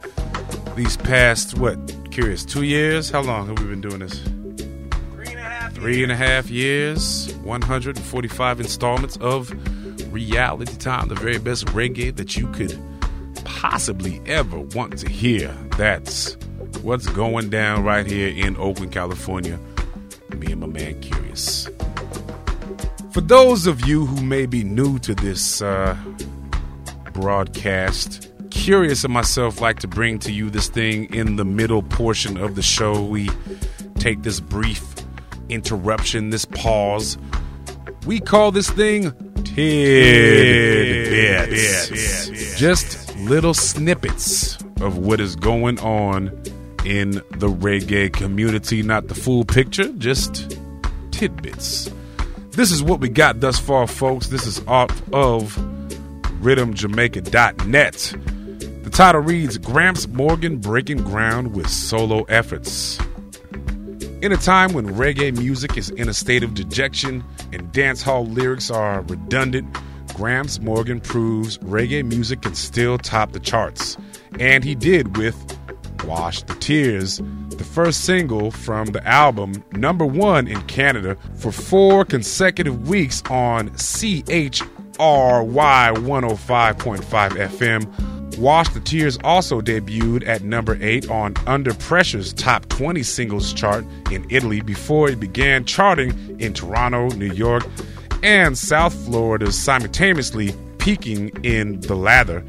these 0.75 0.97
past, 0.97 1.57
what, 1.57 1.77
Kurious, 2.11 2.47
two 2.47 2.63
years? 2.63 3.09
How 3.09 3.21
long 3.21 3.47
have 3.47 3.59
we 3.59 3.65
been 3.65 3.81
doing 3.81 3.99
this? 3.99 4.21
Three 5.73 6.03
and 6.03 6.11
a 6.11 6.15
half 6.15 6.49
years, 6.49 7.33
145 7.43 8.59
installments 8.59 9.15
of 9.17 9.51
Reality 10.13 10.75
Time, 10.75 11.07
the 11.07 11.15
very 11.15 11.37
best 11.37 11.67
reggae 11.67 12.13
that 12.17 12.35
you 12.35 12.47
could 12.47 12.77
possibly 13.45 14.21
ever 14.25 14.59
want 14.59 14.97
to 14.99 15.09
hear. 15.09 15.55
That's 15.77 16.35
what's 16.81 17.07
going 17.07 17.49
down 17.49 17.83
right 17.83 18.05
here 18.05 18.27
in 18.27 18.57
Oakland, 18.57 18.91
California. 18.91 19.57
Me 20.35 20.51
and 20.51 20.61
my 20.61 20.67
man 20.67 21.01
Kurious. 21.01 21.67
For 23.13 23.21
those 23.21 23.67
of 23.67 23.85
you 23.87 24.05
who 24.05 24.23
may 24.23 24.45
be 24.45 24.63
new 24.63 24.99
to 24.99 25.15
this 25.15 25.61
uh, 25.61 25.97
broadcast, 27.13 28.29
Kurious 28.49 29.03
and 29.03 29.13
myself 29.13 29.61
like 29.61 29.79
to 29.79 29.87
bring 29.87 30.19
to 30.19 30.31
you 30.31 30.49
this 30.49 30.67
thing 30.69 31.13
in 31.13 31.35
the 31.35 31.45
middle 31.45 31.81
portion 31.83 32.37
of 32.37 32.55
the 32.55 32.61
show. 32.61 33.03
We 33.03 33.29
take 33.95 34.21
this 34.21 34.39
brief 34.39 34.83
interruption, 35.49 36.29
this 36.29 36.45
pause. 36.45 37.17
We 38.05 38.19
call 38.19 38.51
this 38.51 38.69
thing 38.69 39.11
tidbits. 39.43 40.29
Just 42.57 43.17
little 43.17 43.53
snippets 43.53 44.57
of 44.81 44.97
what 44.97 45.19
is 45.19 45.35
going 45.35 45.79
on 45.79 46.31
in 46.85 47.11
the 47.31 47.49
reggae 47.49 48.11
community. 48.11 48.83
Not 48.83 49.07
the 49.07 49.15
full 49.15 49.45
picture, 49.45 49.91
just 49.93 50.57
tidbits. 51.11 51.89
This 52.51 52.71
is 52.71 52.83
what 52.83 52.99
we 52.99 53.09
got 53.09 53.39
thus 53.39 53.59
far, 53.59 53.87
folks. 53.87 54.27
This 54.27 54.45
is 54.45 54.65
off 54.67 54.91
of 55.13 55.55
rhythmjamaica.net. 56.41 58.15
The 58.83 58.89
title 58.89 59.21
reads 59.21 59.57
Gramps 59.57 60.07
Morgan 60.07 60.57
breaking 60.57 61.03
ground 61.03 61.55
with 61.55 61.69
solo 61.69 62.23
efforts. 62.23 62.99
In 64.21 64.31
a 64.33 64.37
time 64.37 64.73
when 64.73 64.87
reggae 64.87 65.37
music 65.37 65.77
is 65.77 65.89
in 65.91 66.09
a 66.09 66.13
state 66.13 66.43
of 66.43 66.53
dejection 66.53 67.23
and 67.53 67.71
dancehall 67.71 68.33
lyrics 68.33 68.69
are 68.69 69.01
redundant, 69.03 69.77
Gramps 70.15 70.59
Morgan 70.59 70.99
proves 70.99 71.57
reggae 71.59 72.05
music 72.05 72.41
can 72.41 72.55
still 72.55 72.97
top 72.97 73.31
the 73.31 73.39
charts. 73.39 73.95
And 74.39 74.63
he 74.63 74.75
did 74.75 75.15
with 75.15 75.58
Wash 76.03 76.43
the 76.43 76.55
Tears, 76.55 77.21
the 77.49 77.63
first 77.63 78.05
single 78.05 78.51
from 78.51 78.87
the 78.87 79.05
album, 79.07 79.63
number 79.73 80.05
one 80.05 80.47
in 80.47 80.61
Canada 80.63 81.17
for 81.35 81.51
four 81.51 82.05
consecutive 82.05 82.87
weeks 82.87 83.21
on 83.29 83.69
CHRY 83.71 84.65
105.5 84.97 87.29
FM. 87.29 88.37
Wash 88.37 88.69
the 88.69 88.79
Tears 88.79 89.17
also 89.23 89.61
debuted 89.61 90.25
at 90.27 90.43
number 90.43 90.77
8 90.81 91.09
on 91.09 91.33
Under 91.45 91.73
Pressure's 91.73 92.33
top 92.33 92.67
20 92.69 93.03
singles 93.03 93.53
chart 93.53 93.85
in 94.11 94.25
Italy 94.29 94.61
before 94.61 95.09
it 95.09 95.19
began 95.19 95.65
charting 95.65 96.13
in 96.39 96.53
Toronto, 96.53 97.09
New 97.09 97.33
York, 97.33 97.65
and 98.23 98.57
South 98.57 98.93
Florida, 99.05 99.51
simultaneously 99.51 100.53
peaking 100.77 101.29
in 101.43 101.79
the 101.81 101.95
latter 101.95 102.43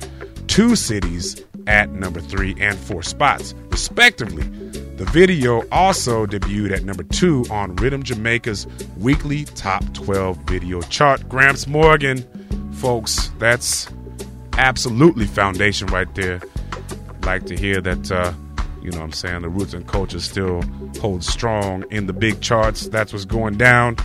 two 0.46 0.74
cities 0.74 1.44
at 1.66 1.90
number 1.90 2.20
3 2.20 2.56
and 2.58 2.78
4 2.78 3.02
spots, 3.02 3.54
respectively. 3.70 4.42
The 4.96 5.06
video 5.06 5.66
also 5.70 6.26
debuted 6.26 6.72
at 6.72 6.84
number 6.84 7.02
2 7.02 7.46
on 7.50 7.74
Rhythm 7.76 8.02
Jamaica's 8.02 8.66
weekly 8.98 9.44
top 9.44 9.82
12 9.94 10.36
video 10.38 10.82
chart. 10.82 11.26
Gramps 11.28 11.66
Morgan, 11.66 12.22
folks, 12.72 13.30
that's 13.38 13.88
absolutely 14.58 15.26
foundation 15.26 15.86
right 15.88 16.12
there. 16.14 16.40
Like 17.24 17.46
to 17.46 17.56
hear 17.56 17.80
that, 17.80 18.10
uh, 18.12 18.32
you 18.82 18.90
know 18.90 18.98
what 18.98 19.04
I'm 19.04 19.12
saying, 19.12 19.42
the 19.42 19.48
roots 19.48 19.72
and 19.72 19.86
culture 19.86 20.20
still 20.20 20.62
hold 21.00 21.24
strong 21.24 21.84
in 21.90 22.06
the 22.06 22.12
big 22.12 22.40
charts. 22.40 22.88
That's 22.88 23.12
what's 23.12 23.24
going 23.24 23.56
down. 23.56 23.96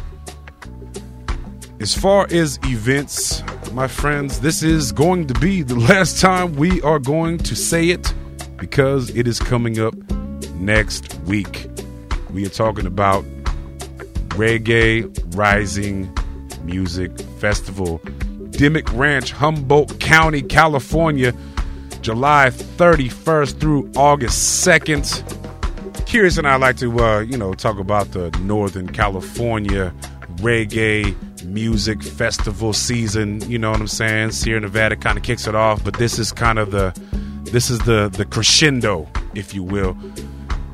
As 1.81 1.93
far 1.93 2.25
as 2.31 2.57
events, 2.63 3.43
my 3.73 3.87
friends, 3.87 4.39
this 4.39 4.63
is 4.63 4.93
going 4.93 5.27
to 5.27 5.33
be 5.41 5.61
the 5.61 5.75
last 5.75 6.21
time 6.21 6.55
we 6.55 6.81
are 6.83 6.99
going 6.99 7.37
to 7.39 7.55
say 7.55 7.89
it 7.89 8.13
because 8.55 9.09
it 9.09 9.27
is 9.27 9.39
coming 9.39 9.79
up 9.79 9.93
next 10.53 11.19
week. 11.23 11.67
We 12.31 12.45
are 12.45 12.49
talking 12.49 12.85
about 12.85 13.25
Reggae 14.29 15.35
Rising 15.35 16.15
Music 16.63 17.11
Festival 17.39 17.97
Dimmick 18.51 18.91
Ranch, 18.93 19.33
Humboldt 19.33 19.99
County, 19.99 20.41
California, 20.41 21.33
July 21.99 22.51
31st 22.51 23.59
through 23.59 23.91
August 23.97 24.65
2nd. 24.65 25.23
Kurious 26.05 26.37
and 26.37 26.47
I 26.47 26.55
like 26.55 26.77
to, 26.77 26.99
uh, 26.99 27.19
you 27.19 27.37
know, 27.37 27.53
talk 27.53 27.79
about 27.79 28.11
the 28.13 28.31
Northern 28.43 28.87
California 28.87 29.93
reggae 30.37 31.13
music 31.45 32.03
festival 32.03 32.73
season. 32.73 33.41
You 33.49 33.59
know 33.59 33.71
what 33.71 33.79
I'm 33.79 33.87
saying? 33.87 34.31
Sierra 34.31 34.61
Nevada 34.61 34.95
kind 34.95 35.17
of 35.17 35.23
kicks 35.23 35.47
it 35.47 35.55
off, 35.55 35.83
but 35.83 35.95
this 35.95 36.19
is 36.19 36.31
kind 36.31 36.59
of 36.59 36.71
the, 36.71 36.93
this 37.51 37.69
is 37.69 37.79
the 37.79 38.09
the 38.09 38.25
crescendo, 38.25 39.07
if 39.33 39.53
you 39.53 39.63
will 39.63 39.97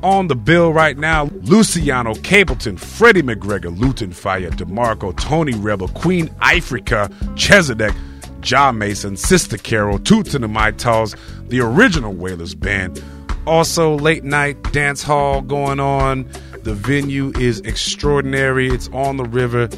on 0.02 0.26
the 0.26 0.34
bill 0.34 0.72
right 0.72 0.98
now 0.98 1.30
Luciano 1.42 2.14
Capleton, 2.14 2.78
Freddie 2.78 3.22
McGregor, 3.22 3.76
Luton 3.76 4.10
Fyah, 4.10 4.50
DeMarco, 4.50 5.16
Tony 5.16 5.54
Rebel, 5.54 5.88
Queen 5.88 6.28
Ifrica, 6.40 7.08
Chezidek, 7.36 7.94
Jah 8.40 8.72
Mason, 8.72 9.16
Sister 9.16 9.56
Carol, 9.56 9.98
Toots 9.98 10.34
and 10.34 10.44
Maytals, 10.44 11.16
the 11.48 11.60
original 11.60 12.12
Wailers 12.12 12.54
Band. 12.54 13.02
Also, 13.46 13.96
late 13.96 14.24
night 14.24 14.72
dance 14.72 15.02
hall 15.02 15.40
going 15.40 15.80
on. 15.80 16.28
The 16.62 16.74
venue 16.74 17.32
is 17.38 17.60
extraordinary. 17.60 18.68
It's 18.68 18.88
on 18.92 19.16
the 19.16 19.24
river, 19.24 19.68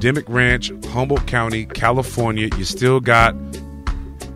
Dimmick 0.00 0.28
Ranch, 0.28 0.70
Humboldt 0.86 1.26
County, 1.26 1.66
California. 1.66 2.48
You 2.56 2.64
still 2.64 3.00
got 3.00 3.34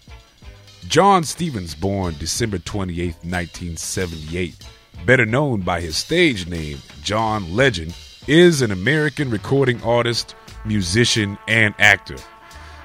John 0.89 1.23
Stephens, 1.23 1.75
born 1.75 2.15
December 2.19 2.57
28, 2.57 3.05
1978, 3.23 4.67
better 5.05 5.25
known 5.25 5.61
by 5.61 5.79
his 5.79 5.95
stage 5.95 6.45
name, 6.45 6.79
John 7.01 7.55
Legend, 7.55 7.95
is 8.27 8.61
an 8.61 8.71
American 8.71 9.29
recording 9.29 9.81
artist, 9.81 10.35
musician, 10.65 11.37
and 11.47 11.73
actor. 11.79 12.17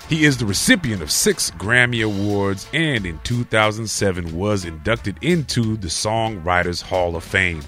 He 0.09 0.24
is 0.24 0.36
the 0.36 0.46
recipient 0.46 1.03
of 1.03 1.11
six 1.11 1.51
Grammy 1.51 2.05
Awards 2.05 2.68
and 2.72 3.05
in 3.05 3.18
2007 3.24 4.36
was 4.36 4.64
inducted 4.64 5.18
into 5.22 5.76
the 5.76 5.88
Songwriters 5.88 6.80
Hall 6.80 7.16
of 7.16 7.24
Fame. 7.24 7.62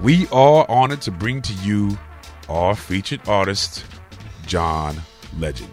We 0.00 0.28
are 0.28 0.64
honored 0.70 1.02
to 1.02 1.10
bring 1.10 1.42
to 1.42 1.52
you 1.54 1.98
our 2.48 2.76
featured 2.76 3.28
artist, 3.28 3.84
John 4.46 5.02
Legend. 5.38 5.70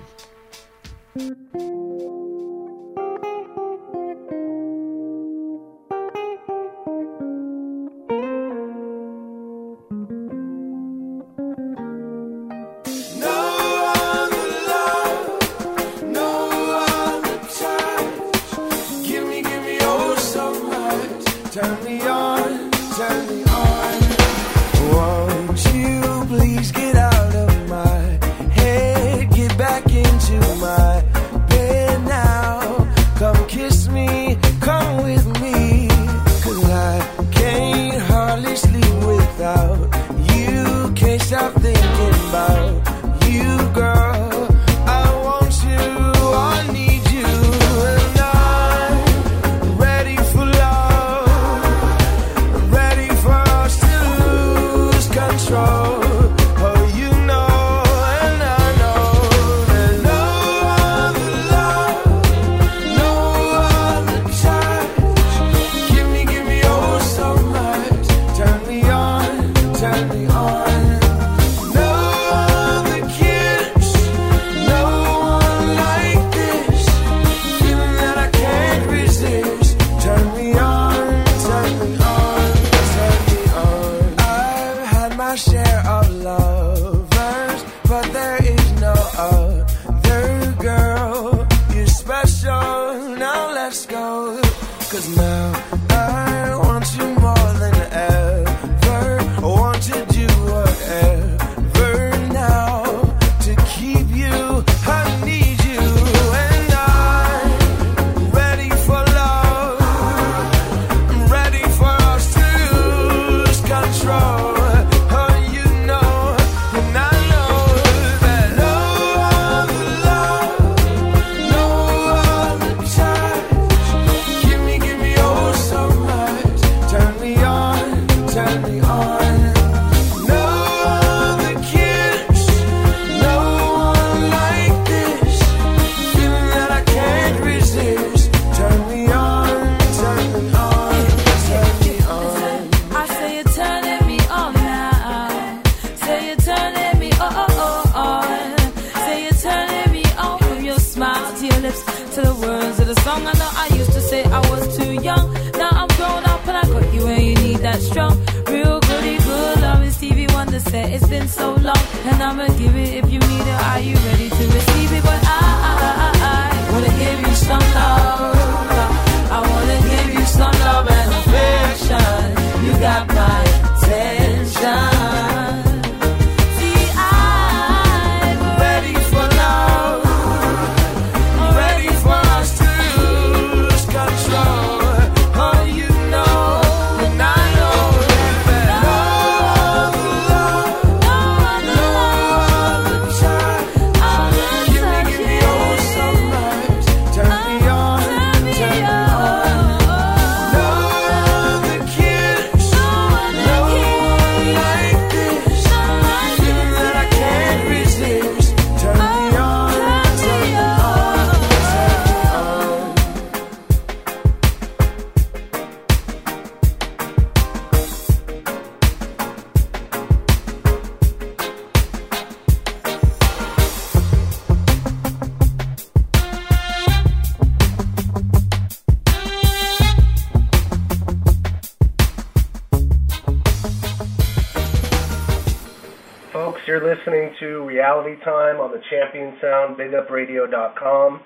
Sound, 239.75 239.91
BigUpRadio.com. 239.91 241.21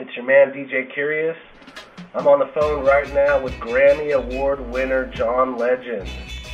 It's 0.00 0.16
your 0.16 0.24
man 0.24 0.52
DJ 0.52 0.92
Kurious. 0.94 1.36
I'm 2.14 2.26
on 2.26 2.38
the 2.38 2.46
phone 2.46 2.84
right 2.84 3.12
now 3.14 3.42
with 3.42 3.52
Grammy 3.54 4.12
Award 4.12 4.60
winner 4.70 5.06
John 5.06 5.56
Legend. 5.56 6.08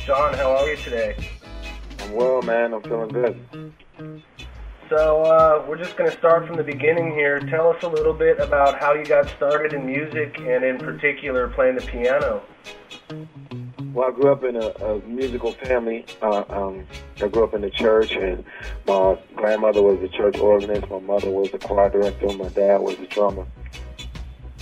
John, 0.05 0.33
how 0.33 0.57
are 0.57 0.69
you 0.69 0.75
today? 0.77 1.15
I'm 1.99 2.13
well, 2.13 2.41
man. 2.41 2.73
I'm 2.73 2.81
feeling 2.83 3.09
good. 3.09 3.73
So, 4.89 5.23
uh, 5.23 5.65
we're 5.67 5.77
just 5.77 5.95
going 5.97 6.09
to 6.09 6.17
start 6.17 6.45
from 6.45 6.57
the 6.57 6.63
beginning 6.63 7.11
here. 7.11 7.39
Tell 7.39 7.69
us 7.69 7.81
a 7.83 7.89
little 7.89 8.13
bit 8.13 8.39
about 8.39 8.79
how 8.79 8.93
you 8.93 9.05
got 9.05 9.27
started 9.29 9.73
in 9.73 9.85
music 9.85 10.37
and, 10.39 10.63
in 10.63 10.77
particular, 10.77 11.47
playing 11.49 11.75
the 11.75 11.81
piano. 11.81 12.43
Well, 13.93 14.09
I 14.09 14.11
grew 14.11 14.31
up 14.31 14.43
in 14.43 14.55
a, 14.55 14.67
a 14.67 14.99
musical 15.01 15.53
family. 15.53 16.05
Uh, 16.21 16.43
um, 16.49 16.85
I 17.21 17.27
grew 17.27 17.43
up 17.43 17.53
in 17.53 17.61
the 17.61 17.69
church, 17.69 18.11
and 18.13 18.43
my 18.87 19.17
grandmother 19.43 19.81
was 19.81 20.01
a 20.01 20.07
church 20.07 20.37
organist. 20.37 20.89
My 20.89 20.99
mother 20.99 21.29
was 21.29 21.53
a 21.53 21.57
choir 21.57 21.89
director. 21.89 22.27
My 22.37 22.47
dad 22.47 22.79
was 22.79 22.97
a 22.97 23.07
drummer. 23.07 23.45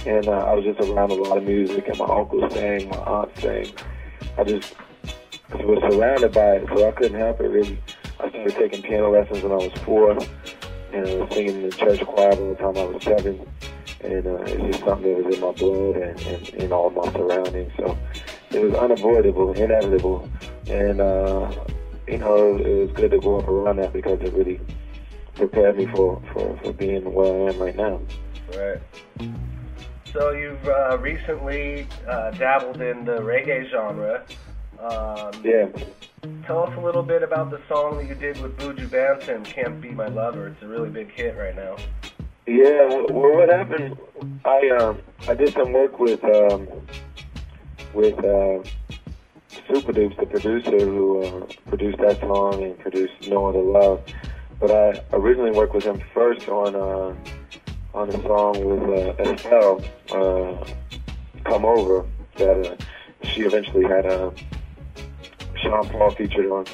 And 0.07 0.27
uh, 0.27 0.31
I 0.31 0.55
was 0.55 0.65
just 0.65 0.79
around 0.79 1.11
a 1.11 1.13
lot 1.13 1.37
of 1.37 1.43
music, 1.43 1.87
and 1.87 1.99
my 1.99 2.05
uncle 2.05 2.49
sang, 2.49 2.89
my 2.89 2.97
aunt 2.97 3.29
sang. 3.37 3.67
I 4.39 4.43
just 4.43 4.73
was 5.53 5.93
surrounded 5.93 6.31
by 6.33 6.55
it, 6.55 6.67
so 6.67 6.87
I 6.87 6.91
couldn't 6.93 7.19
help 7.19 7.39
it 7.41 7.43
really. 7.43 7.79
I 8.19 8.29
started 8.29 8.55
taking 8.55 8.81
piano 8.81 9.11
lessons 9.11 9.43
when 9.43 9.51
I 9.51 9.57
was 9.57 9.71
four, 9.85 10.13
and 10.13 11.07
I 11.07 11.15
was 11.15 11.31
singing 11.31 11.57
in 11.57 11.69
the 11.69 11.75
church 11.75 12.01
choir 12.03 12.31
by 12.31 12.37
the 12.37 12.55
time 12.55 12.77
I 12.77 12.85
was 12.85 13.03
seven. 13.03 13.47
And 14.03 14.25
uh, 14.25 14.41
it's 14.47 14.77
just 14.77 14.83
something 14.83 15.13
that 15.13 15.25
was 15.25 15.35
in 15.35 15.41
my 15.41 15.51
blood 15.51 15.95
and, 15.95 16.21
and 16.21 16.49
in 16.55 16.73
all 16.73 16.89
my 16.89 17.05
surroundings. 17.13 17.71
So 17.77 17.95
it 18.49 18.63
was 18.63 18.73
unavoidable, 18.73 19.53
inevitable, 19.53 20.27
and 20.65 20.99
uh, 20.99 21.51
you 22.07 22.18
know 22.18 22.57
it 22.57 22.68
was 22.68 22.91
good 22.94 23.11
to 23.11 23.19
go 23.19 23.40
up 23.40 23.48
around 23.48 23.78
that 23.78 23.94
because 23.94 24.19
it 24.22 24.34
really 24.34 24.60
prepared 25.36 25.78
me 25.78 25.86
for 25.88 26.22
for, 26.34 26.57
for 26.64 26.73
being 26.73 27.14
where 27.14 27.49
I 27.49 27.53
am 27.53 27.60
right 27.60 27.76
now. 27.76 28.02
Right. 28.56 28.82
So 30.11 30.32
you've 30.32 30.68
uh, 30.68 30.98
recently 30.99 31.88
uh, 32.07 32.32
dabbled 32.32 32.82
in 32.82 33.06
the 33.06 33.19
reggae 33.19 33.69
genre. 33.69 34.26
Um, 34.80 35.41
Yeah. 35.44 35.69
Tell 36.45 36.64
us 36.64 36.73
a 36.78 36.82
little 36.82 37.03
bit 37.03 37.23
about 37.23 37.49
the 37.49 37.61
song 37.68 37.98
that 37.98 38.07
you 38.07 38.15
did 38.15 38.40
with 38.41 38.57
Buju 38.57 38.90
Banton, 38.90 39.44
"Can't 39.45 39.80
Be 39.82 39.90
My 39.90 40.07
Lover." 40.07 40.48
It's 40.48 40.61
a 40.61 40.68
really 40.68 40.90
big 40.90 41.11
hit 41.11 41.36
right 41.38 41.56
now. 41.56 41.78
Yeah, 42.45 42.88
well, 42.88 43.06
what 43.07 43.49
happened? 43.49 43.98
I 44.44 44.69
um 44.69 44.99
I 45.28 45.34
did 45.34 45.53
some 45.53 45.72
work 45.72 45.99
with 45.99 46.23
um 46.23 46.68
with 47.94 48.18
uh, 48.23 48.60
Supa 49.72 49.93
Dups, 49.93 50.19
the 50.19 50.26
producer 50.26 50.80
who 50.80 51.23
uh, 51.23 51.45
produced 51.68 51.98
that 51.99 52.19
song 52.19 52.61
and 52.61 52.77
produced 52.80 53.30
No 53.30 53.45
Other 53.48 53.61
Love. 53.61 54.03
But 54.60 54.69
I 54.69 55.02
originally 55.14 55.52
worked 55.52 55.73
with 55.73 55.85
him 55.85 56.02
first 56.14 56.49
on 56.49 56.76
uh, 56.76 57.15
on 57.93 58.10
a 58.10 58.22
song 58.23 58.53
with 58.65 58.84
uh, 58.84 59.31
Estelle, 59.31 59.81
uh, 60.11 60.65
"Come 61.45 61.64
Over," 61.64 62.06
that 62.35 62.68
uh, 62.68 62.76
she 63.27 63.41
eventually 63.43 63.85
had 63.85 64.06
uh, 64.06 64.31
Sean 65.56 65.88
Paul 65.88 66.11
featured 66.11 66.48
on. 66.48 66.65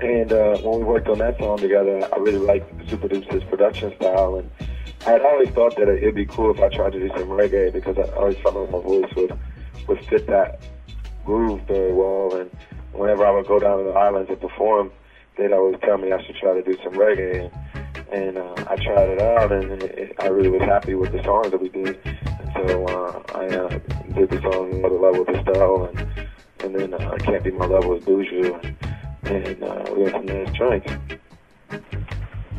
And 0.00 0.32
uh, 0.32 0.56
when 0.58 0.78
we 0.78 0.84
worked 0.84 1.08
on 1.08 1.18
that 1.18 1.38
song 1.38 1.58
together, 1.58 2.08
I 2.10 2.16
really 2.20 2.38
liked 2.38 2.74
Supa 2.86 3.06
Dups' 3.06 3.46
production 3.50 3.94
style, 3.96 4.36
and 4.36 4.50
I 5.06 5.10
had 5.10 5.20
always 5.20 5.50
thought 5.50 5.76
that 5.76 5.88
it'd 5.88 6.14
be 6.14 6.24
cool 6.24 6.54
if 6.54 6.60
I 6.60 6.70
tried 6.70 6.92
to 6.94 7.00
do 7.00 7.08
some 7.10 7.28
reggae 7.28 7.70
because 7.70 7.98
I 7.98 8.10
always 8.14 8.38
felt 8.38 8.56
like 8.56 8.70
my 8.70 8.80
voice 8.80 9.14
would 9.14 9.38
would 9.86 10.04
fit 10.06 10.26
that 10.26 10.62
groove 11.30 11.60
very 11.68 11.92
well. 11.92 12.34
And 12.34 12.50
whenever 12.92 13.24
I 13.24 13.30
would 13.30 13.46
go 13.46 13.58
down 13.58 13.78
to 13.78 13.84
the 13.84 13.90
islands 14.06 14.30
and 14.30 14.40
perform, 14.40 14.90
they'd 15.36 15.52
always 15.52 15.76
tell 15.80 15.98
me 15.98 16.12
I 16.12 16.22
should 16.24 16.36
try 16.36 16.54
to 16.54 16.62
do 16.62 16.76
some 16.82 16.94
reggae. 16.94 17.40
And, 17.40 17.50
and 18.12 18.38
uh, 18.38 18.54
I 18.68 18.74
tried 18.76 19.08
it 19.14 19.22
out, 19.22 19.52
and 19.52 19.70
it, 19.70 19.82
it, 19.82 20.16
I 20.18 20.26
really 20.26 20.50
was 20.50 20.62
happy 20.62 20.94
with 20.94 21.12
the 21.12 21.22
songs 21.22 21.50
that 21.52 21.60
we 21.60 21.68
did. 21.68 21.98
And 22.04 22.50
so 22.56 22.84
uh, 22.86 23.22
I 23.36 23.46
uh, 23.46 23.68
did 24.16 24.30
the 24.30 24.40
song 24.42 24.72
"Another 24.72 24.98
Level" 24.98 25.24
with 25.24 25.36
Estelle, 25.36 25.84
and 25.84 25.98
and 26.64 26.74
then 26.74 26.94
uh, 26.94 27.16
"Can't 27.18 27.44
Be 27.44 27.52
My 27.52 27.66
Level" 27.66 27.90
with 27.90 28.04
Buju, 28.04 28.44
and, 29.24 29.62
uh, 29.62 29.84
we 29.94 30.02
went 30.02 30.16
from 30.16 30.26
there 30.26 30.44
as 30.44 30.52
joints. 30.52 30.92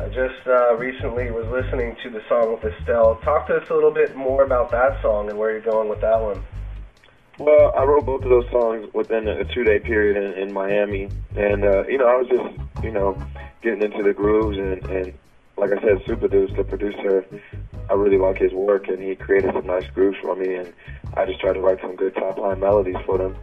I 0.00 0.08
just 0.08 0.46
uh, 0.46 0.74
recently 0.76 1.30
was 1.30 1.46
listening 1.52 1.96
to 2.02 2.10
the 2.10 2.22
song 2.28 2.58
with 2.58 2.72
Estelle. 2.72 3.16
Talk 3.16 3.46
to 3.48 3.56
us 3.56 3.68
a 3.68 3.74
little 3.74 3.92
bit 3.92 4.16
more 4.16 4.42
about 4.42 4.70
that 4.70 5.00
song 5.02 5.28
and 5.28 5.38
where 5.38 5.52
you're 5.52 5.60
going 5.60 5.90
with 5.90 6.00
that 6.00 6.20
one. 6.20 6.42
Well, 7.42 7.74
I 7.76 7.82
wrote 7.82 8.06
both 8.06 8.22
of 8.22 8.30
those 8.30 8.48
songs 8.52 8.86
within 8.94 9.26
a 9.26 9.42
two-day 9.52 9.80
period 9.80 10.16
in, 10.16 10.40
in 10.40 10.52
Miami, 10.52 11.08
and 11.34 11.64
uh, 11.64 11.84
you 11.88 11.98
know, 11.98 12.06
I 12.06 12.14
was 12.14 12.28
just, 12.28 12.84
you 12.84 12.92
know, 12.92 13.20
getting 13.62 13.82
into 13.82 14.00
the 14.04 14.12
grooves, 14.12 14.58
and, 14.58 14.80
and 14.88 15.12
like 15.56 15.72
I 15.72 15.80
said, 15.82 15.98
Supa 16.06 16.30
the 16.30 16.62
producer, 16.62 17.26
I 17.90 17.94
really 17.94 18.16
like 18.16 18.38
his 18.38 18.52
work, 18.52 18.86
and 18.86 19.02
he 19.02 19.16
created 19.16 19.54
some 19.54 19.66
nice 19.66 19.90
grooves 19.92 20.18
for 20.22 20.36
me, 20.36 20.54
and 20.54 20.72
I 21.16 21.26
just 21.26 21.40
tried 21.40 21.54
to 21.54 21.60
write 21.60 21.80
some 21.80 21.96
good 21.96 22.14
top 22.14 22.38
line 22.38 22.60
melodies 22.60 23.02
for 23.04 23.18
them. 23.18 23.36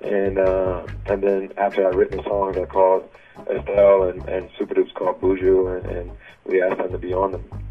And 0.00 0.38
uh, 0.38 0.86
and 1.06 1.20
then 1.20 1.52
after 1.56 1.84
I 1.84 1.90
written 1.90 2.18
the 2.18 2.22
songs, 2.22 2.56
I 2.56 2.66
called 2.66 3.10
Estelle 3.50 4.04
and, 4.04 4.28
and 4.28 4.48
Supa 4.50 4.94
called 4.94 5.20
Buju, 5.20 5.76
and, 5.76 5.90
and 5.90 6.10
we 6.44 6.62
asked 6.62 6.78
them 6.78 6.92
to 6.92 6.98
be 6.98 7.12
on 7.12 7.32
them. 7.32 7.69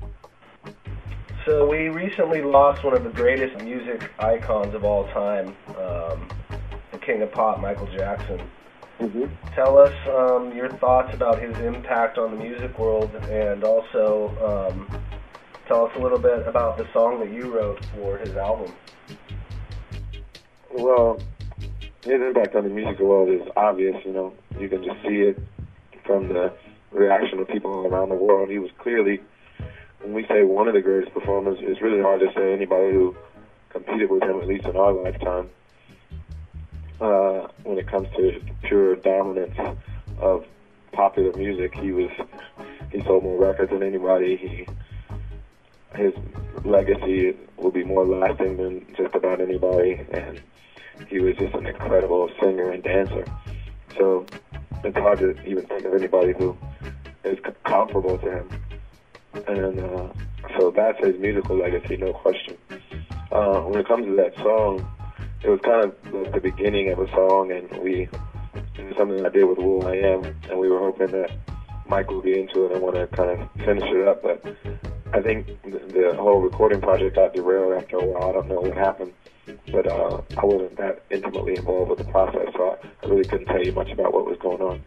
So 1.50 1.68
we 1.68 1.90
recently 1.90 2.44
lost 2.44 2.84
one 2.84 2.94
of 2.94 3.04
the 3.04 3.10
greatest 3.10 3.64
music 3.64 4.12
icons 4.20 4.76
of 4.76 4.86
all 4.86 5.08
time, 5.08 5.56
um, 5.70 6.30
the 6.92 7.00
King 7.00 7.24
of 7.24 7.32
Pop, 7.32 7.60
Michael 7.60 7.88
Jackson. 7.88 8.40
Mm-hmm. 9.00 9.26
Tell 9.56 9.80
us 9.80 9.92
um, 10.10 10.56
your 10.56 10.70
thoughts 10.70 11.12
about 11.12 11.42
his 11.42 11.58
impact 11.58 12.20
on 12.20 12.38
the 12.38 12.38
music 12.38 12.78
world, 12.78 13.10
and 13.32 13.64
also 13.64 14.70
um, 14.70 15.02
tell 15.68 15.88
us 15.88 15.92
a 15.96 16.00
little 16.00 16.20
bit 16.20 16.48
about 16.48 16.78
the 16.78 16.88
song 16.94 17.20
that 17.20 17.32
you 17.32 17.52
wrote 17.52 17.84
for 17.96 18.20
his 18.20 18.36
album. 18.36 18.72
Well, 20.72 21.20
his 22.04 22.22
impact 22.22 22.54
on 22.54 22.66
the 22.66 22.70
music 22.70 23.00
world 23.00 23.30
is 23.30 23.42
obvious. 23.58 23.96
You 24.06 24.14
know, 24.14 24.34
you 24.60 24.70
can 24.70 24.84
just 24.84 25.02
see 25.02 25.22
it 25.22 25.40
from 26.06 26.28
the 26.28 26.54
reaction 26.92 27.40
of 27.40 27.48
people 27.48 27.88
around 27.88 28.10
the 28.10 28.16
world. 28.16 28.52
He 28.52 28.60
was 28.60 28.70
clearly, 28.78 29.20
when 30.02 30.14
we 30.14 30.26
say 30.28 30.44
one 30.44 30.68
of 30.68 30.74
the 30.74 30.82
greatest 30.82 31.14
performers, 31.14 31.58
it's 31.62 31.82
really 31.82 32.02
hard 32.02 32.20
to 32.22 32.32
say 32.34 32.54
anybody 32.54 32.92
who 32.92 33.16
competed 33.70 34.10
with 34.10 34.24
him, 34.24 34.40
at 34.40 34.48
least 34.48 34.66
in 34.66 34.76
our 34.76 34.94
lifetime. 34.94 35.50
Uh, 37.00 37.48
when 37.64 37.78
it 37.78 37.88
comes 37.88 38.08
to 38.16 38.42
pure 38.64 38.96
dominance 38.96 39.58
of 40.20 40.46
popular 40.92 41.32
music, 41.38 41.74
he 41.76 41.92
was 41.92 42.10
he 42.92 43.02
sold 43.04 43.24
more 43.24 43.40
records 43.40 43.72
than 43.72 43.84
anybody. 43.84 44.36
He 44.36 44.68
his 45.96 46.14
legacy 46.66 47.36
will 47.58 47.72
be 47.72 47.84
more 47.84 48.06
lasting 48.06 48.58
than 48.58 48.86
just 48.98 49.16
about 49.16 49.42
anybody, 49.42 50.06
and 50.12 50.42
he 51.08 51.20
was 51.20 51.36
just 51.38 51.54
an 51.56 51.68
incredible 51.68 52.30
singer 52.42 52.70
and 52.72 52.84
dancer. 52.84 53.26
So 53.98 54.26
it's 54.84 54.98
hard 54.98 55.20
to 55.20 55.32
even 55.46 55.66
think 55.66 55.86
of 55.86 55.94
anybody 55.94 56.34
who 56.34 56.58
is 57.24 57.38
comparable 57.64 58.18
to 58.18 58.32
him. 58.32 58.50
And 59.34 59.80
uh, 59.80 60.10
so 60.58 60.72
that's 60.72 61.00
his 61.00 61.20
musical 61.20 61.58
legacy, 61.58 61.98
no 61.98 62.14
question. 62.14 62.58
Uh, 63.32 63.62
when 63.62 63.80
it 63.80 63.88
comes 63.88 64.06
to 64.06 64.16
that 64.16 64.36
song, 64.38 64.86
it 65.44 65.50
was 65.50 65.60
kind 65.64 65.86
of 65.86 66.32
the, 66.34 66.40
beginning 66.40 66.92
of 66.92 67.00
a 67.00 67.08
song, 67.12 67.52
and 67.52 67.70
we 67.82 68.10
it 68.78 68.86
was 68.86 68.96
something 68.98 69.26
I 69.26 69.30
did 69.30 69.46
with 69.46 69.58
will.i.am, 69.58 70.24
and 70.50 70.60
we 70.60 70.70
were 70.70 70.80
hoping 70.80 71.12
that 71.12 71.32
Mike 71.88 72.10
would 72.12 72.24
be 72.24 72.40
into 72.40 72.66
it 72.66 72.72
and 72.72 72.82
want 72.82 72.96
to 72.96 73.08
kind 73.08 73.30
of 73.30 73.52
finish 73.66 73.84
it 73.84 74.08
up. 74.08 74.24
But 74.24 74.44
I 75.14 75.22
think 75.22 75.48
the, 75.64 75.80
the 75.94 76.16
whole 76.18 76.42
recording 76.42 76.82
project 76.82 77.16
got 77.16 77.34
derailed 77.34 77.82
after 77.82 77.98
a 77.98 78.06
while. 78.06 78.30
I 78.30 78.34
don't 78.34 78.48
know 78.48 78.62
what 78.62 78.76
happened, 78.76 79.14
but 79.72 79.88
uh, 79.88 80.22
I 80.38 80.46
wasn't 80.46 80.78
that 80.78 81.04
intimately 81.10 81.56
involved 81.56 81.92
with 81.92 82.00
the 82.00 82.12
process, 82.12 82.48
so 82.54 82.78
I 83.04 83.08
really 83.08 83.26
couldn't 83.26 83.48
tell 83.48 83.64
you 83.64 83.72
much 83.72 83.92
about 83.92 84.14
what 84.14 84.26
was 84.26 84.38
going 84.40 84.62
on. 84.62 84.84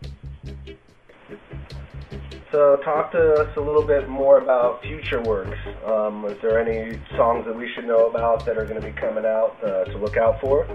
So 2.52 2.76
talk 2.84 3.10
to 3.12 3.34
us 3.36 3.56
a 3.56 3.60
little 3.60 3.82
bit 3.82 4.10
more 4.10 4.36
about 4.36 4.82
future 4.82 5.22
works. 5.22 5.56
Um, 5.86 6.26
is 6.26 6.36
there 6.42 6.60
any 6.60 7.00
songs 7.16 7.46
that 7.46 7.56
we 7.56 7.72
should 7.72 7.86
know 7.86 8.10
about 8.10 8.44
that 8.44 8.58
are 8.58 8.66
going 8.66 8.78
to 8.78 8.86
be 8.86 8.92
coming 8.92 9.24
out 9.24 9.56
uh, 9.64 9.84
to 9.86 9.96
look 9.96 10.18
out 10.18 10.38
for? 10.38 10.68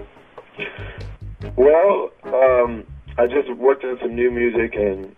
Well, 1.54 2.10
um, 2.24 2.84
I 3.16 3.28
just 3.28 3.48
worked 3.56 3.84
on 3.84 3.96
some 4.02 4.16
new 4.16 4.28
music, 4.28 4.74
and 4.74 5.14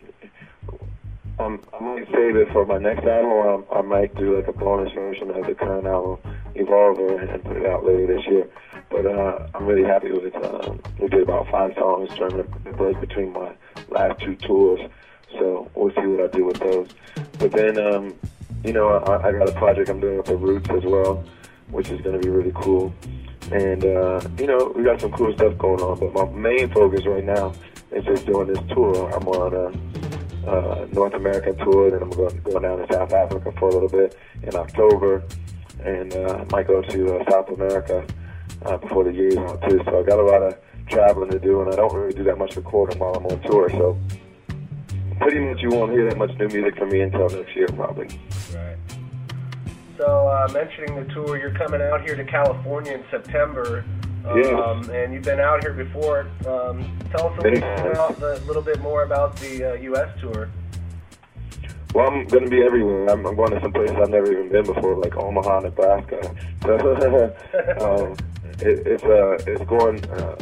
um, 1.38 1.62
I 1.72 1.82
might 1.82 2.06
save 2.12 2.36
it 2.36 2.52
for 2.52 2.66
my 2.66 2.76
next 2.76 3.06
album. 3.06 3.64
I, 3.72 3.78
I 3.78 3.80
might 3.80 4.14
do 4.16 4.36
like 4.36 4.48
a 4.48 4.52
bonus 4.52 4.92
version 4.92 5.30
of 5.30 5.46
the 5.46 5.54
current 5.54 5.86
album, 5.86 6.18
Evolver, 6.54 7.22
and 7.22 7.42
put 7.42 7.56
it 7.56 7.64
out 7.64 7.86
later 7.86 8.06
this 8.06 8.26
year. 8.26 8.46
But 8.90 9.06
uh, 9.06 9.48
I'm 9.54 9.64
really 9.64 9.88
happy 9.88 10.12
with 10.12 10.24
it. 10.26 10.36
Uh, 10.36 10.74
we 11.00 11.08
did 11.08 11.22
about 11.22 11.50
five 11.50 11.72
songs 11.78 12.10
during 12.18 12.36
the 12.36 12.72
break 12.72 13.00
between 13.00 13.32
my 13.32 13.54
last 13.88 14.20
two 14.20 14.36
tours, 14.36 14.80
so 15.38 15.70
we'll 15.74 15.90
see 15.94 16.06
what 16.06 16.32
I 16.32 16.36
do 16.36 16.44
with 16.44 16.58
those. 16.58 16.88
But 17.38 17.52
then, 17.52 17.78
um, 17.78 18.14
you 18.64 18.72
know, 18.72 18.88
I, 18.88 19.28
I 19.28 19.32
got 19.32 19.48
a 19.48 19.52
project 19.52 19.88
I'm 19.88 20.00
doing 20.00 20.18
with 20.18 20.26
the 20.26 20.36
Roots 20.36 20.68
as 20.70 20.84
well, 20.84 21.24
which 21.70 21.90
is 21.90 22.00
going 22.02 22.20
to 22.20 22.26
be 22.26 22.28
really 22.28 22.52
cool. 22.54 22.92
And, 23.52 23.84
uh, 23.84 24.20
you 24.38 24.46
know, 24.46 24.72
we 24.76 24.84
got 24.84 25.00
some 25.00 25.12
cool 25.12 25.32
stuff 25.34 25.56
going 25.58 25.80
on, 25.80 25.98
but 25.98 26.12
my 26.12 26.24
main 26.30 26.70
focus 26.70 27.06
right 27.06 27.24
now 27.24 27.52
is 27.90 28.04
just 28.04 28.26
doing 28.26 28.48
this 28.48 28.60
tour. 28.68 29.10
I'm 29.10 29.26
on 29.28 29.54
a 29.54 30.50
uh, 30.50 30.86
North 30.92 31.14
American 31.14 31.56
tour, 31.58 31.90
then 31.90 32.02
I'm 32.02 32.10
going, 32.10 32.40
going 32.42 32.62
down 32.62 32.78
to 32.78 32.92
South 32.92 33.12
Africa 33.12 33.52
for 33.58 33.68
a 33.68 33.72
little 33.72 33.88
bit 33.88 34.16
in 34.42 34.54
October, 34.54 35.22
and 35.84 36.14
uh, 36.14 36.38
I 36.40 36.44
might 36.50 36.66
go 36.66 36.80
to 36.82 37.16
uh, 37.16 37.30
South 37.30 37.48
America 37.50 38.06
uh, 38.64 38.76
before 38.76 39.04
the 39.04 39.12
year's 39.12 39.36
out 39.36 39.60
too. 39.68 39.80
So 39.84 40.00
I 40.00 40.02
got 40.02 40.18
a 40.18 40.22
lot 40.22 40.42
of 40.42 40.58
traveling 40.86 41.30
to 41.30 41.38
do, 41.38 41.60
and 41.62 41.72
I 41.72 41.76
don't 41.76 41.94
really 41.94 42.14
do 42.14 42.24
that 42.24 42.38
much 42.38 42.56
recording 42.56 42.98
while 42.98 43.14
I'm 43.14 43.26
on 43.26 43.40
tour. 43.42 43.68
So 43.70 43.98
pretty 45.20 45.40
much 45.40 45.60
you 45.60 45.70
won't 45.70 45.92
hear 45.92 46.08
that 46.08 46.18
much 46.18 46.30
new 46.38 46.48
music 46.48 46.76
from 46.76 46.88
me 46.90 47.00
until 47.00 47.28
next 47.28 47.54
year, 47.54 47.68
probably. 47.68 48.06
Right. 48.54 48.76
So 49.98 50.28
uh, 50.28 50.48
mentioning 50.52 50.96
the 50.96 51.12
tour, 51.12 51.38
you're 51.38 51.54
coming 51.54 51.82
out 51.82 52.02
here 52.02 52.16
to 52.16 52.24
California 52.24 52.92
in 52.94 53.04
September. 53.10 53.84
Um, 54.24 54.36
Yes. 54.36 54.88
And 54.88 55.14
you've 55.14 55.22
been 55.24 55.40
out 55.40 55.62
here 55.62 55.72
before. 55.72 56.26
Um, 56.46 56.98
tell 57.10 57.28
us 57.28 57.38
a 57.38 57.42
little, 57.42 57.60
bit 57.60 57.92
about 57.92 58.20
the, 58.20 58.42
little 58.46 58.62
bit 58.62 58.80
more 58.80 59.02
about 59.02 59.36
the 59.36 59.72
uh, 59.72 59.74
U.S. 59.74 60.08
tour. 60.20 60.50
Well, 61.94 62.06
I'm 62.06 62.26
going 62.26 62.44
to 62.44 62.50
be 62.50 62.62
everywhere. 62.62 63.08
I'm, 63.08 63.26
I'm 63.26 63.34
going 63.34 63.50
to 63.50 63.60
some 63.60 63.72
places 63.72 63.96
I've 63.96 64.10
never 64.10 64.30
even 64.30 64.48
been 64.50 64.64
before, 64.64 64.96
like 64.96 65.16
Omaha, 65.16 65.60
Nebraska. 65.60 66.34
So, 66.62 66.76
um, 67.80 68.12
it, 68.60 68.86
it's 68.86 69.02
uh, 69.02 69.38
it's 69.46 69.64
going. 69.64 70.04
Uh, 70.10 70.36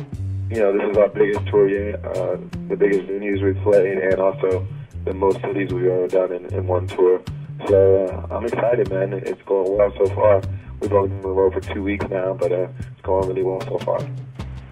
you 0.50 0.60
know, 0.60 0.72
this 0.72 0.90
is 0.90 0.96
our 0.96 1.08
biggest 1.08 1.46
tour 1.48 1.68
yet, 1.68 2.04
uh, 2.04 2.36
the 2.68 2.76
biggest 2.76 3.02
venues 3.02 3.42
we've 3.42 3.62
played, 3.62 3.98
and 3.98 4.20
also 4.20 4.66
the 5.04 5.12
most 5.12 5.40
cities 5.42 5.72
we've 5.72 5.86
ever 5.86 6.08
done 6.08 6.32
in, 6.32 6.46
in 6.54 6.66
one 6.66 6.86
tour. 6.86 7.22
So 7.68 8.06
uh, 8.06 8.34
I'm 8.34 8.44
excited, 8.44 8.90
man. 8.90 9.12
It's 9.12 9.42
going 9.42 9.76
well 9.76 9.92
so 9.98 10.06
far. 10.14 10.40
We've 10.80 10.92
only 10.92 11.08
been 11.08 11.18
on 11.18 11.22
the 11.22 11.28
road 11.28 11.52
for 11.52 11.60
two 11.60 11.82
weeks 11.82 12.06
now, 12.08 12.32
but 12.32 12.52
uh, 12.52 12.68
it's 12.78 13.00
going 13.02 13.28
really 13.28 13.42
well 13.42 13.60
so 13.62 13.78
far. 13.78 14.00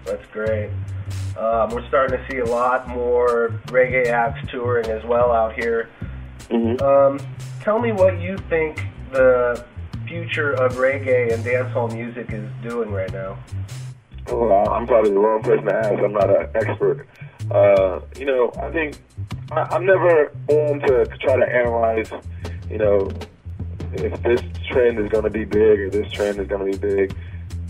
That's 0.05 0.25
great. 0.27 0.69
Um, 1.37 1.69
we're 1.69 1.87
starting 1.87 2.17
to 2.17 2.31
see 2.31 2.39
a 2.39 2.45
lot 2.45 2.87
more 2.87 3.49
reggae 3.67 4.07
acts 4.07 4.49
touring 4.49 4.89
as 4.89 5.03
well 5.03 5.31
out 5.31 5.53
here. 5.53 5.89
Um, 6.49 7.19
tell 7.61 7.77
me 7.77 7.91
what 7.91 8.19
you 8.19 8.37
think 8.49 8.81
the 9.11 9.63
future 10.07 10.53
of 10.53 10.73
reggae 10.75 11.33
and 11.33 11.43
dancehall 11.43 11.93
music 11.93 12.31
is 12.31 12.49
doing 12.63 12.89
right 12.89 13.11
now. 13.11 13.37
Well, 14.29 14.69
I'm 14.69 14.85
probably 14.85 15.11
the 15.11 15.19
wrong 15.19 15.41
person 15.41 15.65
to 15.65 15.73
ask. 15.73 15.93
I'm 15.93 16.13
not 16.13 16.29
an 16.29 16.49
expert. 16.55 17.07
Uh, 17.49 18.01
you 18.17 18.25
know, 18.25 18.51
I 18.61 18.71
think 18.71 18.97
I, 19.51 19.61
I'm 19.71 19.85
never 19.85 20.31
on 20.49 20.79
to 20.81 21.05
try 21.21 21.37
to 21.37 21.45
analyze, 21.45 22.11
you 22.69 22.77
know, 22.77 23.09
if 23.93 24.21
this 24.23 24.41
trend 24.69 24.99
is 24.99 25.09
going 25.09 25.23
to 25.23 25.29
be 25.29 25.45
big 25.45 25.79
or 25.79 25.89
this 25.89 26.11
trend 26.11 26.39
is 26.39 26.47
going 26.47 26.71
to 26.71 26.77
be 26.77 26.95
big. 26.95 27.15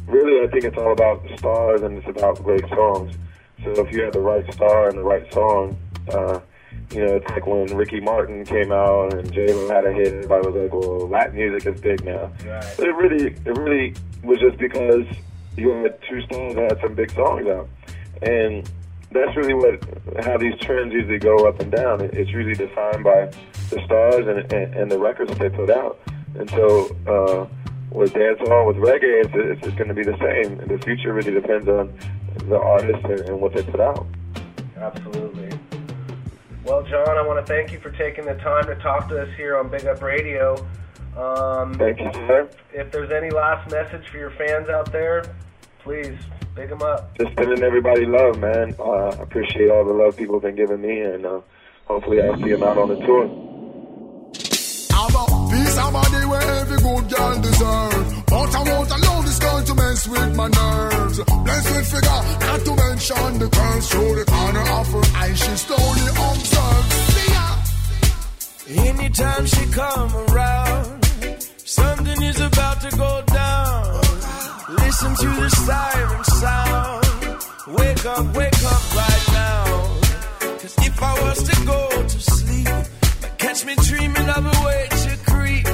Really, 0.08 0.46
I 0.46 0.50
think 0.50 0.64
it's 0.64 0.78
all 0.78 0.94
about 0.94 1.28
the 1.28 1.38
stars 1.38 1.82
and 1.82 1.98
it's 1.98 2.08
about 2.08 2.42
great 2.44 2.68
songs. 2.70 3.16
So 3.64 3.72
if 3.86 3.92
you 3.92 4.04
have 4.04 4.14
the 4.14 4.22
right 4.22 4.52
star 4.54 4.90
and 4.90 4.98
the 4.98 5.04
right 5.04 5.32
song, 5.34 5.78
uh, 6.12 6.40
you 6.92 7.06
know, 7.06 7.16
it's 7.16 7.30
like 7.30 7.46
when 7.46 7.66
Ricky 7.76 8.00
Martin 8.00 8.46
came 8.46 8.72
out 8.72 9.14
and 9.14 9.32
J 9.32 9.52
Lo 9.54 9.68
had 9.68 9.86
a 9.86 9.92
hit. 9.92 10.14
Everybody 10.14 10.48
was 10.48 10.56
like, 10.56 10.74
"Well, 10.74 11.08
Latin 11.10 11.36
music 11.36 11.74
is 11.74 11.82
big 11.82 12.04
now." 12.06 12.32
But 12.78 12.88
it 12.88 12.96
really, 12.96 13.26
it 13.34 13.58
really 13.58 13.94
was 14.24 14.40
just 14.40 14.58
because 14.58 15.06
you 15.58 15.70
had 15.72 16.00
two 16.08 16.22
stars 16.22 16.56
that 16.56 16.72
had 16.72 16.82
some 16.82 16.96
big 16.96 17.12
songs 17.12 17.48
out, 17.48 17.68
and 18.22 18.70
that's 19.12 19.36
really 19.36 19.54
what 19.54 19.84
how 20.24 20.38
these 20.38 20.58
trends 20.62 20.94
usually 20.94 21.20
go 21.20 21.48
up 21.48 21.60
and 21.60 21.72
down. 21.72 22.02
It's 22.02 22.30
usually 22.30 22.56
defined 22.56 23.04
by 23.04 23.32
the 23.70 23.82
stars 23.86 24.28
and 24.28 24.54
and, 24.54 24.76
and 24.76 24.92
the 24.92 25.00
records 25.00 25.32
that 25.32 25.40
they 25.40 25.50
put 25.50 25.70
out. 25.70 26.00
And 26.38 26.50
so 26.52 26.96
uh, 27.08 27.48
with 27.92 28.14
dancehall, 28.14 28.68
with 28.68 28.78
reggae, 28.78 29.26
it's, 29.26 29.34
it's, 29.34 29.68
it's 29.68 29.76
going 29.76 29.88
to 29.88 29.94
be 29.94 30.04
the 30.04 30.18
same. 30.20 30.60
And 30.60 30.70
the 30.70 30.78
future 30.84 31.14
really 31.14 31.32
depends 31.32 31.68
on 31.68 31.98
the 32.48 32.60
artists 32.60 33.04
and, 33.06 33.20
and 33.22 33.42
what 33.42 33.54
they 33.54 33.64
put 33.64 33.80
out. 33.80 34.06
Absolutely. 34.76 35.58
Well, 36.64 36.84
John, 36.84 37.18
I 37.18 37.26
want 37.26 37.44
to 37.44 37.52
thank 37.52 37.72
you 37.72 37.80
for 37.80 37.92
taking 37.92 38.26
the 38.26 38.36
time 38.36 38.66
to 38.66 38.76
talk 38.76 39.08
to 39.10 39.22
us 39.22 39.30
here 39.38 39.58
on 39.58 39.70
Big 39.70 39.86
Up 39.86 40.02
Radio. 40.02 40.56
Um, 41.16 41.74
Thank 41.76 42.00
you, 42.00 42.12
sir. 42.14 42.50
If 42.74 42.92
there's 42.92 43.12
any 43.12 43.32
last 43.32 43.72
message 43.72 44.08
for 44.10 44.18
your 44.18 44.32
fans 44.32 44.70
out 44.70 44.92
there, 44.92 45.24
please 45.88 46.20
big 46.54 46.70
them 46.70 46.82
up. 46.82 47.18
Just 47.18 47.34
sending 47.38 47.64
everybody 47.64 48.06
love, 48.06 48.38
man. 48.40 48.76
Uh, 48.78 49.08
I 49.08 49.24
appreciate 49.24 49.70
all 49.72 49.86
the 49.86 49.94
love 49.94 50.18
people 50.18 50.36
have 50.36 50.44
been 50.44 50.56
giving 50.56 50.82
me, 50.82 51.00
and 51.00 51.26
uh, 51.26 51.40
hopefully 51.86 52.22
I'll 52.22 52.36
see 52.38 52.52
them 52.52 52.64
out 52.64 52.78
on 52.78 52.90
the 52.90 53.00
tour. 53.06 53.24
I'm 55.00 55.16
a 55.16 55.26
piece 55.52 55.78
of 55.78 55.94
body 55.94 56.26
where 56.32 56.48
every 56.60 56.80
good 56.88 57.06
girl 57.14 57.42
deserve. 57.42 58.24
But 58.28 58.56
I 58.60 58.64
won't 58.70 58.92
allow 58.98 59.22
this 59.22 59.40
girl 59.40 59.64
to 59.64 59.76
mess 59.76 60.08
with 60.10 60.36
my 60.36 60.48
nerves. 60.50 61.18
Blessed 61.24 61.72
with 61.72 61.88
figure, 61.94 62.24
not 62.44 62.60
to 62.68 62.74
mention 62.84 63.40
the 63.40 63.50
curves 63.58 63.88
through 63.90 64.16
the 64.20 64.26
corner 64.26 64.66
of 64.80 64.88
her 64.92 65.06
eye. 65.16 65.34
She 65.36 65.54
slowly 65.66 66.08
observes. 66.28 66.96
See 67.14 67.32
ya. 67.32 67.48
Anytime 68.90 69.46
she 69.46 69.64
come 69.72 70.16
around, 70.28 70.98
Something 71.64 72.22
is 72.24 72.40
about 72.40 72.80
to 72.82 72.90
go 72.98 73.24
down. 73.28 74.07
Listen 74.70 75.16
to 75.16 75.28
the 75.42 75.50
siren 75.50 76.24
sound. 76.26 77.06
Wake 77.68 78.06
up, 78.06 78.36
wake 78.36 78.64
up 78.66 78.96
right 78.96 79.26
now. 79.32 79.64
Cause 80.60 80.76
if 80.80 81.02
I 81.02 81.14
was 81.24 81.44
to 81.50 81.66
go 81.66 82.04
to 82.04 82.20
sleep, 82.20 82.68
catch 83.38 83.66
me 83.66 83.76
dreaming 83.76 84.30
of 84.30 84.46
a 84.46 84.66
way 84.66 84.88
to 85.04 85.18
creep. 85.32 85.68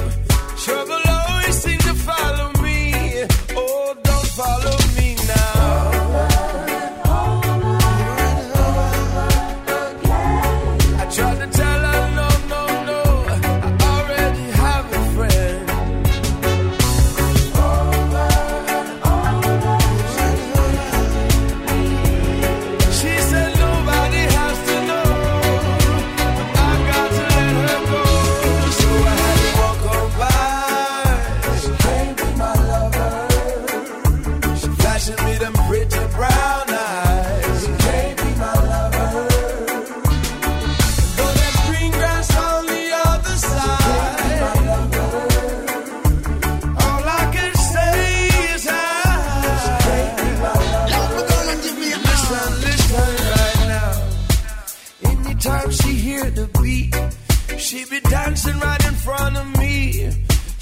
Trouble 0.64 1.02
always 1.08 1.56
seem 1.62 1.78
to 1.78 1.94
follow 2.08 2.52
me. 2.62 3.24
Oh, 3.56 3.96
don't 4.00 4.26
follow 4.38 4.78
me 4.96 5.03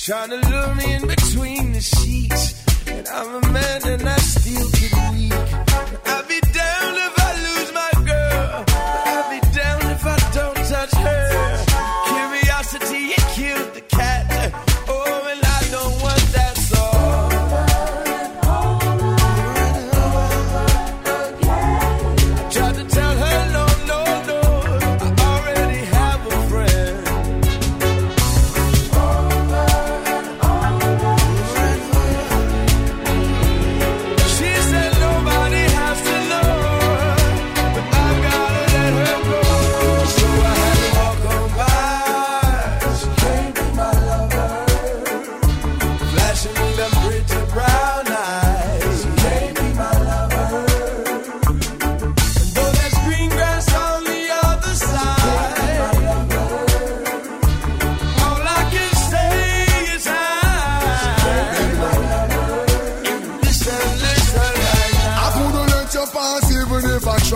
trying 0.05 0.31
to 0.31 0.49
lure 0.51 0.75
me 0.75 0.95
in 0.95 1.07
between 1.07 1.73
the 1.73 1.81
sheets. 1.81 2.55
And 2.89 3.07
I'm 3.07 3.45
a 3.45 3.53
man 3.53 3.87
and 3.87 4.09
I 4.09 4.17
still 4.17 4.69
get 4.71 4.93
weak. 5.13 5.72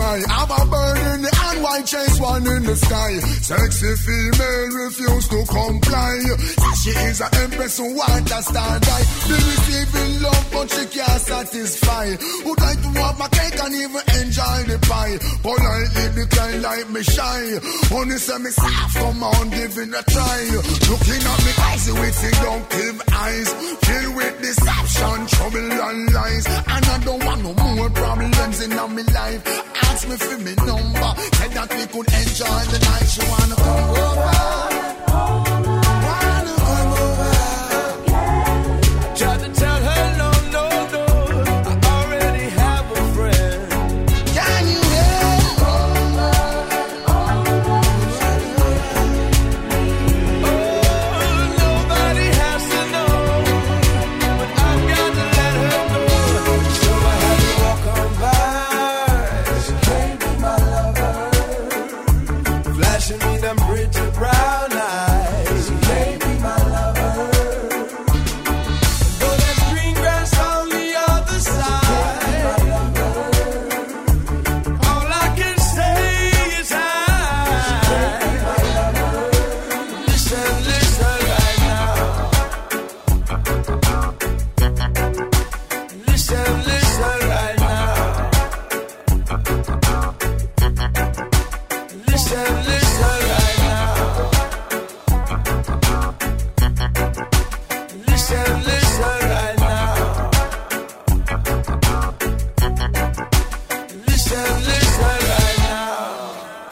I'm 0.09 0.49
a 0.49 0.65
bird 0.71 1.36
hand, 1.47 1.63
white 1.63 1.85
chase 1.85 2.19
one 2.19 2.45
in 2.47 2.63
the 2.63 2.75
sky. 2.75 3.19
Sexy 3.41 3.93
female 4.05 4.67
refuse 4.83 5.27
to 5.29 5.39
comply. 5.47 6.15
She 6.81 6.91
is 6.91 7.21
an 7.21 7.29
empress 7.43 7.77
who 7.77 7.95
want 7.95 8.31
a 8.31 8.41
star 8.41 8.79
guy. 8.79 9.01
Be 9.27 9.35
receiving 9.35 10.21
love, 10.21 10.47
but 10.51 10.67
she 10.71 10.85
can't 10.87 11.21
satisfy. 11.21 12.05
Would 12.45 12.59
like 12.59 12.81
to 12.81 12.89
have 13.01 13.17
my 13.19 13.27
cake 13.29 13.59
and 13.63 13.75
even 13.75 14.03
enjoy 14.21 14.59
the 14.71 14.79
pie. 14.87 15.17
Politely 15.41 16.07
decline 16.15 16.61
like 16.61 16.89
me 16.89 17.03
shy. 17.03 17.43
Only 17.91 18.17
say 18.17 18.37
me 18.37 18.51
soft, 18.51 18.95
come 18.95 19.23
on, 19.23 19.49
give 19.49 19.77
it 19.77 19.89
a 19.89 20.03
try. 20.11 20.39
Looking 20.89 21.23
at 21.31 21.39
me 21.45 21.53
with 22.01 22.15
seductive 22.15 23.01
eyes. 23.13 23.49
Filled 23.87 24.15
with 24.15 24.41
deception, 24.41 25.27
trouble 25.27 25.71
and 25.71 26.13
lies. 26.13 26.45
And 26.47 26.85
I 26.85 26.97
don't 27.03 27.23
want 27.23 27.43
no 27.43 27.53
more 27.53 27.89
problems 27.89 28.61
in 28.61 28.69
my 28.71 29.03
life. 29.13 29.41
Ask 29.83 30.07
me 30.09 30.17
for 30.17 30.37
me 30.39 30.53
number. 30.65 31.36
Said 31.37 31.51
that 31.51 31.69
we 31.69 31.85
could 31.85 32.07
enjoy 32.13 32.63
the 32.73 32.79
night. 32.79 33.07
She 33.13 33.21
wanna 33.29 33.55
come 33.55 33.89
over. 33.91 35.66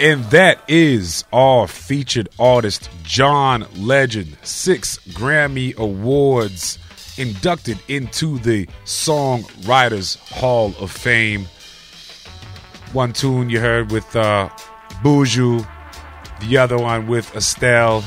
And 0.06 0.24
that 0.26 0.60
is 0.68 1.26
our 1.34 1.68
featured 1.68 2.30
artist, 2.38 2.92
John 3.02 3.66
Legend. 3.76 4.38
Six 4.44 5.00
Grammy 5.00 5.76
Awards 5.78 6.78
inducted 7.18 7.80
into 7.88 8.38
the 8.38 8.68
Songwriters 8.86 10.20
Hall 10.30 10.76
of 10.80 10.92
Fame. 10.92 11.48
One 12.94 13.14
tune 13.14 13.50
you 13.50 13.60
heard 13.60 13.92
with 13.92 14.16
uh, 14.16 14.50
Buju, 15.02 15.68
the 16.40 16.58
other 16.60 16.78
one 16.78 17.08
with 17.08 17.36
Estelle. 17.36 18.04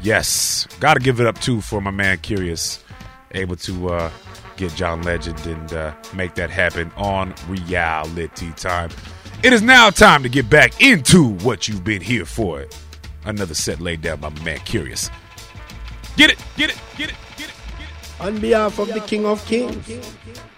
Yes, 0.00 0.68
got 0.78 0.94
to 0.94 1.00
give 1.00 1.18
it 1.18 1.26
up 1.26 1.40
too 1.40 1.60
for 1.60 1.80
my 1.80 1.90
man 1.90 2.18
Kurious, 2.18 2.80
able 3.32 3.56
to 3.56 3.88
uh, 3.88 4.10
get 4.56 4.72
John 4.76 5.02
Legend 5.02 5.44
and 5.46 5.72
uh, 5.72 5.94
make 6.14 6.36
that 6.36 6.50
happen 6.50 6.92
on 6.96 7.34
reality 7.48 8.52
time. 8.52 8.90
It 9.42 9.52
is 9.52 9.62
now 9.62 9.90
time 9.90 10.22
to 10.22 10.28
get 10.28 10.48
back 10.48 10.80
into 10.80 11.34
what 11.44 11.68
you've 11.68 11.84
been 11.84 12.00
here 12.00 12.24
for. 12.24 12.66
Another 13.26 13.54
set 13.54 13.80
laid 13.80 14.00
down 14.00 14.18
by 14.18 14.30
my 14.30 14.42
man 14.42 14.58
Kurious. 14.60 15.10
Get 16.16 16.30
it, 16.30 16.38
get 16.56 16.70
it, 16.70 16.78
get 16.96 17.10
it. 17.10 17.16
Get 17.36 17.50
it. 17.50 17.54
Get 17.78 17.88
it. 17.88 18.20
On 18.20 18.38
behalf 18.40 18.78
of 18.78 18.88
the 18.88 19.00
King 19.00 19.26
of 19.26 19.44
Kings, 19.44 19.88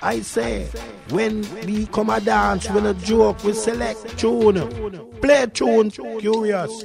I 0.01 0.21
say, 0.21 0.69
when 1.11 1.43
we 1.67 1.87
come 1.87 2.09
a 2.09 2.21
dance, 2.21 2.71
when 2.71 2.87
a 2.87 2.95
joke, 2.95 3.43
we 3.43 3.53
select 3.53 4.17
tune. 4.17 4.55
Play 5.21 5.47
tune, 5.53 5.91
Kurious. 5.91 6.81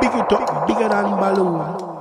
Big 0.00 0.10
it 0.14 0.32
up, 0.32 0.66
bigger 0.68 0.88
than 0.88 1.04
balloon. 1.18 1.99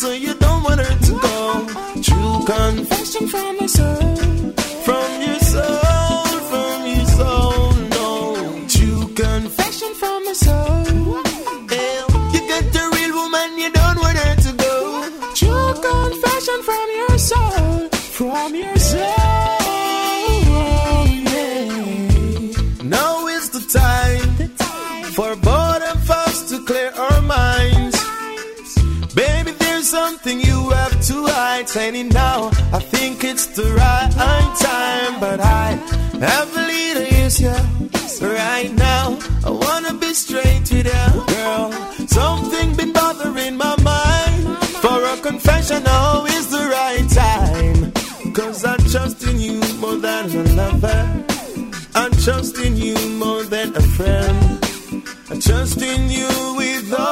so 0.00 0.12
you 0.12 0.32
don't 0.32 0.62
want 0.62 0.80
her 0.80 0.98
to 0.98 1.12
go. 1.12 1.66
True 2.00 2.46
confession 2.46 3.28
from 3.28 3.58
a 3.60 3.68
soul. 3.68 4.19
entertaining 31.70 32.08
now. 32.08 32.48
I 32.72 32.80
think 32.80 33.22
it's 33.22 33.46
the 33.46 33.62
right 33.62 34.10
time, 34.58 35.20
but 35.20 35.40
I 35.40 35.78
have 36.18 36.56
a 36.56 36.66
little 36.66 37.26
issue. 37.26 38.26
Right 38.26 38.72
now, 38.74 39.18
I 39.44 39.50
wanna 39.50 39.94
be 39.94 40.12
straight 40.12 40.60
with 40.60 40.86
you, 40.86 41.34
girl. 41.34 41.72
Something 42.08 42.74
been 42.76 42.92
bothering 42.92 43.56
my 43.56 43.76
mind. 43.82 44.58
For 44.82 45.04
a 45.04 45.16
confession, 45.18 45.84
now 45.84 46.24
is 46.24 46.50
the 46.50 46.64
right 46.78 47.08
time. 47.08 47.92
Cause 48.32 48.64
I 48.64 48.76
trust 48.92 49.22
in 49.28 49.38
you 49.38 49.60
more 49.78 49.96
than 49.96 50.24
a 50.30 50.42
lover. 50.54 51.24
I 51.94 52.08
trust 52.24 52.58
in 52.58 52.76
you 52.76 52.96
more 53.10 53.44
than 53.44 53.76
a 53.76 53.82
friend. 53.96 54.58
I 55.30 55.38
trust 55.38 55.80
in 55.82 56.10
you 56.10 56.28
with 56.56 56.92
all. 56.98 57.09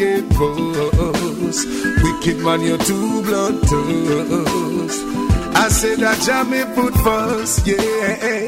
wicked 0.00 0.28
boss. 0.30 1.66
Wicked 2.02 2.38
man, 2.38 2.60
you're 2.62 2.78
too 2.78 3.22
bloodthirst. 3.22 5.00
I 5.54 5.68
said 5.68 5.98
that 5.98 6.20
jam 6.24 6.50
me 6.50 6.64
put 6.74 6.94
first, 7.04 7.66
yeah. 7.66 8.40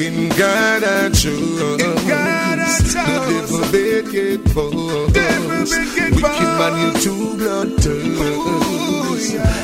In 0.00 0.28
God 0.30 0.84
I 0.84 1.08
trust. 1.08 1.78
The 2.92 3.12
devil 3.16 3.60
wicked 3.72 4.54
boss. 4.54 5.12
Devil 5.12 5.58
wicked 5.58 6.22
boss. 6.22 6.40
Wicked 6.40 6.52
man, 6.58 6.74
you're 6.82 7.00
too 7.02 7.36
bloodthirst. 7.36 9.05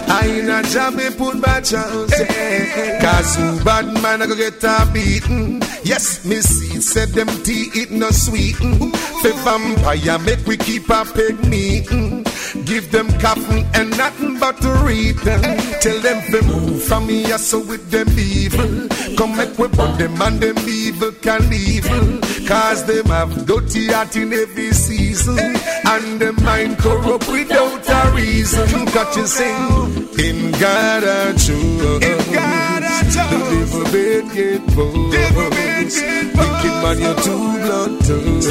I 0.09 0.27
in 0.27 0.51
a 0.51 0.63
job 0.63 0.95
me 0.95 1.11
put 1.11 1.37
my 1.37 1.61
chance. 1.61 2.19
Yeah. 2.19 3.01
Cause 3.01 3.37
who 3.37 3.65
bad 3.65 3.87
man 4.03 4.23
I 4.23 4.27
go 4.27 4.37
get 4.37 4.63
a 4.65 4.89
beaten. 4.93 5.61
Yes, 5.85 6.25
me 6.25 6.41
see 6.41 6.81
said 6.81 7.11
them 7.11 7.29
tea 7.43 7.71
it 7.75 7.91
no 7.91 8.11
sweeten. 8.11 8.93
The 9.23 9.33
vampire 9.45 10.19
make 10.19 10.47
we 10.47 10.57
keep 10.57 10.89
a 10.89 11.05
peg 11.05 11.47
meeting. 11.47 12.25
Give 12.65 12.91
them 12.91 13.09
coffin 13.19 13.65
and 13.75 13.97
nothing 13.97 14.39
but 14.39 14.61
to 14.63 14.71
read 14.85 15.17
them. 15.19 15.43
Tell 15.81 15.99
them 16.01 16.21
to 16.33 16.43
move 16.43 16.83
from 16.83 17.07
me, 17.07 17.25
so 17.39 17.61
with 17.61 17.91
them 17.91 18.09
evil. 18.19 18.89
Come 19.17 19.37
make 19.37 19.59
we 19.59 19.69
put 19.69 19.99
them 19.99 20.21
and 20.21 20.41
them 20.41 20.59
evil 20.69 21.13
can 21.13 21.53
evil. 21.53 22.21
Cause 22.47 22.85
them 22.85 23.07
have 23.07 23.47
dirty 23.47 23.87
heart 23.87 24.17
in 24.17 24.33
every 24.33 24.73
season. 24.73 25.39
And 25.39 26.21
them 26.21 26.37
mind 26.43 26.79
corrupt 26.79 27.29
without 27.29 27.89
a 27.89 28.11
reason. 28.15 28.85
Got 28.87 29.17
you 29.17 29.27
sing. 29.27 30.09
In 30.19 30.53
God 30.53 31.05
I 31.05 31.33
trust. 31.33 31.49
In 31.53 32.33
God 32.33 32.83
I 32.83 33.03
trust. 33.11 33.31
The 33.31 33.39
devil 33.55 33.85
bed 33.93 34.25
get 34.35 34.77
bold. 34.77 35.13
Devil 35.13 35.51
bed 35.51 35.89
get. 35.91 36.27
Wicked 36.37 36.77
man, 36.83 36.99
you're 37.01 37.21
too 37.23 37.45
blood 37.63 37.93
toast. 38.05 38.51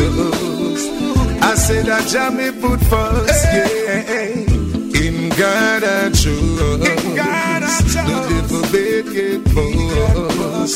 I 1.44 1.56
said 1.56 1.86
that 1.88 2.08
Jah 2.08 2.30
me 2.32 2.52
put 2.52 2.80
first, 2.86 3.46
yeah. 3.46 5.02
In 5.04 5.30
God 5.30 5.84
I 5.84 6.10
trust. 6.10 6.22
In 6.22 7.16
God 7.16 7.64
I 7.64 7.80
trust. 7.82 7.94
The 7.94 8.18
devil 8.30 8.62
bed 8.72 9.06
get 9.14 9.44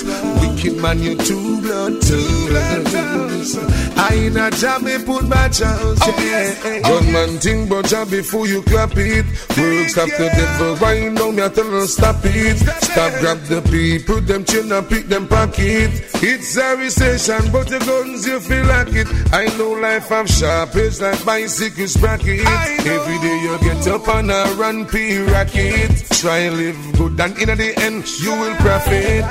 boast. 0.03 0.41
Wicked 0.41 0.81
man, 0.81 0.99
you 0.99 1.15
too 1.15 1.61
blood 1.61 2.01
toast. 2.01 3.59
I 3.97 4.13
in 4.15 4.37
a 4.37 4.49
Jah 4.51 4.79
me 4.79 4.97
put 5.03 5.27
my 5.27 5.47
chance, 5.49 5.99
oh. 6.01 6.15
yeah. 6.19 6.81
Gunman 6.81 7.39
think 7.39 7.69
but 7.69 7.85
Jah 7.85 8.05
before 8.05 8.47
you 8.47 8.61
clap 8.63 8.91
it. 8.95 9.25
Work 9.57 9.89
stop 9.89 10.09
the 10.09 10.29
devil, 10.35 10.75
wind 10.81 11.17
down, 11.17 11.35
me 11.35 11.49
tell 11.49 11.71
her 11.71 11.87
stop 11.87 12.17
it. 12.23 12.57
Stop 12.57 13.13
grab 13.19 13.39
the 13.43 13.61
people, 13.69 14.21
them 14.21 14.43
chin 14.45 14.71
and 14.71 14.87
pick 14.89 15.07
them 15.07 15.27
pocket. 15.27 15.91
It's 16.21 16.57
a 16.57 16.75
recession, 16.75 17.51
but 17.51 17.67
the 17.67 17.79
guns 17.79 18.25
you 18.25 18.39
feel 18.39 18.65
like 18.65 18.93
it. 18.93 19.07
I 19.33 19.45
know 19.57 19.71
life 19.73 20.09
have 20.09 20.29
sharp 20.29 20.75
edge 20.75 20.99
like 21.01 21.23
bicycle 21.25 21.87
sprocket. 21.87 22.45
Every 22.45 23.19
day 23.19 23.39
you 23.43 23.57
get 23.59 23.87
up 23.87 24.07
and 24.07 24.31
a 24.31 24.55
run 24.57 24.85
P 24.85 25.19
racket. 25.19 25.91
Try 26.11 26.49
live 26.49 26.97
good 26.97 27.19
and 27.19 27.37
in 27.37 27.57
the 27.57 27.73
end 27.77 28.07
you 28.19 28.31
will 28.31 28.55
profit. 28.55 29.25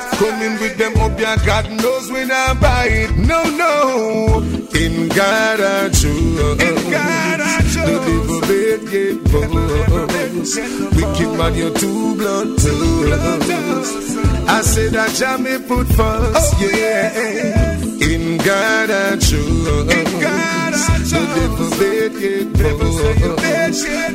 With 0.60 0.76
them 0.78 0.96
up, 0.98 1.18
yeah, 1.18 1.36
God 1.44 1.70
knows 1.70 2.10
when 2.10 2.30
I 2.30 2.54
buy 2.54 2.86
it. 2.86 3.16
No, 3.16 3.42
no, 3.44 4.40
in 4.74 5.08
God 5.08 5.60
I 5.60 5.88
trust. 5.88 6.06
In 6.06 6.90
God 6.90 7.40
I 7.40 7.60
trust. 7.60 7.74
The 7.74 7.98
devil 8.06 8.40
bed 8.40 8.80
get 8.90 9.24
boast. 9.32 10.56
Wicked 10.96 11.38
man, 11.38 11.54
you're 11.54 11.74
too 11.74 12.14
blood 12.16 12.58
toast. 12.58 14.18
I 14.48 14.60
said 14.62 14.92
that 14.92 15.10
Jah 15.16 15.38
me 15.38 15.58
put 15.58 15.86
first, 15.88 16.60
yeah. 16.60 17.80
In 18.00 18.38
God 18.38 18.90
I 18.90 19.16
trust. 19.16 19.28
In 19.36 20.20
God 20.20 20.72
I 20.72 20.76
trust. 20.76 21.10
The 21.10 21.18
devil 21.34 21.70
bed 21.78 22.12
get 22.20 22.52
boast. 22.78 23.02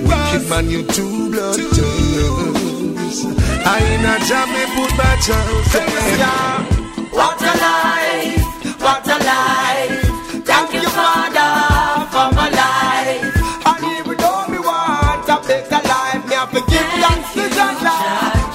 Wicked 0.08 0.50
man, 0.50 0.70
you're 0.70 0.88
too 0.88 1.30
blood 1.32 2.59
toast. 3.10 3.26
I 3.66 3.80
in 3.94 4.06
a 4.06 4.16
Jah 4.28 4.46
me 4.54 4.64
put 4.76 4.92
my 4.98 5.16
trust. 5.22 5.76
Yeah. 6.20 6.64
What 7.12 7.42
a 7.42 7.54
life, 7.68 8.82
what 8.82 9.08
a 9.08 9.18
life. 9.26 10.46
Thank 10.46 10.74
you, 10.74 10.90
Father, 10.90 12.06
for 12.14 12.28
my 12.36 12.50
life. 12.50 13.36
And 13.66 13.84
even 14.00 14.18
though 14.18 14.48
me 14.48 14.60
want 14.60 15.30
a 15.30 15.38
better 15.48 15.82
life, 15.88 16.26
me 16.28 16.36
have 16.36 16.52
to 16.52 16.62
give 16.70 16.90
thanks 17.04 17.34
to 17.34 17.50
Jah. 17.50 17.74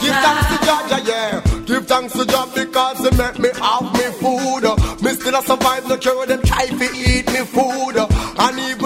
Give 0.01 0.17
thanks 0.25 0.47
to 0.51 0.57
Jah, 0.67 1.03
yeah. 1.05 1.41
Give 1.67 1.87
thanks 1.87 2.13
to 2.15 2.25
Jah 2.27 2.47
because 2.55 2.99
He 2.99 3.11
make 3.17 3.39
me 3.39 3.51
have 3.61 3.93
me 3.93 4.07
food. 4.23 4.65
Me 5.03 5.11
still 5.13 5.35
a 5.35 5.43
survive, 5.43 5.89
no 5.89 5.97
care 5.97 6.27
them 6.27 6.43
try 6.43 6.67
to 6.67 6.89
eat 6.95 7.27
me 7.33 7.43
food. 7.45 7.97
And 7.97 8.59
even 8.59 8.84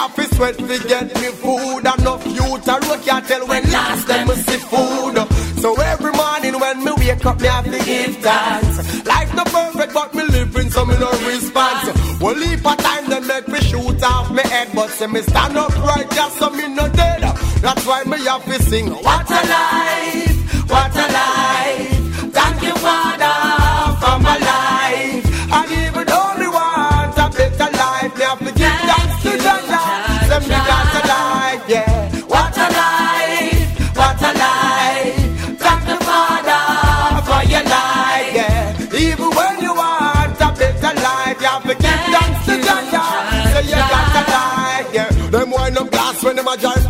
have 0.00 0.14
to 0.14 0.34
sweat 0.34 0.56
to 0.56 0.78
get 0.88 1.14
me 1.20 1.28
food, 1.42 1.80
enough 1.80 2.26
youth 2.26 2.68
a 2.68 2.76
road 2.86 3.00
can't 3.02 3.26
tell 3.26 3.46
when 3.46 3.62
last 3.70 4.06
them 4.08 4.28
me 4.28 4.34
see 4.34 4.60
food. 4.72 5.16
So 5.60 5.74
every 5.80 6.12
morning 6.12 6.58
when 6.58 6.84
me 6.84 6.92
wake 6.96 7.26
up, 7.26 7.40
me 7.40 7.48
have 7.48 7.64
to 7.64 7.78
give 7.84 8.16
thanks. 8.16 9.06
Life 9.06 9.34
not 9.34 9.46
perfect, 9.48 9.92
but 9.92 10.14
me 10.14 10.22
living, 10.24 10.70
so 10.70 10.86
me 10.86 10.96
no 10.98 11.10
response. 11.28 12.20
Well, 12.20 12.36
leap 12.36 12.60
a 12.60 12.76
time 12.76 13.10
they 13.10 13.20
make 13.20 13.48
me 13.48 13.60
shoot 13.60 14.02
off 14.02 14.30
me 14.32 14.42
head, 14.42 14.68
but 14.74 14.88
say 14.90 15.06
me 15.06 15.20
stand 15.20 15.56
up 15.58 15.76
right 15.88 16.10
just 16.10 16.38
so 16.38 16.48
me 16.50 16.66
no 16.74 16.88
dead. 16.88 17.20
That's 17.60 17.84
why 17.86 18.04
me 18.04 18.24
have 18.24 18.44
to 18.44 18.62
sing. 18.62 18.88
What 18.90 19.30
a 19.30 19.40
life, 19.54 20.70
what 20.70 20.96
a 20.96 21.09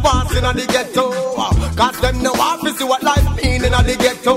past 0.03 0.37
in 0.37 0.45
the 0.45 0.67
ghetto. 0.67 1.11
Cause 1.77 2.01
them 2.01 2.23
no 2.23 2.33
want 2.33 2.63
to 2.63 2.73
see 2.75 2.85
what 2.85 3.03
life 3.03 3.25
mean 3.37 3.65
in 3.65 3.73
the 3.73 3.97
ghetto. 3.99 4.35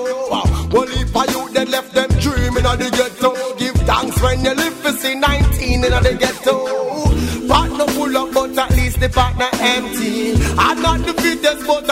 Well, 0.70 0.88
if 0.90 1.16
a 1.16 1.32
you 1.32 1.50
they 1.54 1.66
left 1.66 1.94
them 1.94 2.10
dreaming 2.20 2.66
in 2.66 2.80
the 2.80 2.90
ghetto. 2.92 3.56
Give 3.58 3.76
thanks 3.86 4.22
when 4.22 4.44
you 4.44 4.54
live 4.54 4.82
to 4.84 4.94
see 4.94 5.16
19 5.16 5.84
in 5.86 5.92
the 5.92 6.18
ghetto. 6.20 7.48
Partner 7.48 7.88
full 7.94 8.18
up, 8.18 8.34
but 8.34 8.58
at 8.58 8.72
least 8.72 9.00
the 9.00 9.10
partner 9.10 9.50
empty. 9.60 10.34
I'm 10.58 10.82
not 10.82 11.00
the 11.06 11.14
fittest, 11.14 11.68
but 11.68 11.83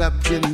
wanna 0.00 0.22
step 0.22 0.49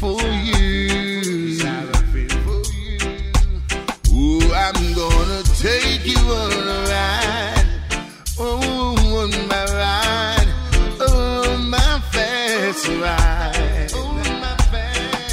for 0.00 0.18
you. 0.22 1.60
Ooh, 4.14 4.40
I'm 4.54 4.94
gonna 4.94 5.42
take 5.60 6.06
you 6.06 6.16
on 6.16 6.52
a 6.52 6.80
ride. 6.88 7.66
Oh, 8.38 8.96
on 9.20 9.30
my 9.46 9.64
ride. 9.80 10.48
Oh, 11.00 11.58
my 11.68 12.00
fast 12.12 12.88
ride. 12.88 13.90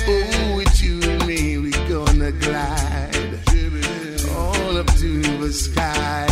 Oh, 0.10 0.58
with 0.58 0.82
you 0.82 1.02
and 1.02 1.26
me, 1.26 1.58
we 1.60 1.72
gonna 1.88 2.32
glide. 2.34 3.40
All 4.36 4.78
up 4.78 4.88
to 4.98 5.22
the 5.44 5.54
sky. 5.54 6.28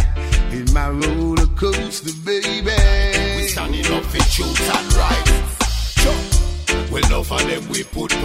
In 0.52 0.66
my 0.74 0.90
roller 0.90 1.48
coaster, 1.56 2.12
baby. 2.26 2.76
We 3.38 3.48
standing 3.48 3.86
up 3.94 4.04
for 4.04 4.24
truth 4.36 4.95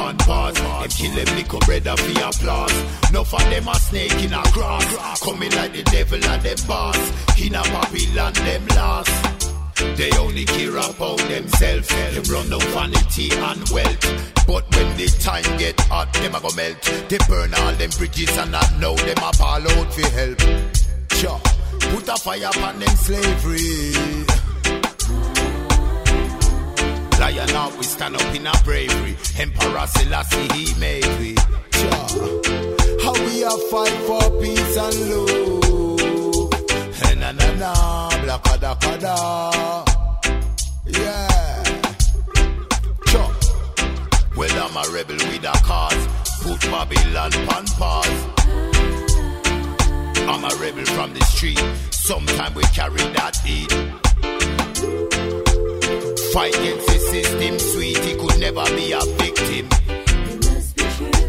on 0.00 0.16
pause. 0.18 0.54
Them 0.54 0.88
kill 0.88 1.14
them 1.14 1.36
little 1.36 1.60
brother 1.60 1.96
for 1.96 2.24
applause. 2.28 3.10
Enough 3.10 3.34
of 3.34 3.44
them 3.50 3.68
a 3.68 3.74
snake 3.74 4.24
in 4.24 4.32
a 4.32 4.42
grass. 4.52 5.20
Coming 5.22 5.52
like 5.52 5.72
the 5.72 5.82
devil 5.84 6.24
and 6.24 6.42
them 6.42 6.58
boss. 6.66 7.00
In 7.40 7.54
a 7.54 7.62
Babylon, 7.62 8.32
them 8.32 8.66
last. 8.68 9.40
They 9.96 10.10
only 10.18 10.44
care 10.44 10.76
about 10.76 11.18
themselves. 11.18 11.88
Them 11.88 12.24
run 12.32 12.52
on 12.52 12.60
vanity 12.72 13.30
and 13.32 13.68
wealth. 13.70 14.46
But 14.46 14.64
when 14.74 14.96
the 14.96 15.06
time 15.20 15.58
get 15.58 15.78
hot, 15.82 16.12
them 16.14 16.34
a 16.34 16.40
go 16.40 16.50
melt. 16.56 16.82
They 17.08 17.18
burn 17.28 17.54
all 17.54 17.72
them 17.72 17.90
bridges 17.96 18.36
and 18.36 18.52
not 18.52 18.70
know 18.78 18.94
them 18.96 19.18
a 19.18 19.30
ball 19.38 19.68
out 19.68 19.94
for 19.94 20.08
help. 20.10 20.40
Sure. 21.12 21.40
Put 21.92 22.08
a 22.08 22.16
fire 22.16 22.46
upon 22.46 22.78
them 22.78 22.96
slavery. 22.96 24.29
Lion 27.20 27.50
out, 27.50 27.76
we 27.76 27.82
stand 27.84 28.16
up 28.16 28.34
in 28.34 28.46
our 28.46 28.62
bravery. 28.64 29.14
Emperor 29.38 29.86
Selassie, 29.88 30.48
he 30.54 30.74
made 30.80 31.04
we. 31.18 31.36
Sure. 31.70 32.08
How 33.02 33.12
we 33.12 33.42
a 33.42 33.50
fight 33.70 33.96
for 34.08 34.40
peace 34.40 34.76
and 34.78 34.96
love. 35.10 36.50
Na 37.20 37.32
na 37.32 37.48
na, 37.60 37.72
blakada 38.22 38.72
kada. 38.80 39.14
Yeah. 40.86 41.62
Sure. 43.10 43.32
Well, 44.36 44.56
I'm 44.64 44.76
a 44.78 44.84
rebel 44.94 45.16
with 45.16 45.44
a 45.44 45.52
cause. 45.62 46.04
Put 46.42 46.60
Babylon 46.70 47.34
on 47.54 47.66
pause. 47.76 48.20
I'm 50.26 50.42
a 50.42 50.54
rebel 50.56 50.86
from 50.86 51.12
the 51.12 51.22
street. 51.26 51.60
Sometime 51.90 52.54
we 52.54 52.62
carry 52.72 53.02
that 53.12 53.36
heat. 53.44 53.70
Fight 56.32 56.54
against 56.54 56.86
the 56.86 56.98
system, 57.10 57.58
sweet. 57.58 57.98
He 57.98 58.14
could 58.14 58.38
never 58.38 58.64
be 58.76 58.92
a 58.92 59.00
victim. 59.18 59.68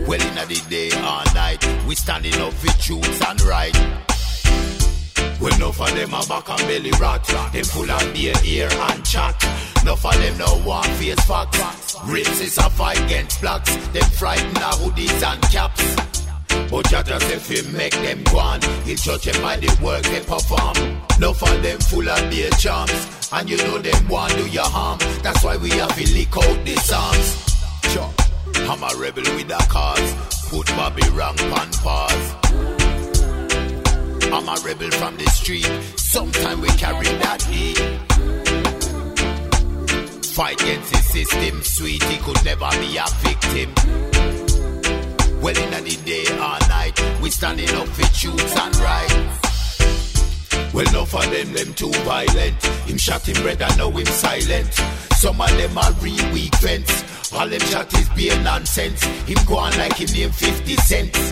Well, 0.07 0.21
in 0.21 0.35
the 0.35 0.65
day 0.69 0.89
or 0.91 1.23
night, 1.33 1.65
we 1.87 1.95
standing 1.95 2.35
up 2.35 2.53
for 2.53 2.67
truth 2.79 3.27
and 3.27 3.41
right. 3.41 3.75
Well, 5.41 5.55
enough 5.55 5.81
of 5.81 5.95
them 5.95 6.13
are 6.13 6.25
back 6.27 6.49
and 6.49 6.67
belly 6.67 6.91
rot. 6.99 7.25
Them 7.25 7.63
full 7.63 7.89
of 7.89 8.13
beer, 8.13 8.35
ear 8.45 8.69
and 8.71 9.03
chat. 9.03 9.43
Enough 9.81 10.05
of 10.05 10.13
them 10.13 10.37
no 10.37 10.59
one 10.67 10.83
face 10.83 11.25
facts. 11.25 11.95
Races 12.05 12.59
a 12.59 12.69
fight 12.69 13.01
against 13.01 13.41
blacks. 13.41 13.75
Them 13.87 14.03
frightened 14.11 14.57
our 14.59 14.73
hoodies 14.73 15.23
and 15.23 15.41
caps. 15.43 16.20
But 16.71 16.87
just 16.87 17.29
if 17.29 17.49
he 17.49 17.61
make 17.73 17.91
them 17.91 18.23
go 18.23 18.39
on, 18.39 18.61
he'll 18.85 18.95
judge 18.95 19.25
them 19.25 19.41
by 19.41 19.57
the 19.57 19.67
work 19.83 20.03
they 20.03 20.21
perform. 20.21 20.77
Enough 21.17 21.43
of 21.43 21.61
them 21.61 21.79
full 21.79 22.09
of 22.09 22.29
beer 22.31 22.49
charms, 22.51 23.29
and 23.33 23.49
you 23.49 23.57
know 23.57 23.77
them 23.77 24.07
want 24.07 24.33
do 24.37 24.47
your 24.47 24.63
harm. 24.63 24.97
That's 25.21 25.43
why 25.43 25.57
we 25.57 25.69
have 25.71 25.93
to 25.95 26.13
leak 26.13 26.35
out 26.37 26.65
the 26.65 26.75
songs. 26.77 27.51
I'm 28.71 28.83
a 28.83 28.95
rebel 28.97 29.23
with 29.35 29.51
a 29.51 29.57
cause, 29.69 30.13
put 30.49 30.65
Bobby 30.77 31.03
rank 31.11 31.41
on 31.41 31.69
pause. 31.83 32.35
I'm 34.31 34.47
a 34.47 34.55
rebel 34.65 34.91
from 34.91 35.17
the 35.17 35.29
street, 35.29 35.69
sometime 35.97 36.61
we 36.61 36.69
carry 36.69 37.05
that 37.19 37.41
heat. 37.41 37.77
Fight 40.25 40.61
against 40.61 40.93
the 40.93 40.99
system, 40.99 41.61
sweet, 41.63 42.01
he 42.03 42.17
could 42.19 42.45
never 42.45 42.69
be 42.79 42.95
a 42.95 43.05
victim. 43.19 44.50
Well, 45.41 45.57
in 45.57 45.71
the 45.83 45.99
day 46.05 46.23
or 46.35 46.59
night, 46.69 46.93
we 47.19 47.31
standing 47.31 47.69
up 47.69 47.87
for 47.87 48.03
truth 48.13 48.57
and 48.57 48.75
right. 48.77 49.41
Well, 50.71 50.87
enough 50.87 51.15
of 51.15 51.31
them, 51.31 51.53
them 51.53 51.73
too 51.73 51.91
violent. 52.05 52.63
Him 52.85 52.97
shot 52.97 53.27
him 53.27 53.41
brother, 53.41 53.67
now 53.75 53.89
him 53.89 54.05
silent. 54.05 54.71
Some 55.17 55.41
of 55.41 55.49
them 55.57 55.77
are 55.79 55.91
real 55.93 56.31
weak 56.31 56.53
fence. 56.57 57.33
All 57.33 57.47
them 57.47 57.59
shot 57.61 57.91
is 57.93 58.07
beer 58.09 58.39
nonsense. 58.43 59.03
Him 59.03 59.37
go 59.47 59.57
on 59.57 59.75
like 59.79 59.95
him 59.95 60.13
name 60.13 60.31
50 60.31 60.75
cents. 60.75 61.31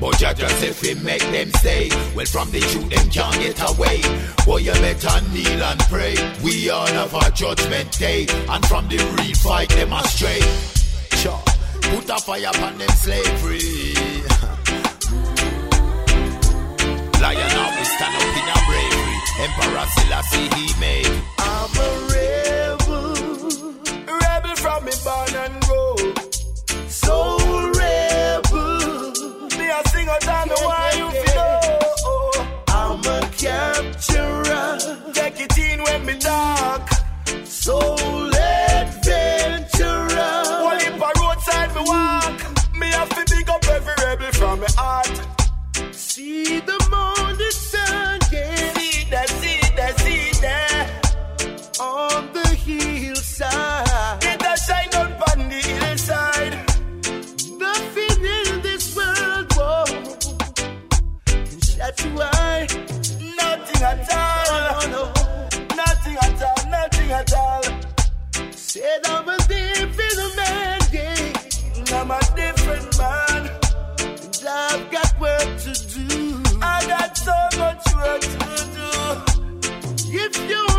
But 0.00 0.18
Jah 0.18 0.34
just 0.34 0.62
if 0.62 0.80
he 0.80 0.94
make 0.94 1.22
them 1.22 1.50
stay, 1.54 1.88
well 2.14 2.26
from 2.26 2.50
the 2.52 2.60
truth 2.60 2.88
them 2.88 3.10
can't 3.10 3.34
get 3.36 3.60
away. 3.68 4.00
Boy, 4.46 4.58
you 4.58 4.72
better 4.72 5.20
kneel 5.32 5.62
and 5.62 5.80
pray. 5.90 6.14
We 6.42 6.70
all 6.70 6.86
have 6.86 7.14
a 7.14 7.30
judgment 7.32 7.98
day, 7.98 8.26
and 8.48 8.64
from 8.66 8.88
the 8.88 8.98
real 8.98 9.34
fight 9.36 9.70
them 9.70 9.92
astray. 9.92 10.40
Sure. 11.18 11.53
Put 11.90 12.08
a 12.10 12.16
fire 12.18 12.48
upon 12.48 12.78
them 12.78 12.88
slavery. 12.88 13.94
Lion 17.20 17.48
now 17.56 17.70
we 17.78 17.84
stand 17.84 18.14
up 18.16 18.36
in 18.40 18.46
a 18.54 18.58
bravery. 18.68 19.18
Emperor 19.44 19.86
Selassie 19.94 20.48
he 20.56 20.66
made. 20.80 21.14
I'm 21.38 21.72
a 21.76 21.88
rebel, 22.12 23.14
rebel 24.20 24.54
from 24.56 24.80
me 24.84 24.92
born 25.04 25.34
and 25.42 25.54
grow. 25.64 25.96
Soul 26.88 27.70
rebel, 27.72 29.12
me 29.58 29.66
a 29.70 29.80
sing 29.88 30.08
a 30.08 30.18
time 30.20 30.48
the 30.48 30.56
why 30.66 30.86
you 31.00 31.08
feel. 31.24 32.32
I'm 32.68 33.00
a 33.00 33.20
capturer, 33.42 34.68
take 35.14 35.40
it 35.40 35.56
in 35.58 35.82
when 35.82 36.00
me 36.06 36.14
dark. 36.18 36.88
Soul 37.44 38.33
See 45.92 46.60
the 46.60 46.78
morning 46.90 47.50
sun, 47.50 48.18
yeah. 48.32 48.72
On 51.80 52.32
the 52.32 52.48
hillside. 52.64 54.24
It 54.24 54.42
shine 54.66 54.90
the. 55.98 56.52
Nothing 57.58 58.24
in 58.24 58.62
this 58.62 58.96
world. 58.96 59.48
Nothing 63.38 63.82
at 63.82 64.12
all. 64.12 64.78
Nothing 65.76 66.16
at 66.22 66.42
all, 66.42 66.70
nothing 66.70 67.10
at 67.12 67.32
all. 67.34 67.62
Say 68.52 68.98
down 69.02 69.23
If 80.16 80.36
you 80.50 80.73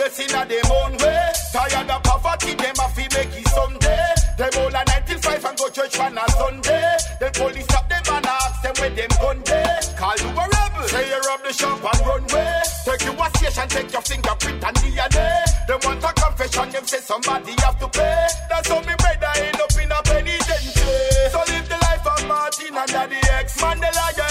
Success 0.00 0.32
in 0.32 0.40
a 0.40 0.46
them 0.46 0.72
own 0.72 0.96
way. 0.96 1.28
Tired 1.52 1.90
of 1.90 2.02
poverty, 2.02 2.54
them 2.54 2.72
a 2.80 2.88
fi 2.88 3.04
make 3.12 3.36
it 3.36 3.48
someday. 3.48 4.14
Them 4.38 4.50
all 4.56 4.72
a 4.72 4.82
95 4.88 5.44
and 5.44 5.58
go 5.58 5.68
church 5.68 5.98
on 6.00 6.16
a 6.16 6.24
Sunday. 6.30 6.96
Them 7.20 7.32
police 7.32 7.64
stop 7.64 7.86
them 7.86 8.02
and 8.08 8.26
ask 8.26 8.62
them 8.62 8.72
where 8.80 8.90
them 8.96 9.10
gun 9.20 9.42
day. 9.42 9.76
Call 10.00 10.16
you 10.16 10.30
a 10.32 10.44
rebel, 10.48 10.88
say 10.88 11.04
you 11.04 11.20
rob 11.28 11.42
the 11.44 11.52
shop 11.52 11.84
and 11.84 12.00
run 12.06 12.24
away. 12.32 12.62
Take 12.86 13.04
you 13.04 13.12
a 13.12 13.26
station, 13.36 13.68
take 13.68 13.92
your 13.92 14.00
fingerprint 14.00 14.64
and 14.64 14.76
DNA. 14.80 15.68
Them 15.68 15.80
want 15.84 16.04
a 16.04 16.12
confession, 16.16 16.70
them 16.70 16.86
say 16.86 17.00
somebody 17.00 17.52
have 17.60 17.78
to 17.80 17.88
pay. 17.88 18.26
That's 18.48 18.68
how 18.68 18.80
me 18.80 18.94
brother 18.96 19.32
end 19.36 19.60
up 19.60 19.76
in 19.76 19.92
a 19.92 20.00
penitentiary. 20.00 21.28
So 21.28 21.44
live 21.44 21.68
the 21.68 21.76
life 21.76 22.06
of 22.08 22.26
Martin 22.26 22.72
and 22.74 22.88
Daddy 22.88 23.20
X 23.36 23.60
Mandela. 23.60 24.16
Yeah. 24.16 24.29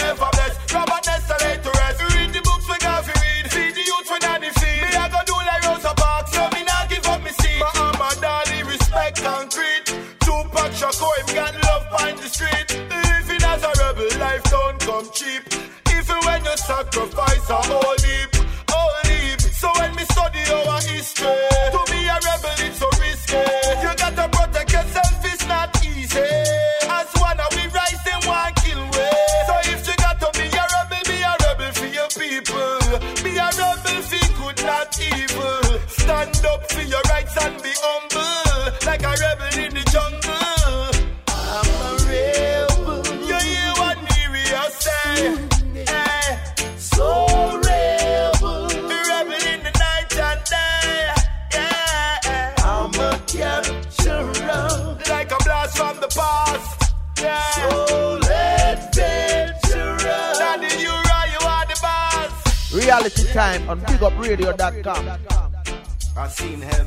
some 17.50 17.72
old 17.72 17.99
radio.com. 64.30 65.10
I've 66.16 66.32
seen 66.32 66.62
him. 66.62 66.79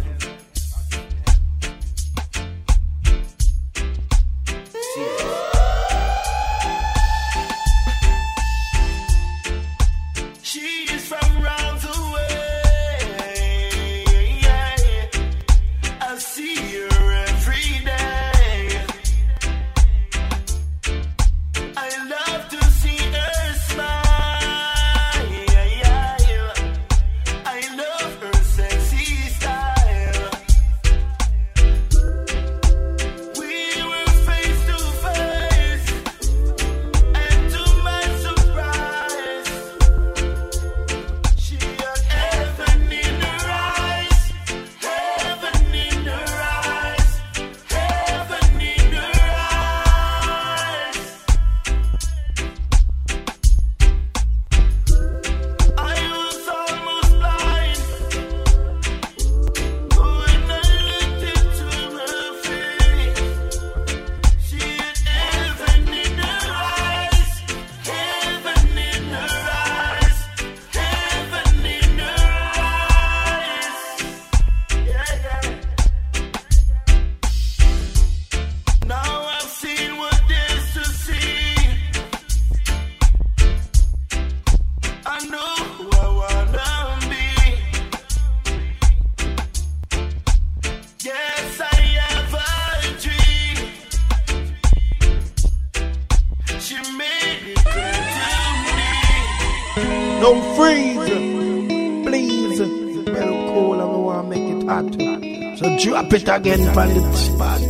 the 106.74 107.12
spot. 107.16 107.60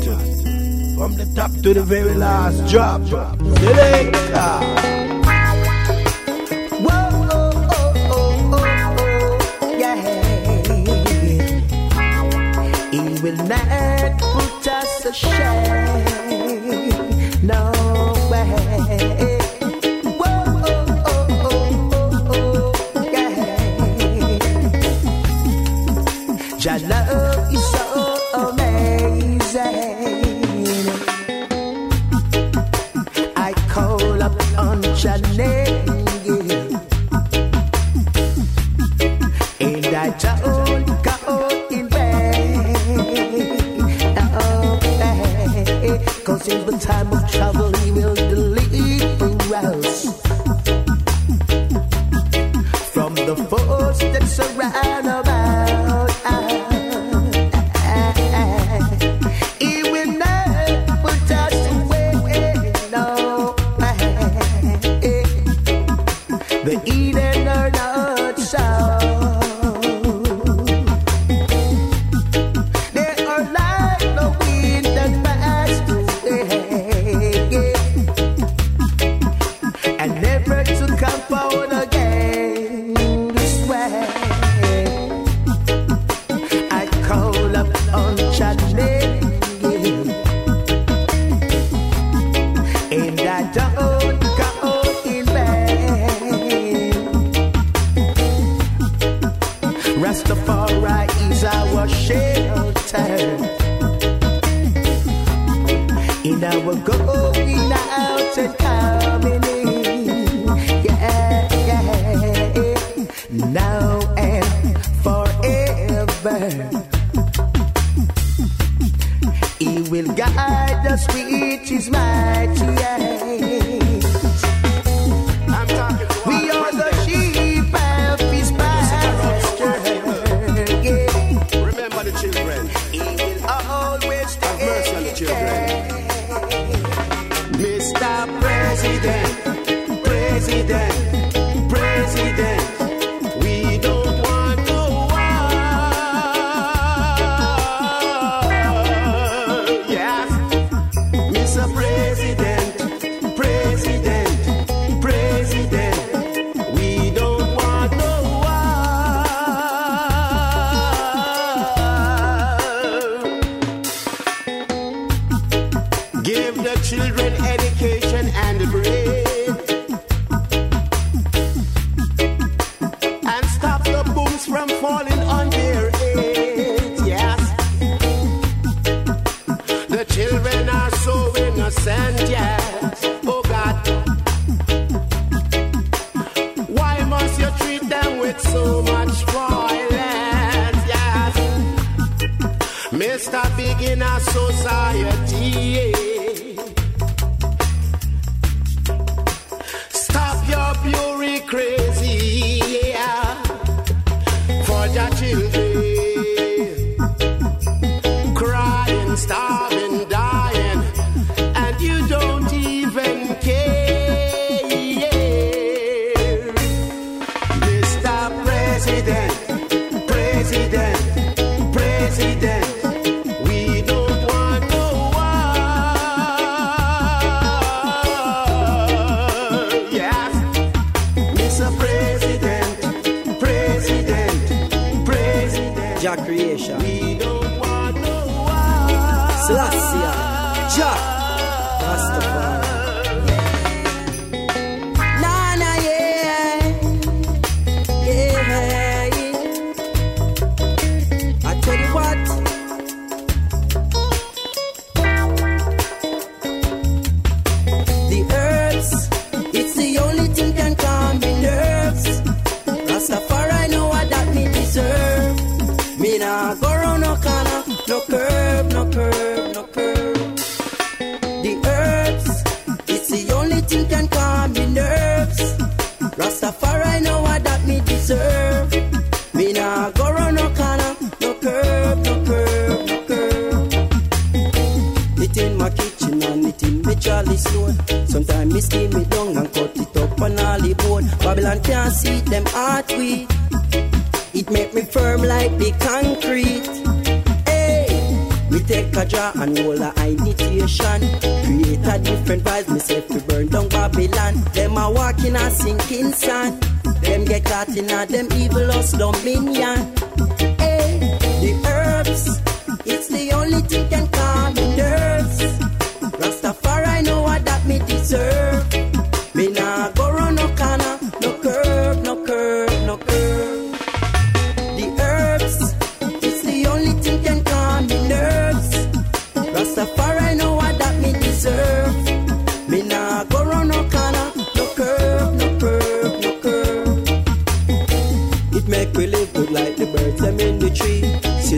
From 0.97 1.17
the 1.17 1.27
top 1.35 1.51
to 1.63 1.75
the 1.75 1.83
very 1.83 2.15
last 2.15 2.71
drop. 2.71 3.01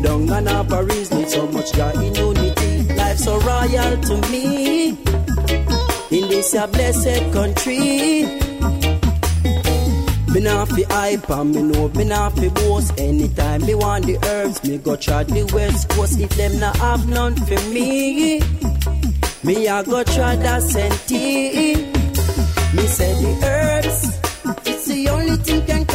down 0.05 0.31
and 0.31 0.49
our 0.49 0.65
Paris 0.65 1.11
need 1.11 1.29
so 1.31 1.47
much 1.47 1.73
God 1.75 1.97
in 1.97 2.15
unity. 2.15 2.95
Life 2.95 3.19
so 3.19 3.39
royal 3.41 3.97
to 4.09 4.17
me. 4.31 4.91
In 6.17 6.29
this 6.29 6.55
a 6.55 6.69
blessed 6.69 7.33
country. 7.33 8.25
Me 10.33 10.41
not 10.41 10.69
fi 10.69 10.83
hype 10.91 11.31
and 11.31 11.55
me 11.55 11.63
know 11.63 11.89
me 11.91 12.05
not 12.05 12.33
fi 12.37 12.49
boast 12.49 12.99
Anytime 12.99 13.65
me 13.65 13.77
want 13.77 14.05
the 14.05 14.19
herbs, 14.27 14.65
me 14.65 14.79
go 14.79 14.97
try 14.97 15.23
the 15.23 15.45
west 15.55 15.89
coast 15.91 16.19
If 16.19 16.31
them 16.31 16.59
not 16.59 16.77
have 16.79 17.09
none 17.09 17.37
for 17.37 17.61
me 17.71 18.41
Me 19.45 19.67
a 19.69 19.85
go 19.85 20.03
try 20.03 20.35
the 20.35 20.61
senti 20.61 21.77
Me 22.75 22.85
say 22.89 23.13
the 23.23 23.33
herbs, 23.47 24.19
it's 24.67 24.87
the 24.89 25.09
only 25.11 25.37
thing 25.37 25.65
can 25.67 25.87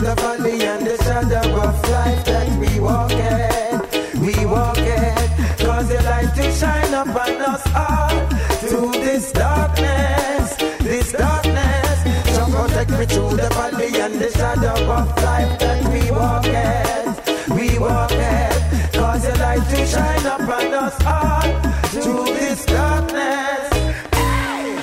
the 0.00 0.14
valley 0.14 0.62
and 0.62 0.86
the 0.86 0.96
shadow 1.04 1.60
of 1.60 1.90
life 1.90 2.24
that 2.24 2.48
we 2.58 2.80
walk 2.80 3.12
in. 3.12 4.20
We 4.20 4.46
walk 4.46 4.78
in. 4.78 5.14
Cause 5.58 5.88
the 5.88 6.00
light 6.02 6.34
to 6.36 6.52
shine 6.52 6.94
upon 6.94 7.32
us 7.52 7.62
all 7.74 8.26
through 8.60 8.92
this 8.92 9.30
darkness, 9.32 10.56
this 10.80 11.12
darkness. 11.12 11.96
So 12.34 12.44
protect 12.46 12.90
me 12.90 13.04
through 13.06 13.36
the 13.36 13.50
valley 13.50 14.00
and 14.00 14.14
the 14.14 14.30
shadow 14.30 14.78
of 14.90 15.08
life 15.22 15.58
that 15.58 15.80
we 15.92 16.10
walk 16.10 16.46
in. 16.46 17.56
We 17.56 17.78
walk 17.78 18.12
in. 18.12 18.52
Cause 18.92 19.22
the 19.24 19.36
light 19.38 19.64
to 19.68 19.86
shine 19.86 20.26
upon 20.26 20.72
us 20.72 20.96
all 21.04 21.48
through 21.92 22.24
this 22.40 22.64
darkness. 22.64 23.68
Hey! 24.14 24.80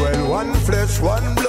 Well, 0.00 0.30
one 0.30 0.52
flesh, 0.66 1.00
one 1.00 1.41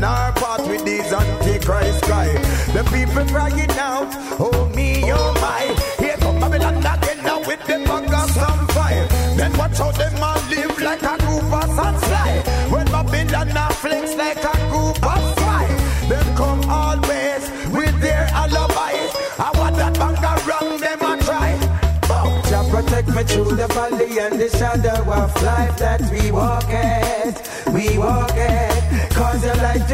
nor 0.00 0.32
part 0.32 0.62
with 0.68 0.84
these 0.84 1.12
antichrist 1.12 2.02
cry. 2.04 2.28
The 2.72 2.82
people 2.94 3.26
crying 3.26 3.70
out, 3.78 4.08
oh 4.38 4.70
me, 4.74 5.02
oh 5.12 5.32
my. 5.40 5.64
Here 5.98 6.16
come 6.18 6.38
Babylon 6.40 6.78
again 6.78 7.24
now 7.24 7.38
with 7.40 7.62
the 7.66 7.78
buggers 7.88 8.36
on 8.48 8.66
fire. 8.68 9.06
Then 9.36 9.56
watch 9.56 9.78
how 9.78 9.90
them 9.92 10.22
all 10.22 10.40
live 10.50 10.78
like 10.80 11.02
a 11.02 11.16
group 11.24 11.52
of 11.52 11.98
sly. 12.04 12.32
When 12.70 12.86
Babylon 12.86 13.48
now 13.48 13.70
flex 13.70 14.14
like 14.14 14.38
a 14.38 14.54
group 14.70 15.02
of 15.14 15.34
fly. 15.38 15.66
then 16.08 16.36
come 16.36 16.62
always 16.70 17.42
with 17.72 18.00
their 18.00 18.28
alibis. 18.32 19.10
I 19.38 19.50
want 19.58 19.76
that 19.76 19.94
banger 19.98 20.36
wrong, 20.46 20.80
them 20.80 21.00
a 21.10 21.22
try. 21.24 21.50
But 22.08 22.44
Jah 22.48 22.64
protect 22.70 23.08
me 23.08 23.22
through 23.24 23.56
the 23.56 23.66
valley 23.68 24.18
and 24.18 24.38
the 24.38 24.48
shadow 24.48 25.00
of 25.12 25.42
life 25.42 25.76
that 25.78 26.02
we 26.12 26.30
walk 26.30 26.68
at. 26.70 27.34
We 27.72 27.98
walk 27.98 28.36
at 28.36 28.67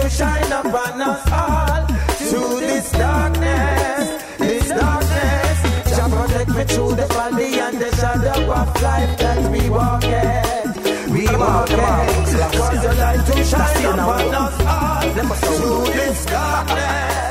you 0.05 0.11
shine 0.11 0.53
upon 0.53 1.01
us 1.01 1.23
all 1.33 1.87
through 2.29 2.61
this 2.61 2.93
darkness, 2.93 4.23
this 4.39 4.69
darkness. 4.69 5.97
Jah 5.97 6.09
protect 6.11 6.51
me 6.51 6.65
through 6.65 6.95
the 6.95 7.07
valley 7.07 7.59
and 7.59 7.79
the 7.79 7.91
shadow 7.97 8.53
of 8.53 8.83
life 8.83 9.19
that 9.19 9.51
we 9.51 9.71
walk 9.71 10.05
in. 10.05 11.13
We 11.13 11.25
walk 11.37 11.71
in. 11.71 11.79
Cause 12.59 12.85
your 12.85 12.95
light 12.95 13.25
to 13.29 13.45
shine 13.45 13.99
upon 13.99 14.35
us 14.35 14.61
all 14.75 15.35
through 15.37 15.93
this 15.95 16.27
darkness. 16.27 17.24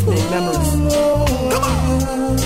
Make 0.00 0.30
memories. 0.30 0.72
Come 1.52 1.64
on! 1.64 2.36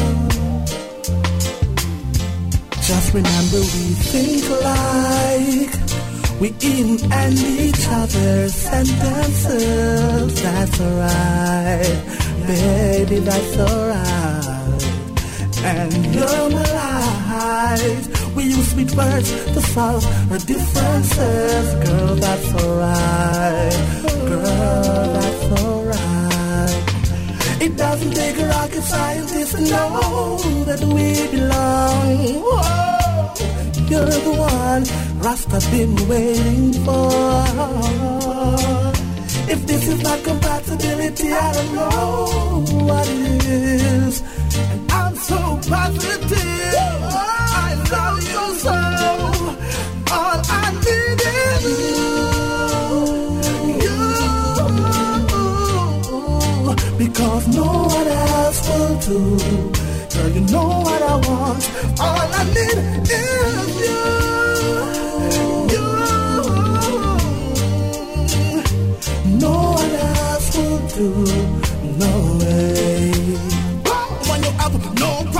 Just 2.83 3.15
remember 3.15 3.59
we 3.59 3.85
think 4.11 4.45
like 4.67 5.73
we 6.41 6.49
in 6.61 6.89
and 7.13 7.39
each 7.39 7.85
other's 7.89 8.55
sentences. 8.55 10.43
That's 10.43 10.81
alright, 10.81 11.99
baby, 12.47 13.19
that's 13.21 13.57
alright. 13.59 14.83
And 15.65 16.17
light. 17.77 18.07
We 18.37 18.43
use 18.45 18.71
sweet 18.73 18.95
words 18.95 19.31
to 19.55 19.61
solve 19.63 20.05
our 20.31 20.39
differences. 20.39 21.75
Girl, 21.85 22.15
that's 22.17 22.55
alright. 22.55 23.75
Girl. 24.29 25.16
It 27.67 27.77
doesn't 27.77 28.13
take 28.13 28.39
a 28.39 28.47
rocket 28.47 28.83
scientist 28.83 29.57
to 29.57 29.61
know 29.61 30.39
that 30.67 30.81
we 30.85 31.27
belong. 31.37 32.17
Whoa, 32.47 33.35
you're 33.91 34.07
the 34.07 34.35
one 34.39 34.85
Rasta's 35.19 35.67
been 35.73 35.97
waiting 36.09 36.73
for. 36.85 37.11
If 39.53 39.67
this 39.67 39.89
is 39.89 40.01
not 40.01 40.23
compatibility, 40.23 41.33
I 41.33 41.53
don't 41.55 41.75
know 41.75 42.85
what 42.87 43.09
it 43.09 43.45
is. 43.47 44.23
And 44.71 44.93
I'm 44.93 45.17
so 45.17 45.59
positive. 45.69 47.36
Because 56.99 57.47
no 57.49 57.65
one 57.65 58.09
else 58.09 58.69
will 58.69 58.99
do. 59.01 59.19
Girl, 60.15 60.31
you 60.31 60.41
know 60.53 60.69
what 60.87 61.03
I 61.03 61.17
want. 61.27 61.63
All 62.01 62.29
I 62.33 62.45
need 62.57 62.79
is 63.11 63.81
you. 63.85 64.01
No 69.39 69.53
one 69.83 69.95
else 69.95 70.57
will 70.57 70.81
do. 70.97 71.09
No 71.99 72.13
way. 72.41 73.56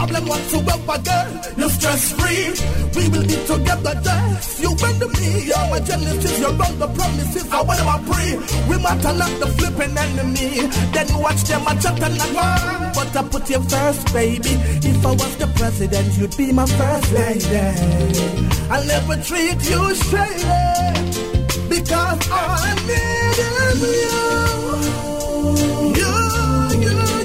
Problem 0.07 0.29
whatsoever, 0.29 0.99
girl, 1.03 1.29
you're 1.57 1.71
stress 1.71 2.13
free. 2.13 2.51
We 2.95 3.09
will 3.09 3.27
be 3.27 3.37
together, 3.47 3.95
just 4.03 4.61
you 4.61 4.71
and 4.71 5.01
me. 5.19 5.47
You're 5.47 5.69
my 5.71 5.81
genesis, 5.81 6.39
you're 6.39 6.51
all 6.51 6.73
the 6.75 6.89
promises. 6.89 7.51
I 7.51 7.63
want 7.63 7.81
to 7.81 8.13
pray. 8.13 8.39
We 8.69 8.83
matter 8.83 9.13
not 9.19 9.41
the 9.41 9.47
flipping 9.57 9.97
enemy. 9.97 10.69
Then 10.93 11.09
you 11.09 11.19
watch 11.19 11.43
them 11.45 11.63
a 11.67 11.75
chat 11.81 12.03
and 12.03 12.19
go. 12.19 12.47
But 12.95 13.17
I 13.17 13.23
put 13.31 13.51
you 13.51 13.61
first, 13.63 14.13
baby. 14.13 14.51
If 14.87 15.05
I 15.05 15.11
was 15.11 15.37
the 15.37 15.47
president, 15.57 16.17
you'd 16.19 16.37
be 16.37 16.53
my 16.53 16.67
first 16.67 17.13
lady. 17.13 17.57
I'll 18.71 18.85
never 18.87 19.17
treat 19.23 19.61
you 19.71 19.95
straight. 19.95 20.45
Eh? 20.45 20.93
Because 21.69 22.31
all 22.31 22.59
I 22.59 22.75
need 22.87 23.39
is 23.51 23.81
you. 23.83 24.27
You, 25.99 26.13
you, 26.83 26.91
you. 26.91 27.16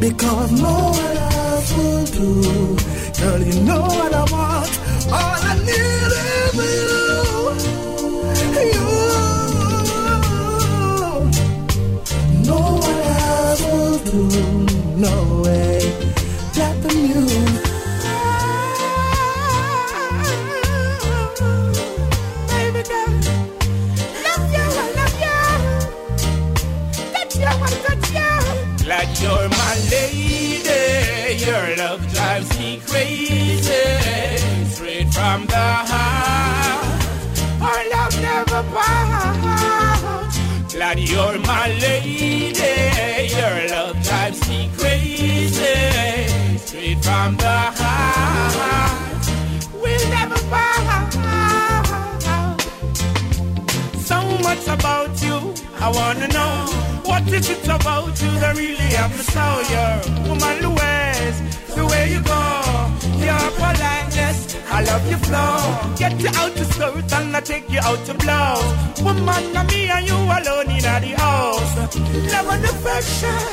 Because 0.00 0.52
no 0.52 0.74
one 0.90 1.16
else 1.16 1.72
will 1.76 2.04
do. 2.04 2.76
Girl, 3.20 3.40
you 3.42 3.60
know 3.64 3.80
what 3.80 4.12
I 4.12 4.24
want. 4.30 4.70
All 5.10 5.40
I 5.50 5.54
need 5.68 6.12
is 6.28 6.54
you. 6.62 6.86
You. 8.72 8.88
No 12.44 12.60
one 12.88 13.00
else 13.24 13.62
will 13.62 13.98
do. 14.10 14.20
No 14.96 15.14
way. 15.44 15.75
You're 29.26 29.48
my 29.48 29.74
lady. 29.90 31.44
Your 31.44 31.66
love 31.82 32.02
drives 32.14 32.50
me 32.58 32.80
crazy. 32.86 33.84
Straight 34.74 35.08
from 35.16 35.46
the 35.46 35.66
heart. 35.90 37.02
Our 37.68 37.82
love 37.94 38.14
never 38.28 38.62
parts. 38.74 40.36
Glad 40.74 40.98
you're 40.98 41.38
my 41.52 41.66
lady. 41.86 42.74
Your 43.38 43.58
love 43.74 43.96
drives 44.06 44.40
me 44.48 44.70
crazy. 44.78 45.76
Straight 46.64 47.00
from 47.06 47.30
the 47.44 47.58
heart. 47.78 49.24
We'll 49.82 50.08
never 50.16 50.40
part. 50.52 51.12
So 54.10 54.18
much 54.46 54.64
about 54.76 55.12
you, 55.22 55.35
I 55.86 55.88
wanna 55.88 56.26
know. 56.26 56.66
What 57.04 57.22
is 57.32 57.48
it 57.48 57.64
about 57.64 58.20
you 58.20 58.32
that 58.42 58.56
really 58.58 58.90
me 59.06 59.22
so 59.22 59.46
You're 59.70 59.98
woman 60.26 60.56
Louise, 60.66 61.38
the 61.76 61.86
way 61.86 62.10
you 62.10 62.20
go, 62.26 62.42
your 63.22 63.46
politeness, 63.54 64.38
I 64.66 64.82
love 64.82 65.06
your 65.08 65.22
flow. 65.22 65.94
Get 65.94 66.18
you 66.20 66.30
out 66.42 66.56
to 66.56 66.64
skirt 66.64 67.12
and 67.12 67.36
I 67.36 67.40
take 67.40 67.70
you 67.70 67.78
out 67.78 68.04
to 68.06 68.14
blow. 68.14 68.58
Woman, 69.06 69.52
na 69.54 69.62
me 69.62 69.88
and 69.88 70.04
you 70.08 70.18
alone 70.36 70.70
in 70.74 70.82
the 70.82 71.14
house. 71.22 71.76
Love 72.34 72.48
and 72.50 72.64
affection, 72.64 73.46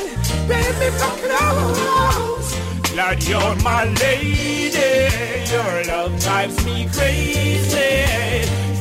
baby, 0.50 0.88
come 0.98 1.18
close. 1.22 2.50
Glad 2.90 3.22
you're 3.30 3.54
my 3.62 3.84
lady, 4.02 5.06
your 5.54 5.74
love 5.86 6.18
drives 6.20 6.58
me 6.66 6.88
crazy. 6.90 7.94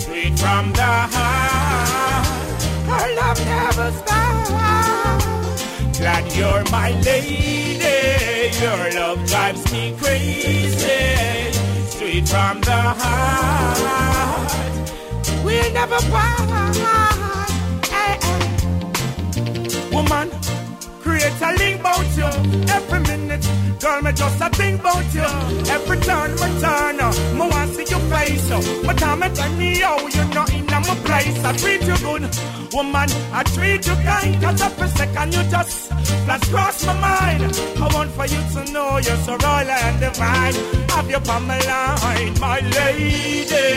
Straight 0.01 0.39
from 0.41 0.73
the 0.73 0.93
heart, 1.13 1.92
our 2.93 3.09
love 3.15 3.39
never 3.45 3.89
stops. 3.99 4.49
Glad 5.97 6.25
you're 6.35 6.63
my 6.71 6.89
lady, 7.01 8.51
your 8.61 8.83
love 8.99 9.19
drives 9.25 9.63
me 9.71 9.95
crazy. 9.99 11.51
Straight 11.89 12.27
from 12.27 12.61
the 12.61 12.81
heart, 12.99 14.51
we'll 15.43 15.71
never 15.73 15.99
part. 16.11 16.75
Hey, 17.95 18.15
hey. 18.15 18.17
Woman, 19.93 20.27
create 21.13 21.41
a 21.41 21.51
link 21.57 21.79
about 21.79 22.09
you 22.17 22.29
every 22.77 22.99
minute. 23.01 23.45
Girl, 23.79 24.01
me 24.01 24.11
just 24.13 24.41
a 24.41 24.49
think 24.49 24.79
about 24.79 25.07
you. 25.13 25.29
Every 25.75 25.97
turn, 25.99 26.31
my 26.41 26.49
turn, 26.63 26.97
me 27.37 27.45
want 27.53 27.69
see 27.75 27.85
your 27.93 28.03
face. 28.11 28.49
But 28.85 28.97
time 28.97 29.19
me 29.19 29.29
tell 29.29 29.53
me 29.53 29.79
how 29.79 30.07
you're 30.07 30.33
not 30.33 30.53
in 30.53 30.65
my 30.65 30.95
place. 31.07 31.43
I 31.45 31.51
treat 31.61 31.81
you 31.89 31.97
good, 32.05 32.23
woman. 32.73 33.09
I 33.39 33.43
treat 33.55 33.85
you 33.87 33.95
kind. 34.07 34.41
Cause 34.41 34.61
every 34.61 34.87
second 34.89 35.33
you 35.35 35.43
just 35.55 35.91
flash 36.25 36.47
across 36.47 36.85
my 36.85 36.93
mind. 37.07 37.41
I 37.83 37.87
want 37.93 38.11
for 38.11 38.25
you 38.25 38.41
to 38.53 38.71
know 38.71 38.97
you're 38.97 39.23
so 39.27 39.35
royal 39.37 39.69
and 39.69 39.99
divine. 39.99 40.55
Have 40.93 41.09
you 41.09 41.21
on 41.35 41.43
my 41.47 42.59
lady. 42.77 43.67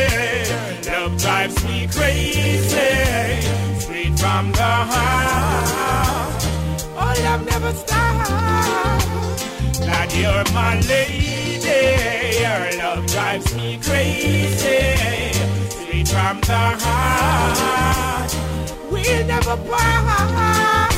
Love 0.89 1.15
drives 1.23 1.65
me 1.65 1.87
crazy. 1.97 2.93
Straight 3.81 4.19
from 4.19 4.53
the 4.53 4.73
heart. 4.91 6.36
Oh, 6.99 7.15
love 7.25 7.45
never 7.47 7.73
stops. 7.73 8.31
Glad 9.79 10.13
you're 10.13 10.45
my 10.55 10.81
lady. 10.81 12.41
Your 12.43 12.63
love 12.83 13.07
drives 13.07 13.55
me 13.57 13.79
crazy. 13.83 14.47
Straight 14.57 16.09
from 16.09 16.41
the 16.41 16.63
heart. 16.85 18.31
We'll 18.91 19.27
never 19.27 19.57
part. 19.69 20.93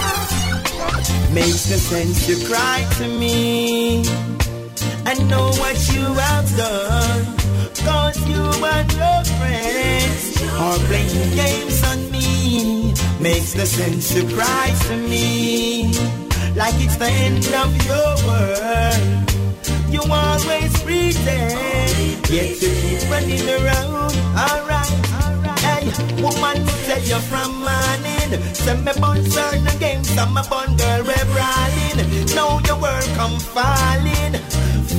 Makes 1.33 1.71
no 1.71 1.77
sense 1.77 2.27
to 2.27 2.35
cry 2.47 2.87
to 2.99 3.07
me. 3.07 4.03
I 5.05 5.15
know 5.31 5.51
what 5.63 5.79
you 5.95 6.05
have 6.05 6.49
done. 6.57 7.25
Cause 7.85 8.19
you 8.29 8.45
and 8.75 8.93
your 8.93 9.25
friends 9.39 10.43
are 10.53 10.79
playing 10.89 11.31
games 11.37 11.83
on 11.91 11.99
me 12.11 12.18
makes 13.21 13.53
the 13.53 13.67
sense 13.67 14.07
surprise 14.07 14.81
to 14.89 14.97
me. 14.97 15.93
Like 16.55 16.75
it's 16.79 16.97
the 16.97 17.07
end 17.07 17.45
of 17.63 17.71
your 17.87 18.11
world. 18.27 19.29
You 19.91 20.03
always 20.11 20.73
pretend, 20.83 22.29
yet 22.31 22.61
you 22.63 22.71
keep 22.81 23.11
running 23.11 23.49
around. 23.49 24.13
Alright, 24.37 24.93
alright. 25.25 25.59
Hey, 25.61 26.23
woman, 26.23 26.67
say 26.87 27.01
you're 27.05 27.25
from 27.31 27.65
Manning. 27.65 28.43
Send 28.55 28.85
me 28.85 28.93
bun 29.01 29.25
certain 29.25 29.79
games, 29.79 30.17
I'm 30.17 30.37
a 30.37 30.43
bun 30.49 30.77
girl, 30.77 31.03
we're 31.05 31.29
brawling. 31.33 31.99
Now 32.35 32.61
your 32.67 32.79
world 32.81 33.11
come 33.17 33.39
falling, 33.41 34.35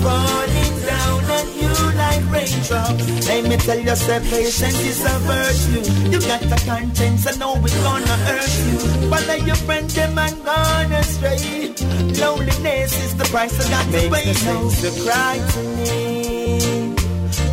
falling 0.04 0.76
down 0.86 1.24
on 1.38 1.48
you 1.60 1.69
we 2.18 2.28
bright. 2.68 3.60
tell 3.60 3.80
yourself 3.80 4.24
patience 4.30 4.80
is 4.86 5.06
a 5.06 5.16
virtue. 5.30 6.10
You 6.12 6.20
got 6.22 6.42
the 6.42 6.62
conscience, 6.66 7.28
I 7.28 7.38
know 7.38 7.56
it's 7.64 7.84
gonna 7.84 8.18
hurt 8.26 8.54
you. 8.68 9.10
But 9.10 9.28
let 9.28 9.46
your 9.46 9.56
friend 9.56 9.90
them 9.90 10.18
and 10.18 10.44
gone 10.44 10.92
astray. 10.94 11.74
Loneliness 12.22 12.94
is 13.06 13.16
the 13.16 13.26
price 13.26 13.54
I 13.60 13.70
got 13.70 13.86
to 13.86 13.92
pay. 13.92 14.10
No 14.10 14.34
sense 14.34 14.82
to 14.82 14.92
cry 15.04 15.38
to 15.54 15.62
me. 15.78 16.96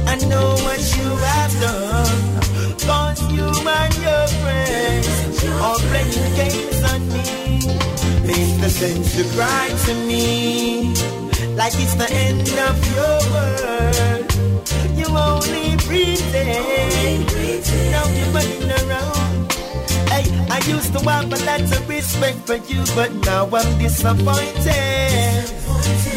I 0.07 0.15
know 0.31 0.49
what 0.67 0.81
you 0.97 1.09
have 1.31 1.55
done. 1.61 2.37
Cause 2.87 3.21
you 3.33 3.47
and 3.47 3.95
your 4.07 4.27
friends 4.41 5.45
are 5.67 5.81
playing 5.91 6.35
games 6.41 6.81
on 6.93 7.01
me. 7.15 7.27
Makes 8.27 8.55
no 8.63 8.69
sense 8.69 9.17
to 9.17 9.25
cry 9.35 9.69
to 9.87 9.95
me. 10.07 10.95
Like 11.57 11.75
it's 11.75 11.95
the 11.95 12.09
end 12.11 12.49
of 12.69 12.77
your 12.95 13.19
world. 13.33 14.36
You 14.95 15.07
only 15.17 15.77
pretend. 15.77 17.27
Now 17.91 18.07
you're 18.09 18.33
running 18.35 18.71
around. 18.71 19.53
Hey, 20.11 20.27
I 20.51 20.61
used 20.67 20.93
to 20.95 21.01
have 21.09 21.33
a 21.33 21.45
lot 21.45 21.61
of 21.61 21.89
respect 21.89 22.39
for 22.47 22.57
you, 22.57 22.83
but 22.95 23.13
now 23.25 23.47
I'm 23.53 23.79
disappointed. 23.79 25.45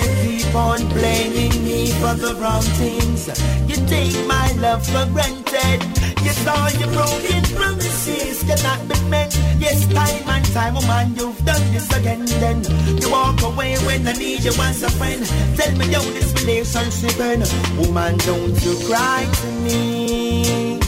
You 0.02 0.10
keep 0.24 0.56
on 0.56 0.88
blaming 0.90 1.64
me 1.64 1.92
for 2.02 2.14
the 2.16 2.36
wrong 2.42 2.64
things. 2.80 3.28
You 3.68 3.76
take 3.88 4.16
my 4.28 4.52
love 4.54 4.86
for 4.86 5.06
granted. 5.12 5.99
You 6.24 6.32
saw 6.32 6.68
your 6.80 6.92
broken 6.92 7.44
promises 7.56 8.44
cannot 8.44 8.88
be 8.88 9.10
met. 9.10 9.32
Yes, 9.58 9.88
time 9.94 10.30
and 10.30 10.46
time, 10.54 10.74
woman, 10.76 11.16
you've 11.16 11.44
done 11.46 11.66
this 11.72 11.90
again. 11.98 12.26
Then 12.26 12.64
you 13.02 13.10
walk 13.12 13.42
away 13.42 13.76
when 13.88 14.08
I 14.08 14.14
need 14.14 14.44
you 14.44 14.52
as 14.62 14.84
a 14.84 14.90
friend. 14.92 15.24
Tell 15.58 15.72
me 15.78 15.86
how 15.94 16.02
this 16.02 16.34
relationship 16.42 17.20
end. 17.20 17.44
Woman, 17.78 18.18
don't 18.18 18.58
you 18.64 18.76
cry 18.88 19.28
to 19.42 19.48
me. 19.64 20.80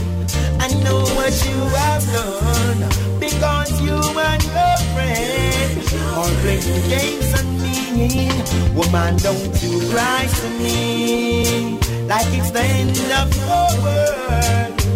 I 0.59 0.67
know 0.83 1.01
what 1.17 1.33
you 1.47 1.59
have 1.79 2.05
done 2.13 2.81
because 3.19 3.81
you 3.81 3.97
and 3.97 4.43
your 4.43 4.77
friend 4.93 5.73
are 6.19 6.33
playing 6.41 6.89
games 6.89 7.33
on 7.39 7.47
me. 7.61 8.29
Woman, 8.75 9.17
don't 9.17 9.63
you 9.63 9.89
cry 9.91 10.27
to 10.27 10.49
me 10.59 11.77
like 12.07 12.27
it's 12.37 12.51
the 12.51 12.61
end 12.61 12.97
of 13.21 13.35
your 13.37 13.83
world. 13.83 14.90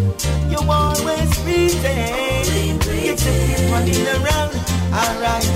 You 0.49 0.59
always 0.69 1.29
pretend 1.39 2.47
you 2.47 2.77
just 2.79 3.25
keep 3.25 3.71
running 3.71 4.07
around. 4.07 4.51
Alright. 4.93 5.47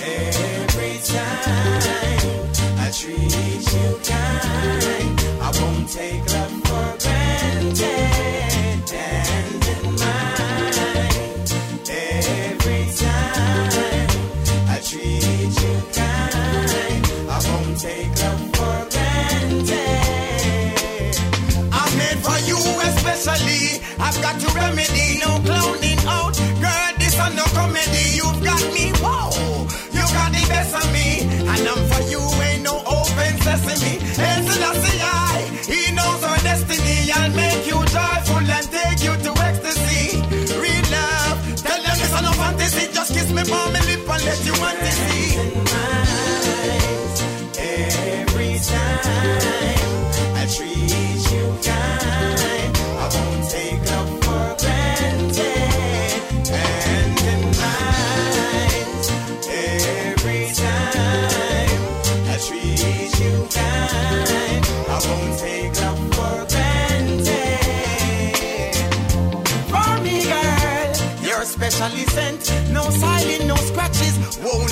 Every 0.00 0.98
time 1.04 2.42
I 2.78 2.90
treat 2.92 3.32
you 3.74 3.88
kind, 4.04 5.20
I 5.40 5.50
won't 5.60 5.88
take 5.88 6.25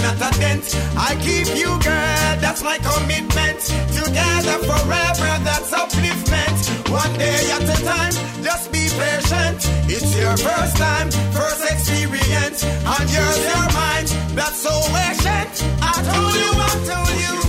not 0.02 0.16
a 0.16 0.30
dent. 0.38 0.64
I 0.96 1.16
keep 1.20 1.48
you, 1.56 1.70
girl, 1.82 2.30
that's 2.40 2.62
my 2.62 2.78
commitment. 2.78 3.60
Together 3.92 4.58
forever, 4.64 5.30
that's 5.44 5.70
upliftment. 5.70 6.58
One 6.90 7.12
day 7.18 7.50
at 7.50 7.62
a 7.62 7.78
time, 7.84 8.14
just 8.42 8.72
be 8.72 8.88
patient. 8.88 9.60
It's 9.88 10.16
your 10.16 10.36
first 10.36 10.76
time, 10.76 11.10
first 11.32 11.62
experience, 11.70 12.64
and 12.64 13.06
yours, 13.10 13.40
your 13.52 13.66
mind. 13.74 14.08
That's 14.38 14.60
so 14.60 14.74
ancient. 15.06 15.52
I 15.82 15.94
told 16.10 16.34
you, 16.42 16.50
I 16.68 16.72
told 16.90 17.14
you, 17.24 17.43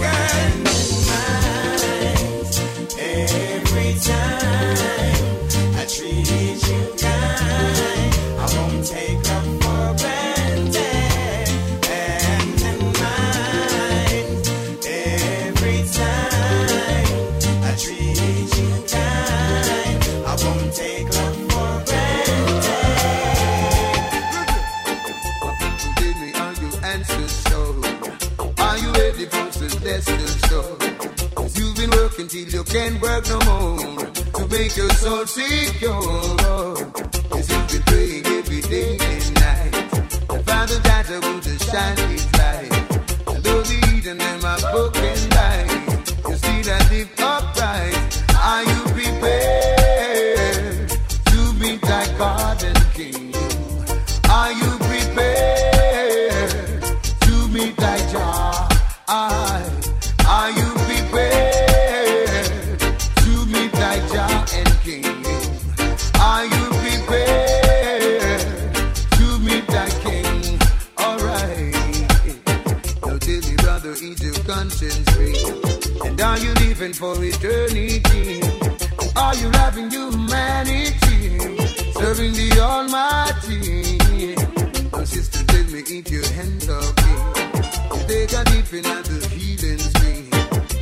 till 32.28 32.48
you 32.48 32.64
can't 32.64 33.02
work 33.02 33.28
no 33.28 33.40
more 33.42 34.06
to 34.06 34.48
make 34.48 34.76
your 34.78 34.90
soul 34.92 35.26
secure. 35.26 36.76
Yes, 37.34 37.50
you've 37.52 37.68
been 37.68 37.84
praying 37.84 38.26
every 38.26 38.62
day 38.62 38.98
and 39.00 39.34
night. 39.36 39.72
The 40.30 40.44
Father 40.46 40.80
that 40.80 41.10
I 41.10 41.20
want 41.20 41.44
to 41.44 41.60
shine 41.60 41.98
his 42.10 42.26
light. 42.34 42.72
And 43.28 43.44
though 43.44 43.62
the 43.62 43.78
Eden 43.96 44.18
them 44.18 44.46
are 44.46 44.60
broken 44.60 45.30
light, 45.32 45.70
you 46.30 46.36
see 46.36 46.62
that 46.64 46.90
live 46.92 47.12
upright. 47.20 48.24
Are 48.40 48.64
you 48.64 48.82
prepared 48.96 50.90
to 51.32 51.54
meet 51.60 51.82
thy 51.82 52.06
God 52.18 52.64
and 52.64 52.94
King? 52.94 53.34
Are 54.30 54.52
you 54.52 54.78
prepared 54.90 56.84
to 57.22 57.48
meet 57.50 57.76
thy 57.78 57.98
Jah? 58.12 58.66
For 77.14 77.24
eternity? 77.24 78.42
Are 79.16 79.36
you 79.36 79.50
loving 79.52 79.90
humanity? 79.92 81.40
Serving 82.00 82.34
the 82.34 82.50
Almighty? 82.60 84.36
Now, 84.92 85.04
sister, 85.04 85.44
tell 85.46 85.66
me 85.74 85.80
if 85.98 86.10
your 86.10 86.28
hands. 86.38 86.68
You 86.68 88.02
take 88.10 88.34
a 88.40 88.44
dip 88.50 88.74
in 88.78 88.86
at 88.96 89.06
the 89.06 89.20
healing. 89.36 89.84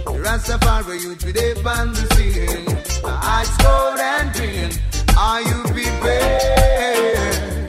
The 0.05 0.19
Rastafari 0.25 0.97
with 1.07 1.25
a 1.25 1.63
band 1.63 1.95
the 1.95 2.05
scene. 2.15 2.67
Eyes 3.05 3.53
cold 3.61 3.99
and 3.99 4.27
green. 4.33 4.71
Are 5.17 5.41
you 5.41 5.59
prepared 5.73 7.62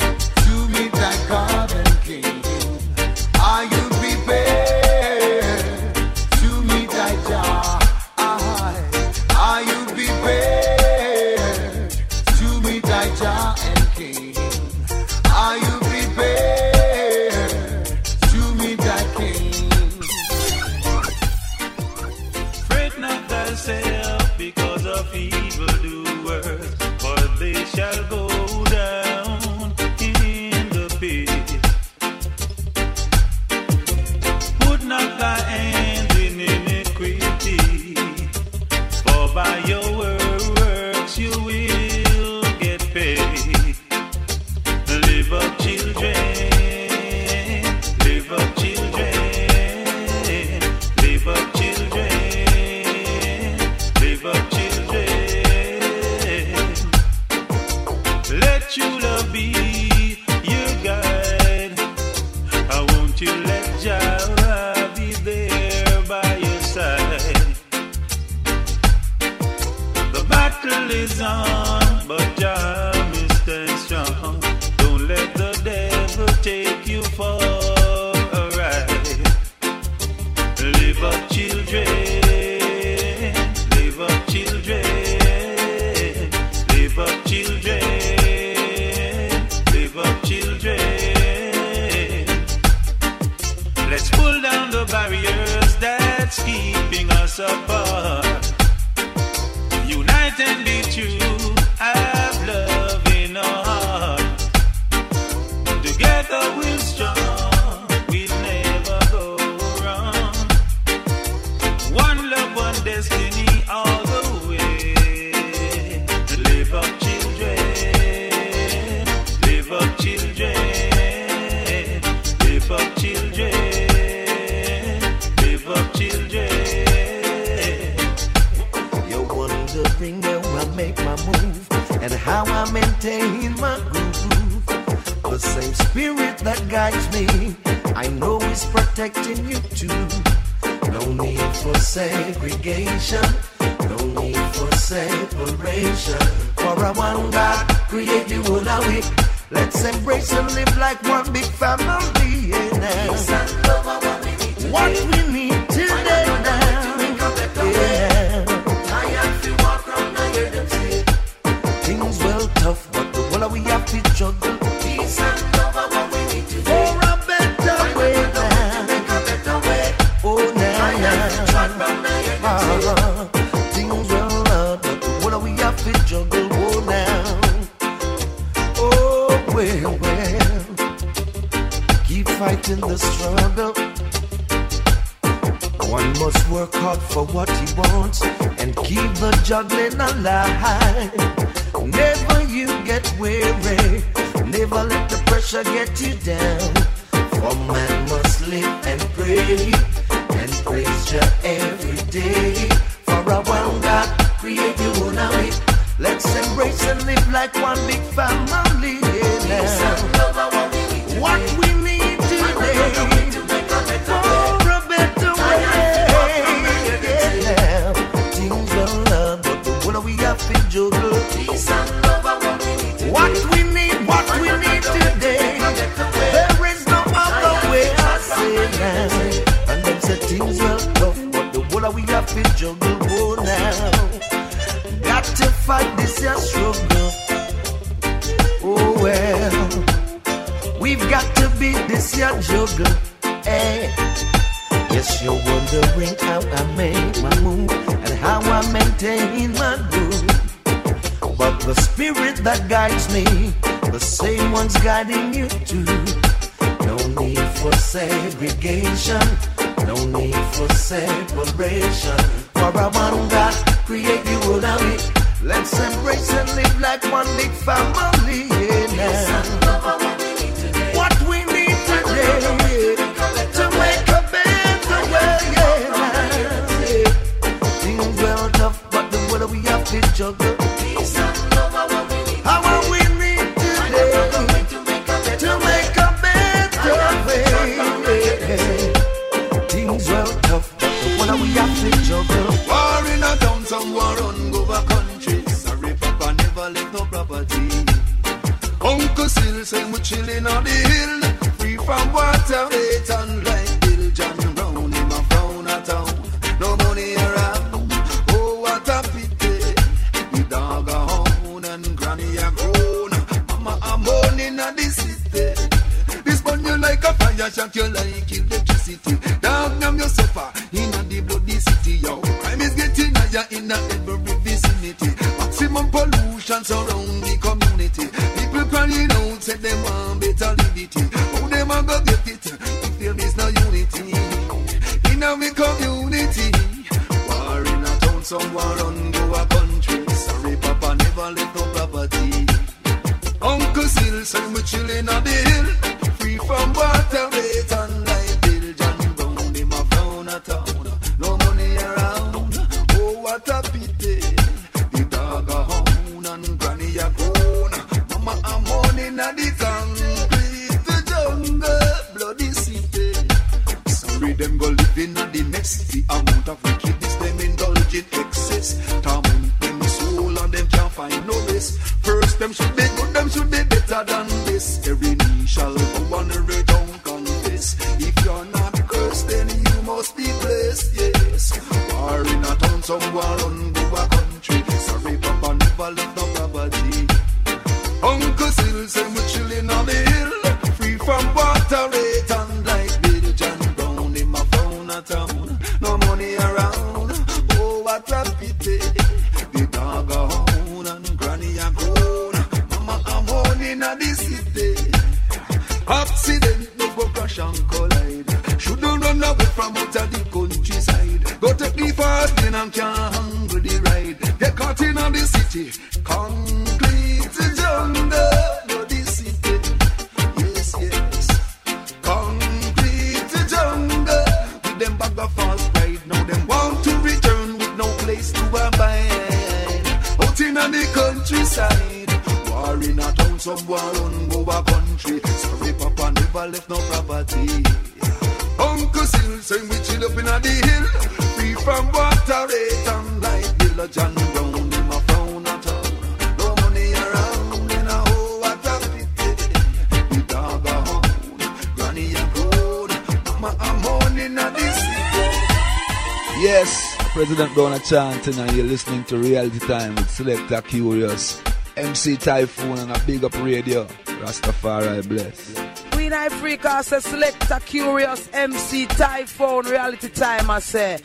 chanting 457.84 458.38
and 458.38 458.50
you're 458.56 458.64
listening 458.64 459.04
to 459.04 459.18
Reality 459.18 459.58
Time 459.58 459.94
with 459.94 460.08
Selector 460.08 460.62
Kurious, 460.62 461.38
MC 461.76 462.16
Taiyefoon 462.16 462.78
and 462.78 462.90
a 462.90 462.98
big 463.06 463.22
up 463.24 463.34
radio. 463.44 463.84
Rastafari 463.84 465.06
bless. 465.06 465.54
Queen 465.90 466.14
Africa 466.14 466.82
says 466.82 467.04
Selector 467.04 467.60
Kurious 467.60 468.30
MC 468.32 468.86
Taiyefoon 468.86 469.64
reality 469.64 470.08
time 470.08 470.50
I 470.50 470.60
say. 470.60 470.98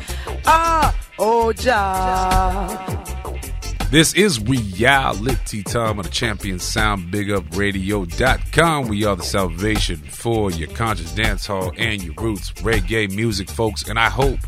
Ah, 0.45 0.95
oh 1.17 1.51
ja. 1.51 3.05
This 3.91 4.13
is 4.13 4.39
reality 4.39 5.63
time 5.63 5.97
on 5.97 6.03
the 6.03 6.09
champion 6.09 6.59
sound 6.59 7.11
bigupradio.com. 7.11 8.87
We 8.87 9.03
are 9.03 9.15
the 9.15 9.23
salvation 9.23 9.97
for 9.97 10.51
your 10.51 10.69
conscious 10.69 11.11
dance 11.11 11.47
hall 11.47 11.73
and 11.75 12.01
your 12.01 12.13
roots 12.13 12.51
reggae 12.61 13.13
music, 13.13 13.49
folks. 13.49 13.89
And 13.89 13.99
I 13.99 14.09
hope 14.09 14.39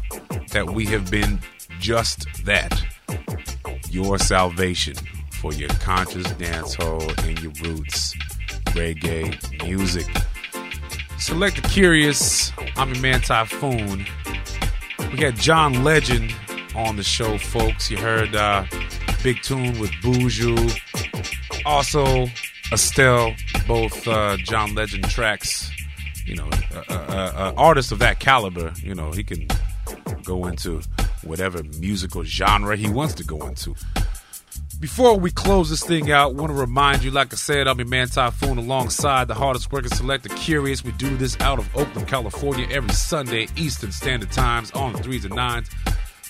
that 0.52 0.70
we 0.70 0.86
have 0.86 1.10
been 1.10 1.40
just 1.82 2.28
that 2.46 2.82
your 3.90 4.18
salvation 4.20 4.96
for 5.32 5.52
your 5.54 5.70
conscious 5.80 6.30
dance 6.34 6.76
hall 6.76 7.02
and 7.24 7.42
your 7.42 7.52
roots 7.64 8.16
reggae 8.76 9.36
music. 9.66 10.08
Selector 11.18 11.62
Kurious. 11.64 12.52
I'm 12.78 12.94
your 12.94 13.02
man 13.02 13.20
Taiyefoon. 13.22 14.08
We 15.12 15.18
had 15.18 15.36
John 15.36 15.84
Legend 15.84 16.34
on 16.76 16.96
the 16.96 17.04
show, 17.04 17.38
folks. 17.38 17.90
You 17.90 17.98
heard 17.98 18.36
uh, 18.36 18.66
Big 19.24 19.42
Tune 19.42 19.80
with 19.80 19.92
Buju. 20.04 20.80
Also, 21.66 22.28
Estelle, 22.72 23.34
both 23.68 24.08
uh, 24.08 24.38
John 24.38 24.76
Legend 24.76 25.10
tracks. 25.10 25.70
You 26.26 26.36
know, 26.36 26.50
uh, 26.90 26.94
uh, 26.94 27.54
artist 27.58 27.92
of 27.92 28.00
that 28.00 28.20
caliber, 28.20 28.72
you 28.78 28.94
know, 28.94 29.12
he 29.12 29.24
can 29.24 29.48
go 30.24 30.46
into 30.46 30.82
whatever 31.24 31.64
musical 31.80 32.24
genre 32.24 32.76
he 32.76 32.90
wants 32.90 33.14
to 33.16 33.24
go 33.24 33.46
into. 33.48 33.76
Before 34.80 35.16
we 35.16 35.30
close 35.30 35.70
this 35.70 35.84
thing 35.84 36.12
out, 36.12 36.34
want 36.34 36.50
to 36.50 36.56
remind 36.56 37.04
you, 37.04 37.12
like 37.12 37.32
I 37.32 37.36
said, 37.36 37.68
I'm 37.68 37.78
your 37.78 37.88
man 37.88 38.08
Taiyefoon 38.08 38.58
alongside 38.58 39.28
the 39.28 39.36
hardest 39.36 39.72
working 39.72 39.92
selector, 39.92 40.30
Kurious. 40.30 40.84
We 40.84 40.92
do 40.94 41.16
this 41.18 41.40
out 41.40 41.60
of 41.60 41.70
Oakland, 41.76 42.08
California, 42.08 42.68
every 42.72 42.92
Sunday, 42.94 43.48
Eastern 43.56 43.92
Standard 43.92 44.32
Times 44.32 44.72
on 44.72 44.94
the 44.94 45.04
threes 45.04 45.24
and 45.24 45.36
nines. 45.36 45.70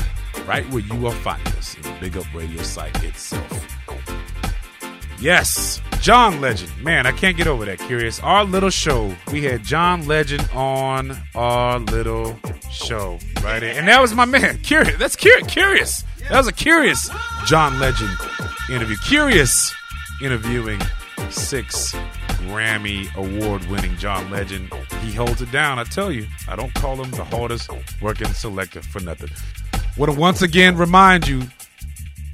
right 0.47 0.67
where 0.69 0.81
you 0.81 1.07
are 1.07 1.13
finding 1.13 1.53
us 1.53 1.75
in 1.75 1.83
the 1.83 1.95
Big 1.99 2.17
Up 2.17 2.25
Radio 2.33 2.63
site 2.63 3.03
itself. 3.03 3.77
Yes, 5.19 5.81
John 6.01 6.41
Legend. 6.41 6.71
Man, 6.83 7.05
I 7.05 7.11
can't 7.11 7.35
get 7.37 7.47
over 7.47 7.65
that. 7.65 7.79
Kurious. 7.79 8.23
Our 8.23 8.43
little 8.43 8.69
show. 8.69 9.15
We 9.31 9.43
had 9.43 9.63
John 9.63 10.07
Legend 10.07 10.49
on 10.53 11.17
our 11.35 11.79
little 11.79 12.39
show, 12.71 13.19
right? 13.43 13.63
And 13.63 13.87
that 13.87 14.01
was 14.01 14.13
my 14.13 14.25
man. 14.25 14.57
Kurious. 14.59 14.97
That's 14.97 15.15
curious. 15.15 15.47
Kurious. 15.47 16.03
That 16.29 16.37
was 16.37 16.47
a 16.47 16.53
curious 16.53 17.09
John 17.45 17.79
Legend 17.79 18.11
interview. 18.69 18.95
Kurious 18.97 19.73
interviewing 20.21 20.81
six 21.29 21.93
Grammy 22.47 23.13
award 23.15 23.65
winning 23.65 23.95
John 23.97 24.29
Legend. 24.29 24.71
He 25.01 25.13
holds 25.13 25.41
it 25.41 25.51
down. 25.51 25.79
I 25.79 25.83
tell 25.83 26.11
you, 26.11 26.27
I 26.47 26.55
don't 26.55 26.73
call 26.73 27.01
him 27.01 27.11
the 27.11 27.23
hardest 27.23 27.69
working 28.01 28.27
selector 28.27 28.81
for 28.81 28.99
nothing. 29.01 29.29
Want 29.97 30.13
to 30.13 30.19
once 30.19 30.41
again 30.41 30.77
remind 30.77 31.27
you 31.27 31.43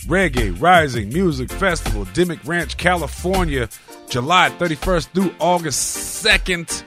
Reggae 0.05 0.59
Rising 0.61 1.09
Music 1.09 1.49
Festival, 1.51 2.05
Dimmick 2.13 2.45
Ranch, 2.45 2.77
California, 2.77 3.69
July 4.09 4.49
31st 4.59 5.07
through 5.07 5.35
August 5.39 6.23
2nd. 6.25 6.83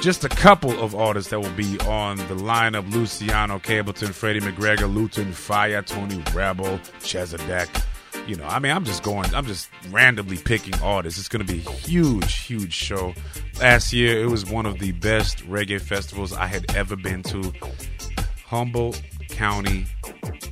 Just 0.00 0.24
a 0.24 0.28
couple 0.28 0.70
of 0.82 0.94
artists 0.94 1.30
that 1.30 1.40
will 1.40 1.50
be 1.52 1.78
on 1.80 2.16
the 2.16 2.34
lineup 2.34 2.90
Luciano 2.92 3.58
Capleton, 3.58 4.12
Freddie 4.12 4.40
McGregor, 4.40 4.92
Luton 4.92 5.32
Fyah, 5.32 5.84
Tony 5.84 6.22
Rebel, 6.32 6.78
Chezidek. 7.00 7.84
You 8.28 8.36
know, 8.36 8.46
I 8.46 8.58
mean, 8.58 8.72
I'm 8.72 8.84
just 8.84 9.02
going, 9.02 9.34
I'm 9.34 9.46
just 9.46 9.68
randomly 9.90 10.38
picking 10.38 10.74
artists. 10.80 11.18
It's 11.18 11.28
going 11.28 11.44
to 11.44 11.52
be 11.52 11.60
a 11.60 11.70
huge, 11.70 12.34
huge 12.40 12.72
show. 12.72 13.14
Last 13.60 13.92
year, 13.92 14.22
it 14.22 14.30
was 14.30 14.46
one 14.46 14.66
of 14.66 14.78
the 14.78 14.92
best 14.92 15.38
reggae 15.48 15.80
festivals 15.80 16.32
I 16.32 16.46
had 16.46 16.74
ever 16.74 16.96
been 16.96 17.22
to. 17.24 17.52
Humboldt 18.46 19.02
County, 19.28 19.86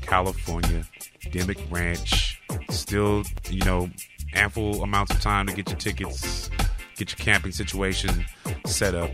California. 0.02 0.84
Dimmick 1.30 1.58
Ranch. 1.70 2.40
Still, 2.70 3.24
you 3.48 3.64
know, 3.64 3.90
ample 4.34 4.82
amounts 4.82 5.12
of 5.12 5.20
time 5.20 5.46
to 5.46 5.54
get 5.54 5.68
your 5.68 5.78
tickets, 5.78 6.50
get 6.96 7.10
your 7.10 7.24
camping 7.24 7.52
situation 7.52 8.24
set 8.66 8.94
up. 8.94 9.10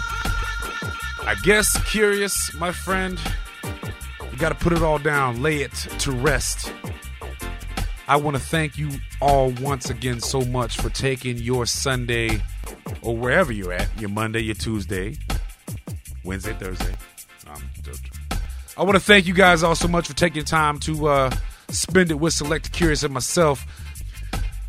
I 1.28 1.34
guess, 1.42 1.76
Kurious, 1.78 2.58
my 2.60 2.72
friend, 2.72 3.20
you 4.32 4.38
got 4.38 4.50
to 4.50 4.56
put 4.56 4.74
it 4.74 4.84
all 4.84 5.00
down, 5.00 5.42
lay 5.42 5.58
it 5.64 5.74
to 5.74 6.12
rest. 6.12 6.72
I 8.08 8.18
want 8.18 8.38
to 8.38 8.42
thank 8.42 8.78
you 8.78 8.92
all 9.20 9.50
once 9.62 9.90
again 9.90 10.20
so 10.20 10.42
much 10.42 10.78
for 10.78 10.90
taking 10.90 11.38
your 11.38 11.66
Sunday 11.66 12.44
or 13.02 13.18
wherever 13.18 13.52
you're 13.52 13.74
at, 13.74 13.90
your 14.00 14.10
Monday, 14.10 14.42
your 14.42 14.54
Tuesday, 14.54 15.18
Wednesday, 16.24 16.54
Thursday. 16.54 16.94
Um, 17.48 17.64
I 18.78 18.84
want 18.84 18.94
to 18.94 19.00
thank 19.00 19.26
you 19.26 19.34
guys 19.34 19.64
all 19.64 19.74
so 19.74 19.88
much 19.88 20.08
for 20.08 20.16
taking 20.16 20.44
time 20.44 20.80
to 20.82 21.08
uh, 21.08 21.32
spend 21.70 22.12
it 22.12 22.20
with 22.20 22.34
Select 22.34 22.72
Kurious 22.72 23.04
and 23.04 23.14
myself. 23.14 23.66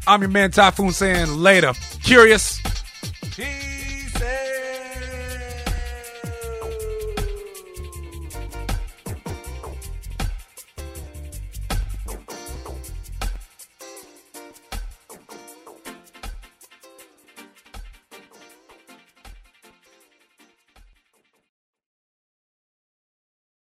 I'm 0.07 0.23
your 0.23 0.31
man 0.31 0.53
Taiyefoon 0.53 0.93
saying 0.93 1.37
later. 1.37 1.73
Kurious. 2.03 2.63
Peace. 3.37 3.76